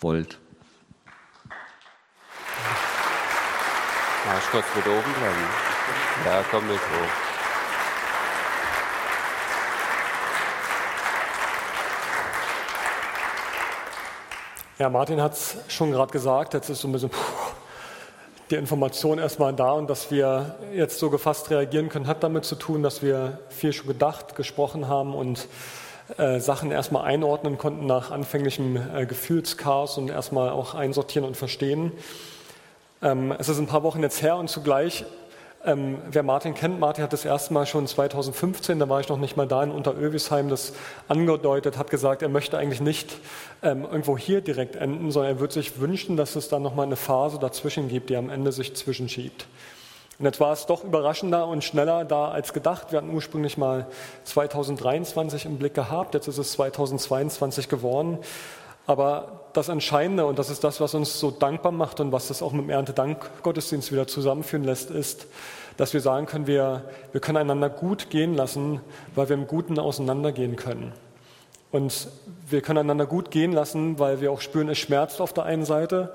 wollt. 0.01 0.38
Magst 4.27 4.47
du 4.49 4.51
kurz 4.53 4.66
mit 4.77 4.87
oben 4.87 5.12
bleiben? 5.14 5.47
Ja, 6.24 6.45
komm 6.51 6.66
mit 6.68 6.76
hoch. 6.76 7.32
Ja, 14.83 14.89
Martin 14.89 15.22
hat 15.22 15.35
es 15.35 15.59
schon 15.68 15.93
gerade 15.93 16.11
gesagt, 16.11 16.55
jetzt 16.55 16.68
ist 16.68 16.80
so 16.80 16.89
ein 16.89 16.93
bisschen 16.93 17.12
die 18.51 18.57
Information 18.57 19.20
erstmal 19.20 19.53
da 19.53 19.70
und 19.70 19.89
dass 19.89 20.11
wir 20.11 20.57
jetzt 20.74 20.99
so 20.99 21.09
gefasst 21.09 21.51
reagieren 21.51 21.89
können, 21.89 22.09
hat 22.09 22.24
damit 22.24 22.45
zu 22.45 22.57
tun, 22.57 22.83
dass 22.83 23.01
wir 23.01 23.39
viel 23.49 23.72
schon 23.72 23.87
gedacht, 23.87 24.35
gesprochen 24.35 24.89
haben 24.89 25.14
und 25.14 25.47
äh, 26.18 26.41
Sachen 26.41 26.72
erstmal 26.72 27.05
einordnen 27.05 27.59
konnten 27.59 27.87
nach 27.87 28.11
anfänglichem 28.11 28.76
äh, 28.93 29.07
Gefühlschaos 29.07 29.99
und 29.99 30.11
erstmal 30.11 30.51
auch 30.51 30.74
einsortieren 30.74 31.28
und 31.28 31.37
verstehen. 31.37 31.93
Ähm, 33.03 33.33
es 33.39 33.49
ist 33.49 33.61
ein 33.61 33.68
paar 33.68 33.85
Wochen 33.85 34.03
jetzt 34.03 34.20
her 34.20 34.37
und 34.37 34.51
zugleich 34.51 35.05
Ähm, 35.64 35.98
wer 36.10 36.24
Martin 36.24 36.54
kennt, 36.54 36.80
Martin 36.80 37.04
hat 37.04 37.12
das 37.12 37.24
erste 37.24 37.54
Mal 37.54 37.66
schon 37.66 37.86
2015, 37.86 38.80
da 38.80 38.88
war 38.88 38.98
ich 38.98 39.08
noch 39.08 39.18
nicht 39.18 39.36
mal 39.36 39.46
da 39.46 39.62
in 39.62 39.70
Unterövisheim, 39.70 40.48
das 40.48 40.72
angedeutet, 41.06 41.78
hat 41.78 41.88
gesagt, 41.88 42.22
er 42.22 42.28
möchte 42.28 42.58
eigentlich 42.58 42.80
nicht 42.80 43.16
ähm, 43.62 43.84
irgendwo 43.84 44.18
hier 44.18 44.40
direkt 44.40 44.74
enden, 44.74 45.12
sondern 45.12 45.36
er 45.36 45.40
würde 45.40 45.54
sich 45.54 45.78
wünschen, 45.78 46.16
dass 46.16 46.34
es 46.34 46.48
dann 46.48 46.62
nochmal 46.62 46.86
eine 46.86 46.96
Phase 46.96 47.38
dazwischen 47.38 47.88
gibt, 47.88 48.10
die 48.10 48.16
am 48.16 48.28
Ende 48.28 48.50
sich 48.50 48.74
zwischenschiebt. 48.74 49.46
Und 50.18 50.26
jetzt 50.26 50.40
war 50.40 50.52
es 50.52 50.66
doch 50.66 50.82
überraschender 50.82 51.46
und 51.46 51.62
schneller 51.62 52.04
da 52.04 52.28
als 52.28 52.52
gedacht. 52.52 52.90
Wir 52.90 52.98
hatten 52.98 53.14
ursprünglich 53.14 53.56
mal 53.56 53.86
2023 54.24 55.46
im 55.46 55.58
Blick 55.58 55.74
gehabt, 55.74 56.14
jetzt 56.14 56.26
ist 56.26 56.38
es 56.38 56.52
2022 56.52 57.68
geworden. 57.68 58.18
Aber 58.86 59.41
das 59.53 59.68
Entscheidende, 59.68 60.26
und 60.26 60.38
das 60.38 60.50
ist 60.50 60.64
das, 60.64 60.80
was 60.80 60.94
uns 60.94 61.18
so 61.18 61.30
dankbar 61.30 61.72
macht 61.72 62.00
und 62.00 62.12
was 62.12 62.28
das 62.28 62.42
auch 62.42 62.53
mit 62.53 62.64
dem 62.64 62.70
Erntedank-Gottesdienst 62.70 63.92
wieder 63.92 64.07
zusammenführen 64.07 64.64
lässt, 64.64 64.90
ist, 64.90 65.26
dass 65.76 65.94
wir 65.94 66.00
sagen 66.00 66.26
können, 66.26 66.46
wir, 66.46 66.84
wir 67.12 67.20
können 67.20 67.38
einander 67.38 67.70
gut 67.70 68.11
gehen 68.11 68.34
lassen, 68.34 68.80
weil 69.14 69.28
wir 69.28 69.34
im 69.34 69.46
Guten 69.46 69.78
auseinandergehen 69.78 70.57
können. 70.57 70.92
Und 71.70 72.09
wir 72.48 72.61
können 72.61 72.80
einander 72.80 73.07
gut 73.07 73.30
gehen 73.30 73.53
lassen, 73.53 73.98
weil 73.98 74.20
wir 74.20 74.30
auch 74.30 74.42
spüren, 74.42 74.68
es 74.68 74.78
schmerzt 74.78 75.20
auf 75.20 75.32
der 75.32 75.44
einen 75.44 75.64
Seite, 75.64 76.12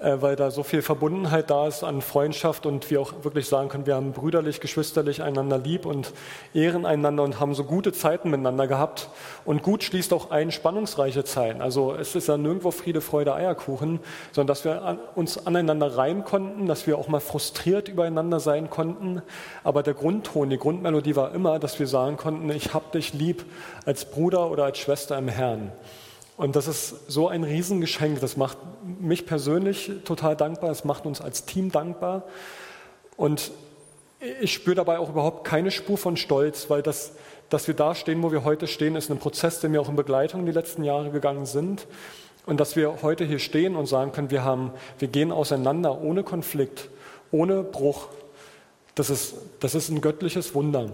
weil 0.00 0.36
da 0.36 0.50
so 0.50 0.62
viel 0.62 0.82
Verbundenheit 0.82 1.50
da 1.50 1.66
ist 1.66 1.82
an 1.82 2.02
Freundschaft 2.02 2.66
und 2.66 2.90
wir 2.90 3.00
auch 3.00 3.24
wirklich 3.24 3.48
sagen 3.48 3.70
können, 3.70 3.86
wir 3.86 3.94
haben 3.94 4.12
brüderlich, 4.12 4.60
geschwisterlich 4.60 5.22
einander 5.22 5.58
lieb 5.58 5.86
und 5.86 6.12
ehren 6.52 6.84
einander 6.84 7.22
und 7.22 7.40
haben 7.40 7.54
so 7.54 7.64
gute 7.64 7.92
Zeiten 7.92 8.30
miteinander 8.30 8.66
gehabt. 8.66 9.08
Und 9.46 9.62
gut 9.62 9.84
schließt 9.84 10.12
auch 10.12 10.30
ein 10.30 10.52
spannungsreiche 10.52 11.24
Zeiten. 11.24 11.62
Also 11.62 11.94
es 11.94 12.14
ist 12.14 12.28
ja 12.28 12.36
nirgendwo 12.36 12.72
Friede, 12.72 13.00
Freude, 13.00 13.34
Eierkuchen, 13.34 14.00
sondern 14.32 14.48
dass 14.48 14.64
wir 14.64 14.98
uns 15.14 15.46
aneinander 15.46 15.96
reihen 15.96 16.24
konnten, 16.24 16.66
dass 16.66 16.86
wir 16.86 16.98
auch 16.98 17.08
mal 17.08 17.20
frustriert 17.20 17.88
übereinander 17.88 18.38
sein 18.38 18.68
konnten. 18.68 19.22
Aber 19.64 19.82
der 19.82 19.94
Grundton, 19.94 20.50
die 20.50 20.58
Grundmelodie 20.58 21.16
war 21.16 21.32
immer, 21.32 21.58
dass 21.58 21.78
wir 21.78 21.86
sagen 21.86 22.18
konnten, 22.18 22.50
ich 22.50 22.74
hab 22.74 22.92
dich 22.92 23.14
lieb 23.14 23.46
als 23.86 24.04
Bruder 24.04 24.50
oder 24.50 24.64
als 24.64 24.76
Schwester 24.76 25.16
im 25.16 25.28
Herrn. 25.28 25.72
Und 26.36 26.54
das 26.54 26.68
ist 26.68 27.10
so 27.10 27.28
ein 27.28 27.44
Riesengeschenk. 27.44 28.20
Das 28.20 28.36
macht 28.36 28.58
mich 29.00 29.26
persönlich 29.26 29.90
total 30.04 30.36
dankbar. 30.36 30.70
Es 30.70 30.84
macht 30.84 31.06
uns 31.06 31.20
als 31.20 31.44
Team 31.44 31.70
dankbar. 31.70 32.24
Und 33.16 33.50
ich 34.40 34.52
spüre 34.52 34.76
dabei 34.76 34.98
auch 34.98 35.10
überhaupt 35.10 35.44
keine 35.44 35.70
Spur 35.70 35.98
von 35.98 36.16
Stolz, 36.16 36.70
weil 36.70 36.82
das, 36.82 37.12
dass 37.48 37.66
wir 37.66 37.74
da 37.74 37.94
stehen, 37.94 38.22
wo 38.22 38.32
wir 38.32 38.44
heute 38.44 38.66
stehen, 38.66 38.96
ist 38.96 39.10
ein 39.10 39.18
Prozess, 39.18 39.60
den 39.60 39.72
wir 39.72 39.80
auch 39.80 39.88
in 39.88 39.96
Begleitung 39.96 40.46
die 40.46 40.52
letzten 40.52 40.84
Jahre 40.84 41.10
gegangen 41.10 41.46
sind. 41.46 41.86
Und 42.46 42.60
dass 42.60 42.76
wir 42.76 43.02
heute 43.02 43.24
hier 43.24 43.40
stehen 43.40 43.76
und 43.76 43.86
sagen 43.86 44.12
können, 44.12 44.30
wir, 44.30 44.44
haben, 44.44 44.70
wir 44.98 45.08
gehen 45.08 45.32
auseinander 45.32 46.00
ohne 46.00 46.22
Konflikt, 46.22 46.88
ohne 47.32 47.62
Bruch, 47.62 48.08
das 48.94 49.10
ist, 49.10 49.34
das 49.60 49.74
ist 49.74 49.90
ein 49.90 50.00
göttliches 50.00 50.54
Wunder. 50.54 50.92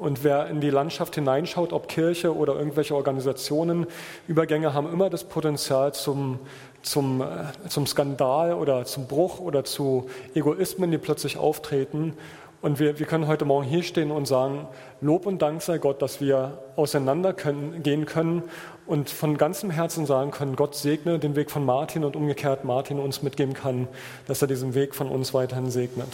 Und 0.00 0.24
wer 0.24 0.46
in 0.46 0.62
die 0.62 0.70
Landschaft 0.70 1.14
hineinschaut, 1.16 1.74
ob 1.74 1.86
Kirche 1.86 2.34
oder 2.34 2.54
irgendwelche 2.54 2.94
Organisationen, 2.94 3.86
Übergänge 4.28 4.72
haben 4.72 4.90
immer 4.90 5.10
das 5.10 5.24
Potenzial 5.24 5.92
zum, 5.92 6.38
zum, 6.80 7.20
äh, 7.20 7.68
zum 7.68 7.86
Skandal 7.86 8.54
oder 8.54 8.86
zum 8.86 9.06
Bruch 9.06 9.40
oder 9.40 9.62
zu 9.62 10.08
Egoismen, 10.34 10.90
die 10.90 10.96
plötzlich 10.96 11.36
auftreten. 11.36 12.14
Und 12.62 12.80
wir, 12.80 12.98
wir 12.98 13.04
können 13.04 13.26
heute 13.26 13.44
Morgen 13.44 13.66
hier 13.66 13.82
stehen 13.82 14.10
und 14.10 14.26
sagen, 14.26 14.66
Lob 15.02 15.26
und 15.26 15.42
Dank 15.42 15.60
sei 15.60 15.76
Gott, 15.76 16.00
dass 16.00 16.22
wir 16.22 16.56
auseinander 16.76 17.34
können, 17.34 17.82
gehen 17.82 18.06
können 18.06 18.44
und 18.86 19.10
von 19.10 19.36
ganzem 19.36 19.68
Herzen 19.68 20.06
sagen 20.06 20.30
können, 20.30 20.56
Gott 20.56 20.76
segne 20.76 21.18
den 21.18 21.36
Weg 21.36 21.50
von 21.50 21.66
Martin 21.66 22.04
und 22.04 22.16
umgekehrt 22.16 22.64
Martin 22.64 22.98
uns 23.00 23.20
mitgeben 23.20 23.52
kann, 23.52 23.86
dass 24.26 24.40
er 24.40 24.48
diesen 24.48 24.74
Weg 24.74 24.94
von 24.94 25.10
uns 25.10 25.34
weiterhin 25.34 25.70
segnet. 25.70 26.08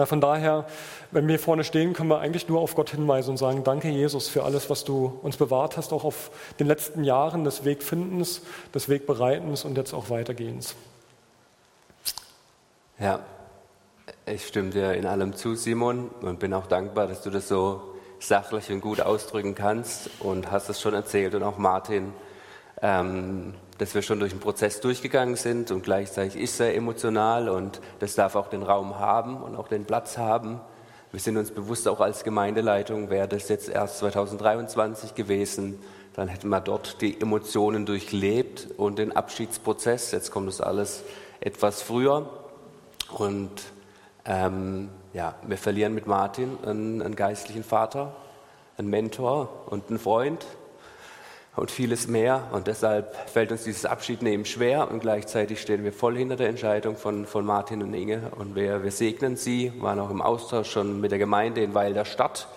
Ja, 0.00 0.06
von 0.06 0.22
daher, 0.22 0.64
wenn 1.10 1.28
wir 1.28 1.38
vorne 1.38 1.62
stehen, 1.62 1.92
können 1.92 2.08
wir 2.08 2.20
eigentlich 2.20 2.48
nur 2.48 2.62
auf 2.62 2.74
Gott 2.74 2.88
hinweisen 2.88 3.32
und 3.32 3.36
sagen, 3.36 3.64
danke 3.64 3.90
Jesus 3.90 4.28
für 4.28 4.44
alles, 4.44 4.70
was 4.70 4.82
du 4.82 5.18
uns 5.22 5.36
bewahrt 5.36 5.76
hast, 5.76 5.92
auch 5.92 6.04
auf 6.04 6.30
den 6.58 6.66
letzten 6.66 7.04
Jahren 7.04 7.44
des 7.44 7.66
Wegfindens, 7.66 8.40
des 8.74 8.88
Wegbereitens 8.88 9.66
und 9.66 9.76
jetzt 9.76 9.92
auch 9.92 10.08
Weitergehens. 10.08 10.74
Ja, 12.98 13.20
ich 14.24 14.46
stimme 14.46 14.70
dir 14.70 14.94
in 14.94 15.04
allem 15.04 15.34
zu, 15.34 15.54
Simon, 15.54 16.08
und 16.22 16.38
bin 16.38 16.54
auch 16.54 16.66
dankbar, 16.66 17.06
dass 17.06 17.20
du 17.20 17.28
das 17.28 17.46
so 17.46 17.82
sachlich 18.20 18.70
und 18.70 18.80
gut 18.80 19.02
ausdrücken 19.02 19.54
kannst 19.54 20.08
und 20.20 20.50
hast 20.50 20.70
es 20.70 20.80
schon 20.80 20.94
erzählt 20.94 21.34
und 21.34 21.42
auch 21.42 21.58
Martin. 21.58 22.14
Ähm, 22.80 23.52
dass 23.80 23.94
wir 23.94 24.02
schon 24.02 24.20
durch 24.20 24.32
einen 24.32 24.42
Prozess 24.42 24.80
durchgegangen 24.80 25.36
sind 25.36 25.70
und 25.70 25.82
gleichzeitig 25.82 26.38
ist 26.38 26.60
er 26.60 26.74
emotional 26.74 27.48
und 27.48 27.80
das 27.98 28.14
darf 28.14 28.36
auch 28.36 28.48
den 28.48 28.62
Raum 28.62 28.98
haben 28.98 29.42
und 29.42 29.56
auch 29.56 29.68
den 29.68 29.86
Platz 29.86 30.18
haben. 30.18 30.60
Wir 31.12 31.20
sind 31.20 31.38
uns 31.38 31.50
bewusst 31.50 31.88
auch 31.88 32.00
als 32.00 32.22
Gemeindeleitung, 32.22 33.08
wäre 33.08 33.26
das 33.26 33.48
jetzt 33.48 33.70
erst 33.70 33.96
2023 34.00 35.14
gewesen, 35.14 35.78
dann 36.12 36.28
hätten 36.28 36.50
wir 36.50 36.60
dort 36.60 37.00
die 37.00 37.18
Emotionen 37.18 37.86
durchlebt 37.86 38.68
und 38.76 38.98
den 38.98 39.16
Abschiedsprozess. 39.16 40.12
Jetzt 40.12 40.30
kommt 40.30 40.48
das 40.48 40.60
alles 40.60 41.02
etwas 41.40 41.80
früher 41.80 42.28
und 43.16 43.50
ähm, 44.26 44.90
ja, 45.14 45.36
wir 45.46 45.56
verlieren 45.56 45.94
mit 45.94 46.06
Martin 46.06 46.58
einen, 46.66 47.00
einen 47.00 47.16
geistlichen 47.16 47.64
Vater, 47.64 48.14
einen 48.76 48.90
Mentor 48.90 49.48
und 49.70 49.88
einen 49.88 49.98
Freund 49.98 50.44
und 51.56 51.70
vieles 51.70 52.06
mehr. 52.06 52.48
Und 52.52 52.66
deshalb 52.66 53.14
fällt 53.28 53.52
uns 53.52 53.64
dieses 53.64 53.84
Abschiednehmen 53.84 54.44
schwer 54.44 54.90
und 54.90 55.00
gleichzeitig 55.00 55.60
stehen 55.60 55.84
wir 55.84 55.92
voll 55.92 56.16
hinter 56.16 56.36
der 56.36 56.48
Entscheidung 56.48 56.96
von, 56.96 57.26
von 57.26 57.44
Martin 57.44 57.82
und 57.82 57.94
Inge. 57.94 58.30
Und 58.38 58.54
wir, 58.54 58.82
wir 58.82 58.92
segnen 58.92 59.36
sie, 59.36 59.72
waren 59.80 59.98
auch 59.98 60.10
im 60.10 60.22
Austausch 60.22 60.70
schon 60.70 61.00
mit 61.00 61.10
der 61.10 61.18
Gemeinde 61.18 61.62
in 61.62 61.74
Weil 61.74 61.92
der 61.92 62.04
Stadt, 62.04 62.48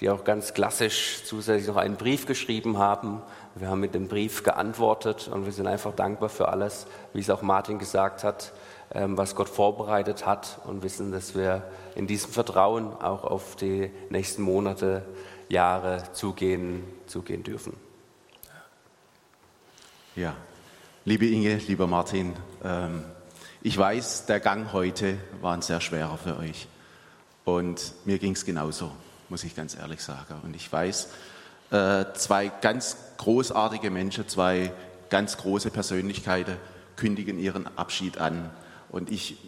die 0.00 0.10
auch 0.10 0.24
ganz 0.24 0.54
klassisch 0.54 1.22
zusätzlich 1.24 1.68
noch 1.68 1.76
einen 1.76 1.96
Brief 1.96 2.26
geschrieben 2.26 2.78
haben. 2.78 3.22
Wir 3.54 3.68
haben 3.68 3.80
mit 3.80 3.94
dem 3.94 4.08
Brief 4.08 4.42
geantwortet 4.42 5.28
und 5.32 5.44
wir 5.44 5.52
sind 5.52 5.66
einfach 5.66 5.94
dankbar 5.94 6.28
für 6.28 6.48
alles, 6.48 6.86
wie 7.12 7.20
es 7.20 7.30
auch 7.30 7.42
Martin 7.42 7.78
gesagt 7.78 8.24
hat, 8.24 8.52
ähm, 8.94 9.16
was 9.16 9.34
Gott 9.34 9.48
vorbereitet 9.48 10.26
hat 10.26 10.58
und 10.66 10.82
wissen, 10.82 11.12
dass 11.12 11.34
wir 11.34 11.62
in 11.94 12.06
diesem 12.06 12.30
Vertrauen 12.30 12.92
auch 12.92 13.24
auf 13.24 13.56
die 13.56 13.90
nächsten 14.10 14.42
Monate, 14.42 15.02
Jahre 15.48 16.02
zugehen, 16.12 16.82
zugehen 17.06 17.42
dürfen. 17.42 17.74
Ja, 20.14 20.34
liebe 21.06 21.26
Inge, 21.26 21.56
lieber 21.56 21.86
Martin, 21.86 22.34
ähm, 22.62 23.02
ich 23.62 23.78
weiß, 23.78 24.26
der 24.26 24.40
Gang 24.40 24.70
heute 24.74 25.16
war 25.40 25.54
ein 25.54 25.62
sehr 25.62 25.80
schwerer 25.80 26.18
für 26.18 26.36
euch. 26.36 26.68
Und 27.46 27.94
mir 28.04 28.18
ging 28.18 28.34
es 28.34 28.44
genauso, 28.44 28.92
muss 29.30 29.42
ich 29.42 29.56
ganz 29.56 29.74
ehrlich 29.74 30.02
sagen. 30.02 30.34
Und 30.42 30.54
ich 30.54 30.70
weiß, 30.70 31.08
äh, 31.70 32.04
zwei 32.12 32.48
ganz 32.60 32.98
großartige 33.16 33.90
Menschen, 33.90 34.28
zwei 34.28 34.74
ganz 35.08 35.38
große 35.38 35.70
Persönlichkeiten 35.70 36.58
kündigen 36.96 37.38
ihren 37.38 37.66
Abschied 37.78 38.18
an. 38.18 38.50
Und 38.90 39.10
ich 39.10 39.38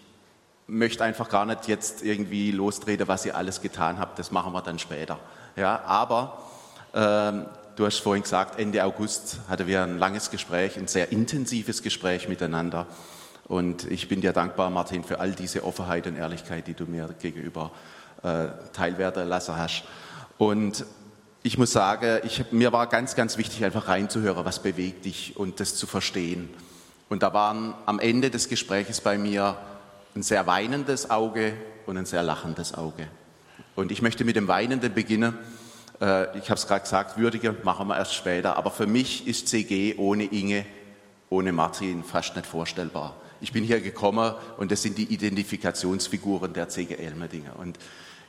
möchte 0.66 1.04
einfach 1.04 1.28
gar 1.28 1.44
nicht 1.44 1.68
jetzt 1.68 2.02
irgendwie 2.02 2.52
lostreten, 2.52 3.06
was 3.06 3.26
ihr 3.26 3.36
alles 3.36 3.60
getan 3.60 3.98
habt. 3.98 4.18
Das 4.18 4.30
machen 4.30 4.54
wir 4.54 4.62
dann 4.62 4.78
später. 4.78 5.18
Ja, 5.56 5.82
aber 5.84 6.42
ähm, 6.94 7.44
Du 7.76 7.84
hast 7.84 7.98
vorhin 7.98 8.22
gesagt, 8.22 8.60
Ende 8.60 8.84
August 8.84 9.38
hatten 9.48 9.66
wir 9.66 9.82
ein 9.82 9.98
langes 9.98 10.30
Gespräch, 10.30 10.76
ein 10.76 10.86
sehr 10.86 11.10
intensives 11.10 11.82
Gespräch 11.82 12.28
miteinander. 12.28 12.86
Und 13.48 13.90
ich 13.90 14.08
bin 14.08 14.20
dir 14.20 14.32
dankbar, 14.32 14.70
Martin, 14.70 15.02
für 15.02 15.18
all 15.18 15.32
diese 15.32 15.64
Offenheit 15.64 16.06
und 16.06 16.14
Ehrlichkeit, 16.16 16.68
die 16.68 16.74
du 16.74 16.84
mir 16.84 17.12
gegenüber 17.20 17.72
äh, 18.22 18.46
teilwerden 18.72 19.28
lassen 19.28 19.56
hast. 19.56 19.82
Und 20.38 20.86
ich 21.42 21.58
muss 21.58 21.72
sagen, 21.72 22.20
ich, 22.22 22.52
mir 22.52 22.72
war 22.72 22.86
ganz, 22.86 23.16
ganz 23.16 23.38
wichtig, 23.38 23.64
einfach 23.64 23.88
reinzuhören, 23.88 24.44
was 24.44 24.60
bewegt 24.60 25.04
dich 25.04 25.36
und 25.36 25.58
das 25.58 25.74
zu 25.74 25.88
verstehen. 25.88 26.50
Und 27.08 27.24
da 27.24 27.34
waren 27.34 27.74
am 27.86 27.98
Ende 27.98 28.30
des 28.30 28.48
Gespräches 28.48 29.00
bei 29.00 29.18
mir 29.18 29.56
ein 30.14 30.22
sehr 30.22 30.46
weinendes 30.46 31.10
Auge 31.10 31.54
und 31.86 31.98
ein 31.98 32.06
sehr 32.06 32.22
lachendes 32.22 32.72
Auge. 32.74 33.08
Und 33.74 33.90
ich 33.90 34.00
möchte 34.00 34.24
mit 34.24 34.36
dem 34.36 34.46
Weinenden 34.46 34.94
beginnen 34.94 35.36
äh, 36.04 36.38
ich 36.38 36.50
habe 36.50 36.54
es 36.54 36.66
gerade 36.66 36.82
gesagt, 36.82 37.16
würdige 37.16 37.54
machen 37.62 37.88
wir 37.88 37.96
erst 37.96 38.14
später. 38.14 38.56
Aber 38.56 38.70
für 38.70 38.86
mich 38.86 39.26
ist 39.26 39.48
CG 39.48 39.94
ohne 39.96 40.24
Inge, 40.24 40.66
ohne 41.30 41.52
Martin 41.52 42.04
fast 42.04 42.36
nicht 42.36 42.46
vorstellbar. 42.46 43.14
Ich 43.40 43.52
bin 43.52 43.64
hier 43.64 43.80
gekommen 43.80 44.34
und 44.58 44.70
das 44.70 44.82
sind 44.82 44.98
die 44.98 45.12
Identifikationsfiguren 45.12 46.52
der 46.52 46.68
CG 46.68 46.94
Elmedinger. 46.94 47.58
Und 47.58 47.78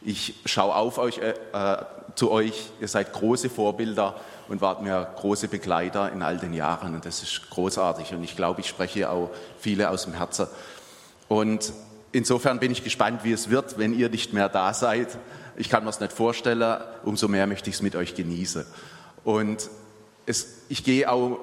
ich 0.02 0.36
schaue 0.46 0.76
auf 0.76 0.98
euch, 0.98 1.18
äh, 1.18 1.34
äh, 1.54 1.86
zu 2.16 2.32
euch. 2.32 2.70
Ihr 2.80 2.88
seid 2.88 3.12
große 3.12 3.50
Vorbilder 3.50 4.16
und 4.48 4.62
wart 4.62 4.82
mir 4.82 5.08
große 5.18 5.48
Begleiter 5.48 6.12
in 6.12 6.22
all 6.22 6.38
den 6.38 6.54
Jahren. 6.54 6.96
Und 6.96 7.06
das 7.06 7.24
ist 7.24 7.50
großartig. 7.50 8.14
Und 8.14 8.24
ich 8.24 8.36
glaube, 8.36 8.62
ich 8.62 8.68
spreche 8.68 9.10
auch 9.10 9.32
viele 9.60 9.90
aus 9.90 10.04
dem 10.04 10.14
Herzen. 10.14 10.48
Und 11.28 11.74
insofern 12.12 12.60
bin 12.60 12.72
ich 12.72 12.84
gespannt, 12.84 13.24
wie 13.24 13.34
es 13.34 13.50
wird, 13.50 13.78
wenn 13.78 13.98
ihr 13.98 14.10
nicht 14.10 14.32
mehr 14.32 14.48
da 14.48 14.74
seid 14.74 15.18
ich 15.58 15.70
kann 15.70 15.84
mir 15.84 15.90
es 15.90 16.00
nicht 16.00 16.14
vorstellen, 16.14 16.82
umso 17.04 17.28
mehr 17.28 17.48
möchte 17.48 17.70
ich 17.70 17.78
es 17.78 17.82
mit 17.82 17.96
euch 17.96 18.16
genießen. 18.16 18.66
Und 19.24 19.70
es, 20.26 20.62
ich 20.70 20.84
gehe 20.84 21.10
auch 21.10 21.40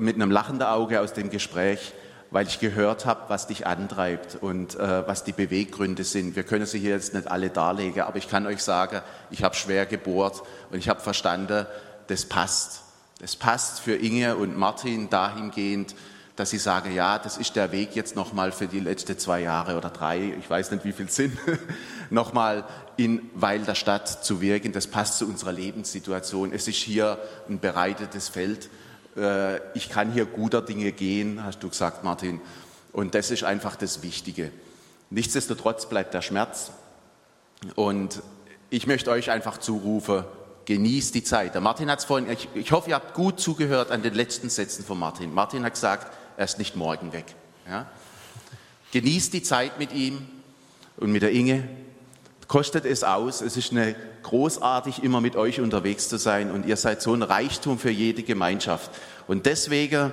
mit 0.00 0.16
einem 0.16 0.30
lachenden 0.30 0.66
Auge 0.66 1.00
aus 1.00 1.12
dem 1.12 1.30
Gespräch, 1.30 1.92
weil 2.30 2.48
ich 2.48 2.58
gehört 2.58 3.06
habe, 3.06 3.22
was 3.28 3.46
dich 3.46 3.66
antreibt 3.66 4.38
und 4.40 4.74
äh, 4.74 5.06
was 5.06 5.22
die 5.22 5.32
Beweggründe 5.32 6.02
sind. 6.02 6.34
Wir 6.34 6.42
können 6.42 6.66
sie 6.66 6.80
hier 6.80 6.90
jetzt 6.90 7.14
nicht 7.14 7.28
alle 7.28 7.50
darlegen, 7.50 8.02
aber 8.02 8.16
ich 8.16 8.28
kann 8.28 8.46
euch 8.46 8.60
sagen, 8.60 9.02
ich 9.30 9.44
habe 9.44 9.54
schwer 9.54 9.86
gebohrt 9.86 10.42
und 10.70 10.78
ich 10.78 10.88
habe 10.88 11.00
verstanden, 11.00 11.66
das 12.08 12.24
passt. 12.24 12.80
Das 13.20 13.36
passt 13.36 13.80
für 13.80 13.94
Inge 13.94 14.36
und 14.36 14.58
Martin 14.58 15.08
dahingehend, 15.08 15.94
dass 16.36 16.50
sie 16.50 16.58
sagen, 16.58 16.92
ja, 16.92 17.18
das 17.18 17.38
ist 17.38 17.54
der 17.54 17.70
Weg 17.70 17.94
jetzt 17.94 18.16
nochmal 18.16 18.50
für 18.50 18.66
die 18.66 18.80
letzten 18.80 19.18
zwei 19.18 19.40
Jahre 19.40 19.76
oder 19.76 19.90
drei, 19.90 20.34
ich 20.38 20.50
weiß 20.50 20.72
nicht, 20.72 20.84
wie 20.84 20.92
viel 20.92 21.08
sind, 21.08 21.38
nochmal 22.10 22.64
in 22.96 23.30
Weil 23.34 23.60
der 23.60 23.74
Stadt 23.74 24.24
zu 24.24 24.40
wirken. 24.40 24.72
Das 24.72 24.86
passt 24.86 25.18
zu 25.18 25.26
unserer 25.26 25.52
Lebenssituation. 25.52 26.52
Es 26.52 26.66
ist 26.66 26.76
hier 26.76 27.18
ein 27.48 27.60
bereitetes 27.60 28.28
Feld 28.28 28.68
äh, 29.16 29.56
ich 29.76 29.88
kann 29.88 30.12
hier 30.12 30.26
guter 30.26 30.62
Dinge 30.62 30.92
gehen, 30.92 31.44
hast 31.44 31.62
du 31.62 31.68
gesagt, 31.68 32.04
Martin. 32.04 32.40
Und 32.92 33.14
das 33.14 33.30
ist 33.30 33.44
einfach 33.44 33.76
das 33.76 34.02
Wichtige. 34.02 34.50
Nichtsdestotrotz 35.10 35.86
bleibt 35.86 36.14
der 36.14 36.22
Schmerz. 36.22 36.72
Und 37.74 38.22
ich 38.70 38.86
möchte 38.86 39.10
euch 39.10 39.30
einfach 39.30 39.58
zurufen, 39.58 40.24
genießt 40.64 41.14
die 41.14 41.24
Zeit. 41.24 41.54
Der 41.54 41.60
Martin 41.60 41.90
hat 41.90 42.00
es 42.00 42.04
vorhin, 42.04 42.30
ich, 42.30 42.48
ich, 42.54 42.72
hoffe, 42.72 42.90
ihr 42.90 42.96
habt 42.96 43.14
gut 43.14 43.40
zugehört 43.40 43.90
an 43.90 44.02
den 44.02 44.14
letzten 44.14 44.48
Sätzen 44.48 44.84
von 44.84 44.98
Martin. 44.98 45.32
Martin 45.32 45.64
hat 45.64 45.74
gesagt, 45.74 46.12
er 46.36 46.44
ist 46.44 46.58
nicht 46.58 46.76
morgen 46.76 47.12
weg. 47.12 47.26
Ja? 47.68 47.86
Genießt 48.92 49.32
die 49.32 49.42
Zeit 49.42 49.78
mit 49.78 49.92
ihm 49.92 50.26
und 50.96 51.12
mit 51.12 51.22
der 51.22 51.32
Inge 51.32 51.68
kostet 52.48 52.84
es 52.84 53.04
aus. 53.04 53.40
Es 53.40 53.56
ist 53.56 53.72
eine 53.72 53.96
großartig, 54.22 55.02
immer 55.02 55.20
mit 55.20 55.36
euch 55.36 55.60
unterwegs 55.60 56.08
zu 56.08 56.18
sein 56.18 56.50
und 56.50 56.66
ihr 56.66 56.76
seid 56.76 57.02
so 57.02 57.14
ein 57.14 57.22
Reichtum 57.22 57.78
für 57.78 57.90
jede 57.90 58.22
Gemeinschaft. 58.22 58.90
Und 59.26 59.46
deswegen, 59.46 60.12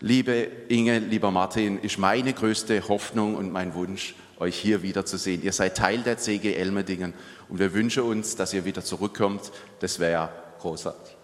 liebe 0.00 0.48
Inge, 0.68 0.98
lieber 0.98 1.30
Martin, 1.30 1.78
ist 1.80 1.98
meine 1.98 2.32
größte 2.32 2.88
Hoffnung 2.88 3.34
und 3.34 3.52
mein 3.52 3.74
Wunsch, 3.74 4.14
euch 4.38 4.56
hier 4.56 4.82
wiederzusehen. 4.82 5.42
Ihr 5.42 5.52
seid 5.52 5.76
Teil 5.76 6.02
der 6.02 6.18
CG 6.18 6.54
Elmedingen 6.54 7.14
und 7.48 7.58
wir 7.58 7.72
wünschen 7.72 8.02
uns, 8.02 8.36
dass 8.36 8.52
ihr 8.52 8.64
wieder 8.64 8.84
zurückkommt. 8.84 9.50
Das 9.80 9.98
wäre 9.98 10.28
großartig. 10.60 11.16